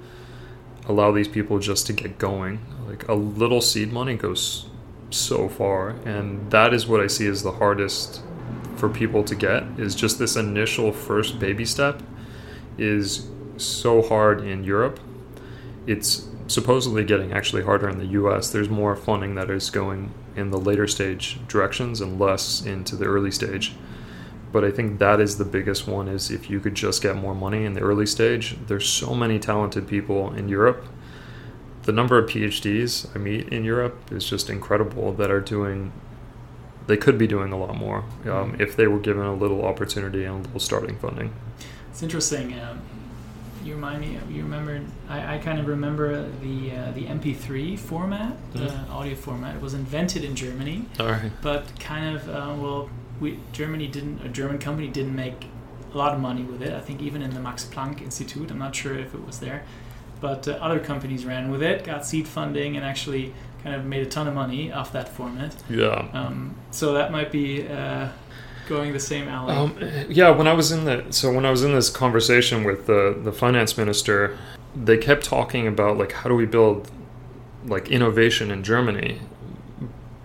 allow 0.87 1.11
these 1.11 1.27
people 1.27 1.59
just 1.59 1.87
to 1.89 1.93
get 1.93 2.19
going. 2.19 2.61
Like 2.87 3.09
a 3.09 3.15
little 3.15 3.61
seed 3.61 3.93
money 3.93 4.15
goes 4.17 4.67
so 5.11 5.49
far, 5.49 5.91
and 6.05 6.51
that 6.51 6.75
is 6.75 6.87
what 6.87 7.01
I 7.01 7.07
see 7.07 7.27
as 7.27 7.43
the 7.43 7.53
hardest 7.53 8.23
for 8.77 8.89
people 8.89 9.23
to 9.25 9.35
get 9.35 9.63
is 9.79 9.95
just 9.95 10.19
this 10.19 10.37
initial 10.37 10.93
first 10.93 11.39
baby 11.39 11.65
step 11.65 12.03
is 12.77 13.29
so 13.57 14.03
hard 14.03 14.45
in 14.45 14.65
Europe. 14.65 14.99
It's 15.87 16.29
supposedly 16.49 17.05
getting 17.05 17.33
actually 17.33 17.63
harder 17.63 17.89
in 17.89 17.99
the 17.99 18.07
US. 18.07 18.51
There's 18.51 18.69
more 18.69 18.97
funding 18.97 19.37
that 19.37 19.49
is 19.49 19.71
going 19.71 20.13
in 20.35 20.51
the 20.51 20.59
later 20.59 20.87
stage 20.87 21.39
directions 21.47 22.01
and 22.01 22.19
less 22.19 22.65
into 22.65 22.97
the 22.97 23.05
early 23.05 23.31
stage 23.31 23.75
but 24.55 24.63
I 24.63 24.71
think 24.71 25.01
that 25.01 25.21
is 25.21 25.37
the 25.37 25.45
biggest 25.45 25.89
one 25.89 26.07
is 26.07 26.31
if 26.31 26.49
you 26.49 26.61
could 26.61 26.77
just 26.77 27.03
get 27.03 27.17
more 27.17 27.35
money 27.35 27.65
in 27.65 27.73
the 27.73 27.81
early 27.81 28.07
stage. 28.07 28.57
There's 28.69 28.89
so 28.89 29.13
many 29.13 29.41
talented 29.41 29.89
people 29.89 30.33
in 30.33 30.49
Europe. 30.49 30.87
The 31.85 31.93
number 31.93 32.19
of 32.19 32.29
PhDs 32.29 33.15
I 33.15 33.19
meet 33.19 33.49
in 33.49 33.65
Europe 33.65 34.11
is 34.11 34.29
just 34.29 34.49
incredible 34.51 35.13
that 35.15 35.31
are 35.31 35.41
doing 35.41 35.93
they 36.87 36.97
could 36.97 37.17
be 37.17 37.27
doing 37.27 37.53
a 37.53 37.57
lot 37.57 37.75
more 37.77 38.05
um, 38.27 38.57
if 38.59 38.77
they 38.77 38.87
were 38.87 38.99
given 38.99 39.25
a 39.25 39.35
little 39.35 39.65
opportunity 39.65 40.25
and 40.25 40.35
a 40.35 40.43
little 40.43 40.61
starting 40.61 40.99
funding. 40.99 41.33
It's 41.91 42.03
interesting. 42.03 42.59
Um, 42.61 42.83
you 43.65 43.75
remind 43.75 44.03
me. 44.03 44.19
You 44.29 44.43
remember? 44.43 44.83
I, 45.09 45.37
I 45.37 45.39
kind 45.39 45.59
of 45.59 45.67
remember 45.67 46.29
the 46.43 46.73
uh, 46.73 46.91
the 46.93 47.07
MP3 47.07 47.79
format, 47.79 48.33
mm-hmm. 48.53 48.59
the 48.59 48.93
audio 48.93 49.15
format. 49.15 49.57
It 49.57 49.63
was 49.63 49.73
invented 49.73 50.25
in 50.25 50.37
Germany, 50.37 50.87
All 51.01 51.07
right. 51.07 51.33
but 51.41 51.79
kind 51.81 52.15
of 52.15 52.29
uh, 52.29 52.55
well 52.59 52.91
we 53.21 53.39
Germany 53.53 53.87
didn't 53.87 54.23
a 54.23 54.29
German 54.29 54.59
company 54.59 54.89
didn't 54.89 55.17
make 55.17 55.47
a 55.93 55.97
lot 55.97 56.13
of 56.13 56.21
money 56.21 56.43
with 56.43 56.61
it. 56.61 56.75
I 56.75 56.81
think 56.81 57.01
even 57.01 57.23
in 57.23 57.33
the 57.33 57.41
Max 57.41 57.65
Planck 57.65 58.03
Institute, 58.03 58.51
I'm 58.51 58.59
not 58.59 58.75
sure 58.75 58.99
if 58.99 59.15
it 59.15 59.25
was 59.25 59.39
there, 59.39 59.65
but 60.25 60.49
uh, 60.49 60.53
other 60.53 60.81
companies 60.81 61.27
ran 61.27 61.51
with 61.51 61.63
it, 61.63 61.85
got 61.85 62.07
seed 62.07 62.27
funding, 62.27 62.77
and 62.79 62.85
actually 62.85 63.35
kind 63.63 63.77
of 63.77 63.85
made 63.85 64.07
a 64.07 64.09
ton 64.09 64.27
of 64.27 64.33
money 64.33 64.73
off 64.73 64.91
that 64.95 65.07
format. 65.07 65.55
Yeah. 65.69 66.09
Um, 66.15 66.57
so 66.71 66.95
that 66.95 67.13
might 67.13 67.31
be. 67.31 67.69
Uh, 67.69 68.09
going 68.67 68.95
the 68.95 69.01
same 69.01 69.29
alley. 69.29 69.53
Um, 69.53 69.77
yeah, 70.09 70.31
when 70.31 70.49
I 70.49 70.55
was 70.55 70.73
in 70.73 70.87
the 70.87 71.05
so 71.11 71.31
when 71.31 71.45
I 71.45 71.51
was 71.51 71.63
in 71.63 71.75
this 71.75 71.91
conversation 71.91 72.65
with 72.65 72.87
the 72.87 73.15
the 73.23 73.31
finance 73.31 73.77
minister, 73.77 74.39
they 74.75 74.97
kept 74.97 75.23
talking 75.23 75.67
about 75.67 75.99
like 75.99 76.13
how 76.13 76.31
do 76.31 76.35
we 76.35 76.47
build 76.47 76.91
like 77.67 77.91
innovation 77.91 78.51
in 78.51 78.63
Germany, 78.63 79.21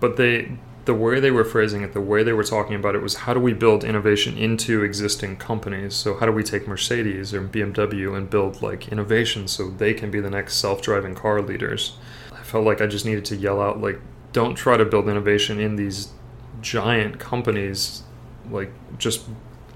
but 0.00 0.16
they 0.16 0.56
the 0.84 0.94
way 0.94 1.20
they 1.20 1.30
were 1.30 1.44
phrasing 1.44 1.82
it, 1.82 1.92
the 1.92 2.00
way 2.00 2.22
they 2.22 2.32
were 2.32 2.44
talking 2.44 2.74
about 2.74 2.94
it 2.94 3.02
was 3.02 3.16
how 3.16 3.34
do 3.34 3.40
we 3.40 3.52
build 3.52 3.84
innovation 3.84 4.36
into 4.36 4.82
existing 4.82 5.36
companies? 5.36 5.94
So 5.94 6.16
how 6.16 6.26
do 6.26 6.32
we 6.32 6.42
take 6.42 6.66
Mercedes 6.66 7.34
or 7.34 7.42
BMW 7.42 8.16
and 8.16 8.30
build 8.30 8.62
like 8.62 8.88
innovation 8.88 9.46
so 9.46 9.68
they 9.68 9.92
can 9.92 10.10
be 10.10 10.20
the 10.20 10.30
next 10.30 10.56
self-driving 10.56 11.14
car 11.14 11.42
leaders? 11.42 11.96
I 12.32 12.42
felt 12.42 12.64
like 12.64 12.80
I 12.80 12.86
just 12.86 13.04
needed 13.04 13.24
to 13.26 13.36
yell 13.36 13.60
out 13.60 13.80
like 13.80 14.00
don't 14.32 14.54
try 14.54 14.76
to 14.76 14.84
build 14.84 15.08
innovation 15.08 15.60
in 15.60 15.76
these 15.76 16.12
giant 16.60 17.18
companies 17.18 18.02
like 18.50 18.72
just 18.98 19.26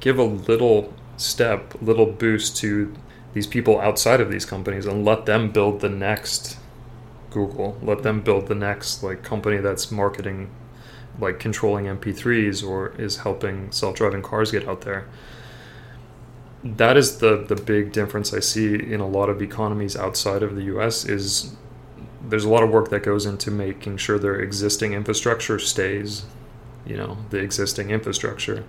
give 0.00 0.18
a 0.18 0.24
little 0.24 0.92
step, 1.16 1.74
little 1.80 2.06
boost 2.06 2.56
to 2.58 2.94
these 3.32 3.46
people 3.46 3.80
outside 3.80 4.20
of 4.20 4.30
these 4.30 4.46
companies 4.46 4.86
and 4.86 5.04
let 5.04 5.26
them 5.26 5.50
build 5.50 5.80
the 5.80 5.88
next 5.88 6.56
Google. 7.30 7.76
Let 7.82 8.02
them 8.02 8.22
build 8.22 8.46
the 8.46 8.54
next 8.54 9.02
like 9.02 9.22
company 9.22 9.58
that's 9.58 9.90
marketing 9.90 10.50
like 11.18 11.38
controlling 11.38 11.86
MP3s 11.86 12.66
or 12.66 12.94
is 12.98 13.18
helping 13.18 13.70
self-driving 13.70 14.22
cars 14.22 14.50
get 14.50 14.66
out 14.66 14.82
there. 14.82 15.06
That 16.62 16.96
is 16.96 17.18
the 17.18 17.44
the 17.46 17.56
big 17.56 17.92
difference 17.92 18.32
I 18.32 18.40
see 18.40 18.74
in 18.74 19.00
a 19.00 19.06
lot 19.06 19.28
of 19.28 19.42
economies 19.42 19.96
outside 19.96 20.42
of 20.42 20.56
the 20.56 20.62
US 20.74 21.04
is 21.04 21.54
there's 22.26 22.44
a 22.44 22.48
lot 22.48 22.62
of 22.62 22.70
work 22.70 22.88
that 22.88 23.02
goes 23.02 23.26
into 23.26 23.50
making 23.50 23.98
sure 23.98 24.18
their 24.18 24.40
existing 24.40 24.94
infrastructure 24.94 25.58
stays, 25.58 26.24
you 26.86 26.96
know, 26.96 27.18
the 27.28 27.38
existing 27.38 27.90
infrastructure. 27.90 28.64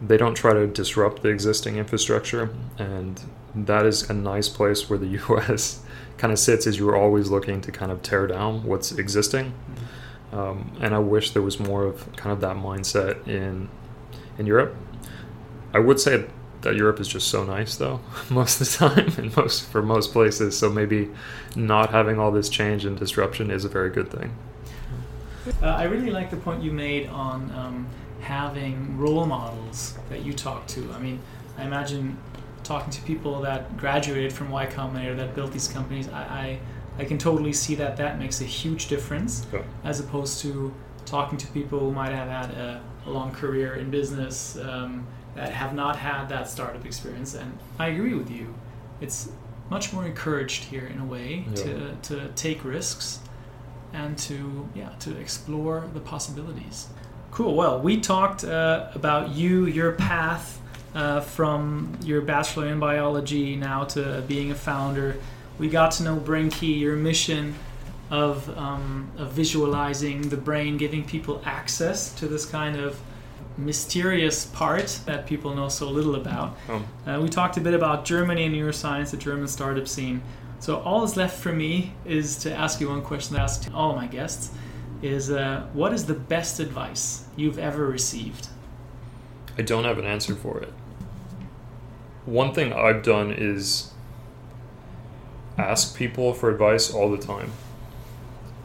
They 0.00 0.16
don't 0.16 0.34
try 0.34 0.52
to 0.52 0.66
disrupt 0.68 1.22
the 1.22 1.28
existing 1.30 1.76
infrastructure 1.76 2.50
and 2.78 3.20
that 3.54 3.84
is 3.84 4.08
a 4.08 4.14
nice 4.14 4.48
place 4.48 4.88
where 4.88 4.98
the 4.98 5.06
US 5.28 5.82
kind 6.18 6.32
of 6.32 6.38
sits 6.38 6.68
is 6.68 6.78
you're 6.78 6.96
always 6.96 7.30
looking 7.30 7.60
to 7.62 7.72
kind 7.72 7.90
of 7.90 8.00
tear 8.02 8.28
down 8.28 8.62
what's 8.62 8.92
existing. 8.92 9.46
Mm-hmm 9.46 10.03
um, 10.34 10.72
and 10.80 10.94
I 10.94 10.98
wish 10.98 11.30
there 11.30 11.42
was 11.42 11.60
more 11.60 11.84
of 11.84 12.14
kind 12.16 12.32
of 12.32 12.40
that 12.40 12.56
mindset 12.56 13.26
in 13.28 13.68
in 14.36 14.46
Europe. 14.46 14.74
I 15.72 15.78
would 15.78 16.00
say 16.00 16.24
that 16.62 16.74
Europe 16.74 16.98
is 16.98 17.06
just 17.06 17.28
so 17.28 17.44
nice, 17.44 17.76
though, 17.76 18.00
most 18.30 18.60
of 18.60 18.66
the 18.66 19.02
time, 19.02 19.12
and 19.16 19.36
most 19.36 19.66
for 19.66 19.80
most 19.80 20.12
places. 20.12 20.58
So 20.58 20.68
maybe 20.70 21.10
not 21.54 21.90
having 21.90 22.18
all 22.18 22.32
this 22.32 22.48
change 22.48 22.84
and 22.84 22.98
disruption 22.98 23.50
is 23.50 23.64
a 23.64 23.68
very 23.68 23.90
good 23.90 24.10
thing. 24.10 24.36
Uh, 25.62 25.66
I 25.66 25.84
really 25.84 26.10
like 26.10 26.30
the 26.30 26.36
point 26.38 26.62
you 26.62 26.72
made 26.72 27.06
on 27.08 27.50
um, 27.52 27.86
having 28.20 28.98
role 28.98 29.26
models 29.26 29.96
that 30.08 30.24
you 30.24 30.32
talk 30.32 30.66
to. 30.68 30.90
I 30.92 30.98
mean, 30.98 31.20
I 31.58 31.64
imagine 31.64 32.18
talking 32.64 32.90
to 32.90 33.02
people 33.02 33.42
that 33.42 33.76
graduated 33.76 34.32
from 34.32 34.50
Y 34.50 34.66
Combinator 34.66 35.16
that 35.18 35.34
built 35.34 35.52
these 35.52 35.68
companies. 35.68 36.08
I, 36.08 36.22
I 36.22 36.58
I 36.98 37.04
can 37.04 37.18
totally 37.18 37.52
see 37.52 37.74
that 37.76 37.96
that 37.96 38.18
makes 38.18 38.40
a 38.40 38.44
huge 38.44 38.88
difference 38.88 39.46
yeah. 39.52 39.62
as 39.82 40.00
opposed 40.00 40.40
to 40.42 40.72
talking 41.04 41.38
to 41.38 41.46
people 41.48 41.80
who 41.80 41.92
might 41.92 42.12
have 42.12 42.28
had 42.28 42.50
a, 42.56 42.82
a 43.06 43.10
long 43.10 43.32
career 43.32 43.74
in 43.74 43.90
business 43.90 44.56
um, 44.56 45.06
that 45.34 45.52
have 45.52 45.74
not 45.74 45.96
had 45.96 46.28
that 46.28 46.48
startup 46.48 46.84
experience. 46.86 47.34
And 47.34 47.58
I 47.78 47.88
agree 47.88 48.14
with 48.14 48.30
you. 48.30 48.54
It's 49.00 49.30
much 49.70 49.92
more 49.92 50.06
encouraged 50.06 50.64
here 50.64 50.86
in 50.86 51.00
a 51.00 51.04
way 51.04 51.44
yeah. 51.48 51.54
to, 51.54 51.96
to 52.02 52.28
take 52.36 52.64
risks 52.64 53.20
and 53.92 54.18
to 54.18 54.68
yeah 54.74 54.90
to 54.98 55.16
explore 55.18 55.88
the 55.94 56.00
possibilities. 56.00 56.88
Cool. 57.30 57.54
Well, 57.54 57.80
we 57.80 58.00
talked 58.00 58.44
uh, 58.44 58.90
about 58.94 59.30
you, 59.30 59.66
your 59.66 59.92
path 59.92 60.60
uh, 60.94 61.20
from 61.20 61.96
your 62.04 62.20
bachelor 62.20 62.66
in 62.68 62.78
biology 62.78 63.56
now 63.56 63.84
to 63.84 64.22
being 64.28 64.50
a 64.50 64.54
founder. 64.54 65.16
We 65.58 65.68
got 65.68 65.92
to 65.92 66.02
know 66.02 66.16
BrainKey, 66.16 66.78
your 66.80 66.96
mission 66.96 67.54
of, 68.10 68.56
um, 68.58 69.10
of 69.16 69.32
visualizing 69.32 70.28
the 70.28 70.36
brain, 70.36 70.76
giving 70.76 71.04
people 71.04 71.42
access 71.44 72.12
to 72.14 72.28
this 72.28 72.44
kind 72.44 72.76
of 72.76 73.00
mysterious 73.56 74.46
part 74.46 74.98
that 75.06 75.26
people 75.26 75.54
know 75.54 75.68
so 75.68 75.88
little 75.88 76.16
about. 76.16 76.56
Oh. 76.68 76.84
Uh, 77.06 77.20
we 77.20 77.28
talked 77.28 77.56
a 77.56 77.60
bit 77.60 77.74
about 77.74 78.04
Germany 78.04 78.44
and 78.44 78.54
neuroscience, 78.54 79.10
the 79.10 79.16
German 79.16 79.48
startup 79.48 79.86
scene. 79.86 80.22
So 80.58 80.80
all 80.80 81.02
that's 81.02 81.16
left 81.16 81.38
for 81.38 81.52
me 81.52 81.92
is 82.04 82.36
to 82.38 82.52
ask 82.52 82.80
you 82.80 82.88
one 82.88 83.02
question 83.02 83.34
that 83.34 83.40
I 83.40 83.44
ask 83.44 83.68
all 83.74 83.94
my 83.94 84.06
guests 84.06 84.50
is 85.02 85.30
uh, 85.30 85.66
what 85.72 85.92
is 85.92 86.06
the 86.06 86.14
best 86.14 86.60
advice 86.60 87.26
you've 87.36 87.58
ever 87.58 87.86
received? 87.86 88.48
I 89.58 89.62
don't 89.62 89.84
have 89.84 89.98
an 89.98 90.06
answer 90.06 90.34
for 90.34 90.60
it. 90.60 90.72
One 92.24 92.54
thing 92.54 92.72
I've 92.72 93.02
done 93.02 93.30
is 93.30 93.92
ask 95.58 95.96
people 95.96 96.34
for 96.34 96.50
advice 96.50 96.92
all 96.92 97.10
the 97.10 97.18
time. 97.18 97.52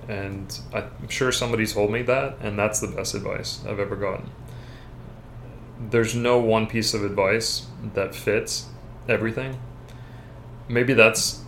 And 0.08 0.60
I'm 0.74 1.08
sure 1.08 1.32
somebody 1.32 1.68
told 1.68 1.92
me 1.92 2.02
that, 2.04 2.38
and 2.42 2.58
that's 2.58 2.80
the 2.80 2.88
best 2.88 3.14
advice 3.14 3.64
I've 3.68 3.80
ever 3.80 3.96
gotten. 3.96 4.32
There's 5.80 6.16
no 6.16 6.40
one 6.40 6.68
piece 6.68 6.94
of 6.94 7.04
advice 7.04 7.68
that 7.94 8.16
fits 8.16 8.66
everything. 9.08 9.60
Maybe 10.68 10.94
that's 10.94 11.44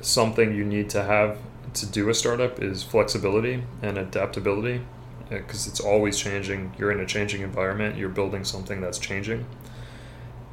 something 0.00 0.54
you 0.54 0.64
need 0.64 0.88
to 0.90 1.02
have 1.02 1.38
to 1.74 1.86
do 1.86 2.08
a 2.08 2.14
startup 2.14 2.62
is 2.62 2.82
flexibility 2.82 3.62
and 3.82 3.98
adaptability 3.98 4.82
uh, 5.26 5.36
because 5.36 5.66
it's 5.66 5.80
always 5.80 6.18
changing. 6.18 6.72
You're 6.78 6.90
in 6.90 7.00
a 7.00 7.06
changing 7.06 7.42
environment, 7.42 7.96
you're 7.96 8.08
building 8.08 8.44
something 8.44 8.80
that's 8.80 8.98
changing. 8.98 9.46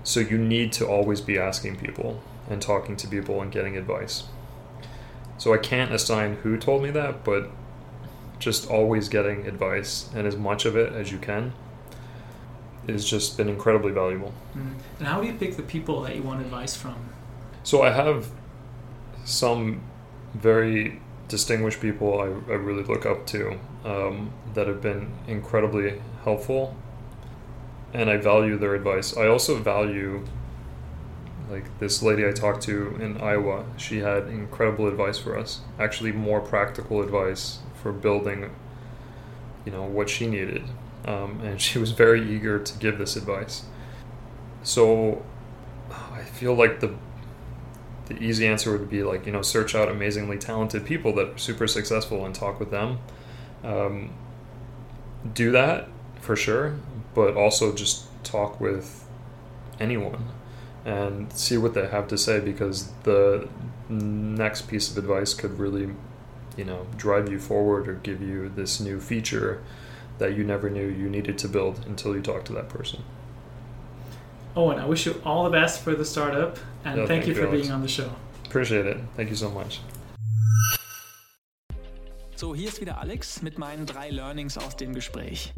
So 0.03 0.19
you 0.19 0.37
need 0.37 0.73
to 0.73 0.87
always 0.87 1.21
be 1.21 1.37
asking 1.37 1.77
people 1.77 2.21
and 2.49 2.61
talking 2.61 2.95
to 2.97 3.07
people 3.07 3.41
and 3.41 3.51
getting 3.51 3.75
advice. 3.77 4.23
So 5.37 5.53
I 5.53 5.57
can't 5.57 5.91
assign 5.91 6.37
who 6.37 6.57
told 6.57 6.81
me 6.81 6.91
that, 6.91 7.23
but 7.23 7.49
just 8.39 8.69
always 8.69 9.09
getting 9.09 9.47
advice 9.47 10.09
and 10.15 10.27
as 10.27 10.35
much 10.35 10.65
of 10.65 10.75
it 10.75 10.93
as 10.93 11.11
you 11.11 11.17
can 11.17 11.53
has 12.87 13.03
just 13.03 13.35
been 13.35 13.49
incredibly 13.49 13.91
valuable. 13.91 14.33
Mm. 14.55 14.75
And 14.99 15.07
how 15.07 15.21
do 15.21 15.27
you 15.27 15.33
pick 15.33 15.57
the 15.57 15.63
people 15.63 16.01
that 16.01 16.15
you 16.15 16.23
want 16.23 16.41
advice 16.41 16.75
from? 16.75 16.95
So 17.63 17.81
I 17.81 17.91
have 17.91 18.29
some 19.25 19.81
very 20.33 21.01
distinguished 21.27 21.81
people 21.81 22.19
I, 22.19 22.25
I 22.25 22.55
really 22.55 22.83
look 22.83 23.05
up 23.05 23.25
to 23.27 23.59
um, 23.83 24.31
that 24.53 24.67
have 24.67 24.81
been 24.81 25.11
incredibly 25.27 26.01
helpful 26.23 26.75
and 27.93 28.09
I 28.09 28.17
value 28.17 28.57
their 28.57 28.75
advice. 28.75 29.17
I 29.17 29.27
also 29.27 29.55
value 29.55 30.25
like 31.49 31.79
this 31.79 32.01
lady 32.01 32.27
I 32.27 32.31
talked 32.31 32.63
to 32.63 32.95
in 32.99 33.21
Iowa. 33.21 33.65
She 33.77 33.99
had 33.99 34.27
incredible 34.27 34.87
advice 34.87 35.17
for 35.17 35.37
us. 35.37 35.61
Actually, 35.79 36.11
more 36.11 36.41
practical 36.41 37.01
advice 37.01 37.59
for 37.81 37.91
building, 37.91 38.49
you 39.65 39.71
know, 39.71 39.83
what 39.83 40.09
she 40.09 40.27
needed, 40.27 40.63
um, 41.05 41.39
and 41.41 41.61
she 41.61 41.79
was 41.79 41.91
very 41.91 42.29
eager 42.29 42.59
to 42.59 42.77
give 42.79 42.97
this 42.97 43.15
advice. 43.15 43.63
So, 44.63 45.23
I 45.89 46.23
feel 46.23 46.53
like 46.53 46.81
the 46.81 46.95
the 48.07 48.17
easy 48.23 48.47
answer 48.47 48.71
would 48.71 48.89
be 48.89 49.03
like 49.03 49.25
you 49.25 49.31
know 49.31 49.41
search 49.41 49.75
out 49.75 49.89
amazingly 49.89 50.37
talented 50.37 50.85
people 50.85 51.13
that 51.15 51.27
are 51.27 51.37
super 51.37 51.67
successful 51.67 52.25
and 52.25 52.33
talk 52.33 52.59
with 52.59 52.71
them 52.71 52.99
um, 53.63 54.11
do 55.33 55.51
that 55.51 55.89
for 56.21 56.35
sure 56.35 56.77
but 57.13 57.35
also 57.35 57.73
just 57.73 58.05
talk 58.23 58.59
with 58.61 59.05
anyone 59.79 60.25
and 60.87 61.31
see 61.33 61.57
what 61.57 61.73
they 61.73 61.85
have 61.85 62.07
to 62.07 62.17
say 62.17 62.39
because 62.39 62.91
the 63.03 63.47
next 63.89 64.63
piece 64.69 64.89
of 64.89 64.97
advice 64.97 65.33
could 65.33 65.59
really 65.59 65.89
you 66.55 66.63
know 66.63 66.87
drive 66.95 67.29
you 67.29 67.37
forward 67.37 67.87
or 67.87 67.95
give 67.95 68.21
you 68.21 68.49
this 68.55 68.79
new 68.79 68.99
feature 68.99 69.61
that 70.17 70.33
you 70.35 70.43
never 70.43 70.69
knew 70.69 70.87
you 70.87 71.09
needed 71.09 71.37
to 71.37 71.47
build 71.47 71.85
until 71.85 72.15
you 72.15 72.21
talk 72.21 72.43
to 72.45 72.53
that 72.53 72.69
person 72.69 73.03
Owen, 74.55 74.79
I 74.79 74.87
wish 74.87 75.05
you 75.05 75.21
all 75.23 75.43
the 75.43 75.51
best 75.51 75.83
for 75.83 75.93
the 75.93 76.03
startup 76.03 76.57
and 76.83 76.95
thank, 76.95 77.07
thank, 77.07 77.27
you, 77.27 77.35
for 77.35 77.45
Alex. 77.45 77.61
being 77.61 77.71
on 77.71 77.83
the 77.83 77.87
show. 77.87 78.09
Appreciate 78.45 78.87
it. 78.87 78.97
Thank 79.15 79.29
you 79.29 79.35
so 79.35 79.51
much. 79.51 79.81
So, 82.35 82.55
hier 82.55 82.67
ist 82.67 82.81
wieder 82.81 82.97
Alex 82.97 83.43
mit 83.43 83.59
meinen 83.59 83.85
drei 83.85 84.09
Learnings 84.09 84.57
aus 84.57 84.75
dem 84.75 84.95
Gespräch. 84.95 85.53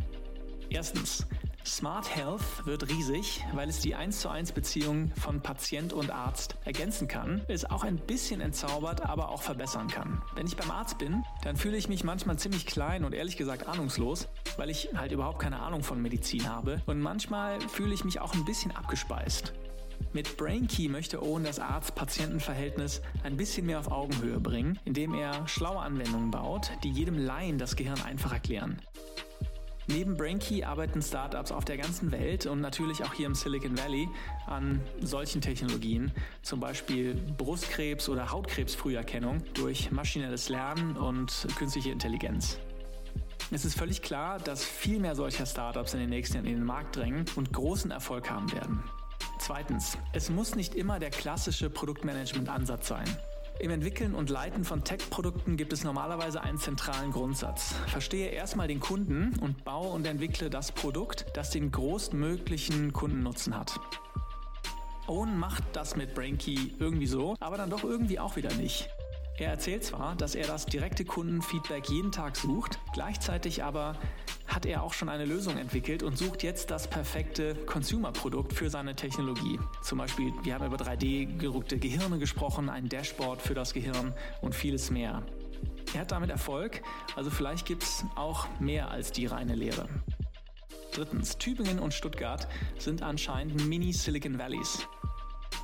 Erstens, 0.70 1.26
Smart 1.66 2.16
Health 2.16 2.66
wird 2.66 2.90
riesig, 2.90 3.44
weil 3.54 3.70
es 3.70 3.80
die 3.80 3.94
1 3.94 4.22
zu 4.22 4.30
1 4.30 4.54
Beziehung 4.54 5.12
von 5.16 5.42
Patient 5.42 5.94
und 5.94 6.10
Arzt 6.10 6.56
ergänzen 6.66 7.08
kann, 7.08 7.42
es 7.48 7.70
auch 7.70 7.84
ein 7.84 7.98
bisschen 7.98 8.42
entzaubert, 8.42 9.02
aber 9.02 9.30
auch 9.30 9.42
verbessern 9.42 9.88
kann. 9.88 10.22
Wenn 10.36 10.48
ich 10.48 10.56
beim 10.56 10.72
Arzt 10.72 10.98
bin, 10.98 11.24
dann 11.44 11.58
fühle 11.58 11.78
ich 11.78 11.90
mich 11.90 12.04
manchmal 12.04 12.40
ziemlich 12.40 12.66
klein 12.66 13.04
und 13.04 13.14
ehrlich 13.14 13.38
gesagt 13.38 13.68
ahnungslos, 13.68 14.28
weil 14.58 14.70
ich 14.70 14.90
halt 14.96 15.12
überhaupt 15.12 15.40
keine 15.40 15.60
Ahnung 15.60 15.84
von 15.84 16.02
Medizin 16.02 16.50
habe 16.50 16.82
und 16.86 17.00
manchmal 17.00 17.60
fühle 17.62 17.94
ich 17.94 18.04
mich 18.04 18.20
auch 18.20 18.34
ein 18.34 18.46
bisschen 18.46 18.76
abgespeist. 18.76 19.54
Mit 20.14 20.38
BrainKey 20.38 20.88
möchte 20.88 21.22
Owen 21.22 21.44
das 21.44 21.60
Arzt-Patienten-Verhältnis 21.60 23.02
ein 23.24 23.38
bisschen 23.38 23.66
mehr 23.66 23.80
auf 23.80 23.92
Augenhöhe 23.92 24.40
bringen, 24.40 24.80
indem 24.86 25.14
er 25.14 25.48
schlaue 25.48 25.80
Anwendungen 25.80 26.32
baut, 26.32 26.72
die 26.84 26.90
jedem 26.90 27.18
Laien 27.18 27.58
das 27.60 27.76
Gehirn 27.76 28.02
einfach 28.02 28.32
erklären. 28.32 28.82
Neben 29.92 30.16
BrainKey 30.16 30.64
arbeiten 30.64 31.02
Startups 31.02 31.52
auf 31.52 31.66
der 31.66 31.78
ganzen 31.78 32.12
Welt 32.12 32.46
und 32.46 32.62
natürlich 32.62 33.04
auch 33.04 33.14
hier 33.14 33.26
im 33.26 33.34
Silicon 33.34 33.76
Valley 33.76 34.08
an 34.46 34.82
solchen 35.02 35.42
Technologien, 35.42 36.12
zum 36.44 36.60
Beispiel 36.60 37.16
Brustkrebs- 37.38 38.08
oder 38.08 38.32
Hautkrebsfrüherkennung 38.32 39.42
durch 39.56 39.92
maschinelles 39.92 40.50
Lernen 40.50 40.96
und 40.96 41.48
künstliche 41.58 41.90
Intelligenz. 41.90 42.60
Es 43.50 43.66
ist 43.66 43.76
völlig 43.76 44.04
klar, 44.04 44.38
dass 44.38 44.64
viel 44.64 45.00
mehr 45.00 45.16
solcher 45.16 45.48
Startups 45.48 45.96
in 45.96 46.02
den 46.02 46.10
nächsten 46.10 46.36
Jahren 46.36 46.46
in 46.46 46.58
den 46.58 46.66
Markt 46.66 46.96
drängen 46.96 47.26
und 47.36 47.52
großen 47.52 47.90
Erfolg 47.90 48.30
haben 48.30 48.52
werden. 48.52 48.84
Zweitens, 49.40 49.98
es 50.14 50.30
muss 50.30 50.54
nicht 50.54 50.76
immer 50.76 51.00
der 51.00 51.10
klassische 51.10 51.72
Produktmanagement-Ansatz 51.72 52.90
sein. 52.90 53.08
Im 53.60 53.72
Entwickeln 53.72 54.16
und 54.16 54.30
Leiten 54.30 54.64
von 54.64 54.86
Tech-Produkten 54.86 55.58
gibt 55.58 55.74
es 55.74 55.84
normalerweise 55.84 56.42
einen 56.42 56.58
zentralen 56.58 57.12
Grundsatz. 57.12 57.76
Verstehe 57.88 58.30
erstmal 58.30 58.70
den 58.70 58.80
Kunden 58.80 59.38
und 59.42 59.66
baue 59.66 59.90
und 59.90 60.08
entwickle 60.08 60.50
das 60.50 60.72
Produkt, 60.72 61.26
das 61.34 61.50
den 61.50 61.70
größtmöglichen 61.70 62.94
Kundennutzen 62.94 63.58
hat. 63.58 63.78
Owen 65.08 65.38
macht 65.38 65.64
das 65.74 65.98
mit 65.98 66.16
BrainKey 66.16 66.76
irgendwie 66.80 67.08
so, 67.08 67.36
aber 67.42 67.58
dann 67.58 67.70
doch 67.70 67.84
irgendwie 67.84 68.18
auch 68.18 68.38
wieder 68.38 68.54
nicht. 68.54 68.88
Er 69.40 69.52
erzählt 69.52 69.86
zwar, 69.86 70.18
dass 70.18 70.36
er 70.36 70.46
das 70.48 70.66
direkte 70.66 71.06
Kundenfeedback 71.06 71.90
jeden 71.90 72.12
Tag 72.12 72.36
sucht, 72.36 72.78
gleichzeitig 72.92 73.64
aber 73.64 73.96
hat 74.48 74.66
er 74.66 74.84
auch 74.84 74.92
schon 74.92 75.08
eine 75.08 75.24
Lösung 75.24 75.58
entwickelt 75.58 76.04
und 76.04 76.18
sucht 76.18 76.44
jetzt 76.44 76.72
das 76.72 76.90
perfekte 76.90 77.56
Consumer-Produkt 77.56 78.52
für 78.52 78.70
seine 78.70 78.98
Technologie. 78.98 79.58
Zum 79.82 79.98
Beispiel, 79.98 80.34
wir 80.44 80.56
haben 80.56 80.66
über 80.66 80.76
3D-gerückte 80.76 81.80
Gehirne 81.80 82.20
gesprochen, 82.20 82.70
ein 82.70 82.90
Dashboard 82.90 83.42
für 83.42 83.54
das 83.54 83.74
Gehirn 83.74 84.14
und 84.42 84.56
vieles 84.56 84.92
mehr. 84.92 85.24
Er 85.94 86.02
hat 86.02 86.12
damit 86.12 86.32
Erfolg, 86.32 86.82
also 87.16 87.30
vielleicht 87.30 87.66
gibt 87.66 87.84
es 87.84 88.04
auch 88.16 88.46
mehr 88.60 88.92
als 88.92 89.14
die 89.14 89.26
reine 89.26 89.56
Lehre. 89.56 89.88
Drittens, 90.92 91.38
Tübingen 91.38 91.80
und 91.80 91.94
Stuttgart 91.94 92.46
sind 92.78 93.04
anscheinend 93.04 93.66
Mini-Silicon 93.66 94.38
Valleys. 94.38 94.86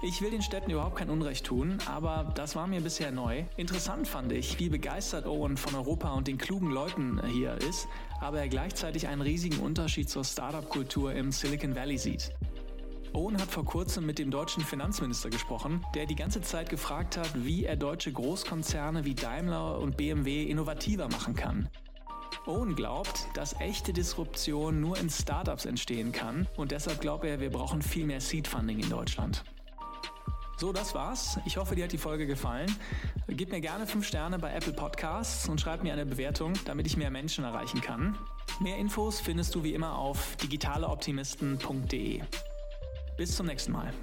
Ich 0.01 0.21
will 0.21 0.29
den 0.29 0.41
Städten 0.41 0.69
überhaupt 0.69 0.97
kein 0.97 1.09
Unrecht 1.09 1.45
tun, 1.45 1.77
aber 1.87 2.31
das 2.35 2.55
war 2.55 2.67
mir 2.67 2.81
bisher 2.81 3.11
neu. 3.11 3.45
Interessant 3.57 4.07
fand 4.07 4.31
ich, 4.31 4.59
wie 4.59 4.69
begeistert 4.69 5.25
Owen 5.25 5.57
von 5.57 5.73
Europa 5.73 6.11
und 6.11 6.27
den 6.27 6.37
klugen 6.37 6.69
Leuten 6.69 7.21
hier 7.27 7.55
ist, 7.55 7.87
aber 8.19 8.39
er 8.39 8.49
gleichzeitig 8.49 9.07
einen 9.07 9.21
riesigen 9.21 9.59
Unterschied 9.59 10.09
zur 10.09 10.23
Startup-Kultur 10.23 11.13
im 11.13 11.31
Silicon 11.31 11.75
Valley 11.75 11.97
sieht. 11.97 12.31
Owen 13.13 13.39
hat 13.39 13.49
vor 13.49 13.63
kurzem 13.63 14.05
mit 14.05 14.19
dem 14.19 14.29
deutschen 14.29 14.63
Finanzminister 14.63 15.29
gesprochen, 15.29 15.83
der 15.95 16.05
die 16.05 16.15
ganze 16.15 16.41
Zeit 16.41 16.69
gefragt 16.69 17.15
hat, 17.15 17.29
wie 17.33 17.63
er 17.63 17.77
deutsche 17.77 18.11
Großkonzerne 18.11 19.05
wie 19.05 19.15
Daimler 19.15 19.79
und 19.79 19.95
BMW 19.95 20.43
innovativer 20.43 21.07
machen 21.07 21.33
kann. 21.33 21.69
Owen 22.45 22.75
glaubt, 22.75 23.27
dass 23.33 23.59
echte 23.61 23.93
Disruption 23.93 24.81
nur 24.81 24.99
in 24.99 25.09
Startups 25.09 25.65
entstehen 25.65 26.11
kann 26.11 26.47
und 26.57 26.71
deshalb 26.71 26.99
glaubt 26.99 27.23
er, 27.23 27.39
wir 27.39 27.49
brauchen 27.49 27.81
viel 27.81 28.05
mehr 28.05 28.19
Seed 28.19 28.47
Funding 28.47 28.79
in 28.79 28.89
Deutschland. 28.89 29.43
So, 30.57 30.71
das 30.71 30.95
war's. 30.95 31.37
Ich 31.45 31.57
hoffe, 31.57 31.75
dir 31.75 31.83
hat 31.83 31.91
die 31.91 31.97
Folge 31.97 32.25
gefallen. 32.25 32.73
Gib 33.27 33.51
mir 33.51 33.59
gerne 33.59 33.85
5 33.85 34.07
Sterne 34.07 34.39
bei 34.39 34.53
Apple 34.53 34.71
Podcasts 34.71 35.49
und 35.49 35.59
schreib 35.59 35.83
mir 35.83 35.91
eine 35.91 36.05
Bewertung, 36.05 36.53
damit 36.63 36.87
ich 36.87 36.95
mehr 36.95 37.11
Menschen 37.11 37.43
erreichen 37.43 37.81
kann. 37.81 38.17
Mehr 38.61 38.77
Infos 38.77 39.19
findest 39.19 39.53
du 39.53 39.63
wie 39.63 39.73
immer 39.73 39.97
auf 39.97 40.37
digitaleoptimisten.de. 40.37 42.21
Bis 43.17 43.35
zum 43.35 43.47
nächsten 43.47 43.73
Mal. 43.73 43.93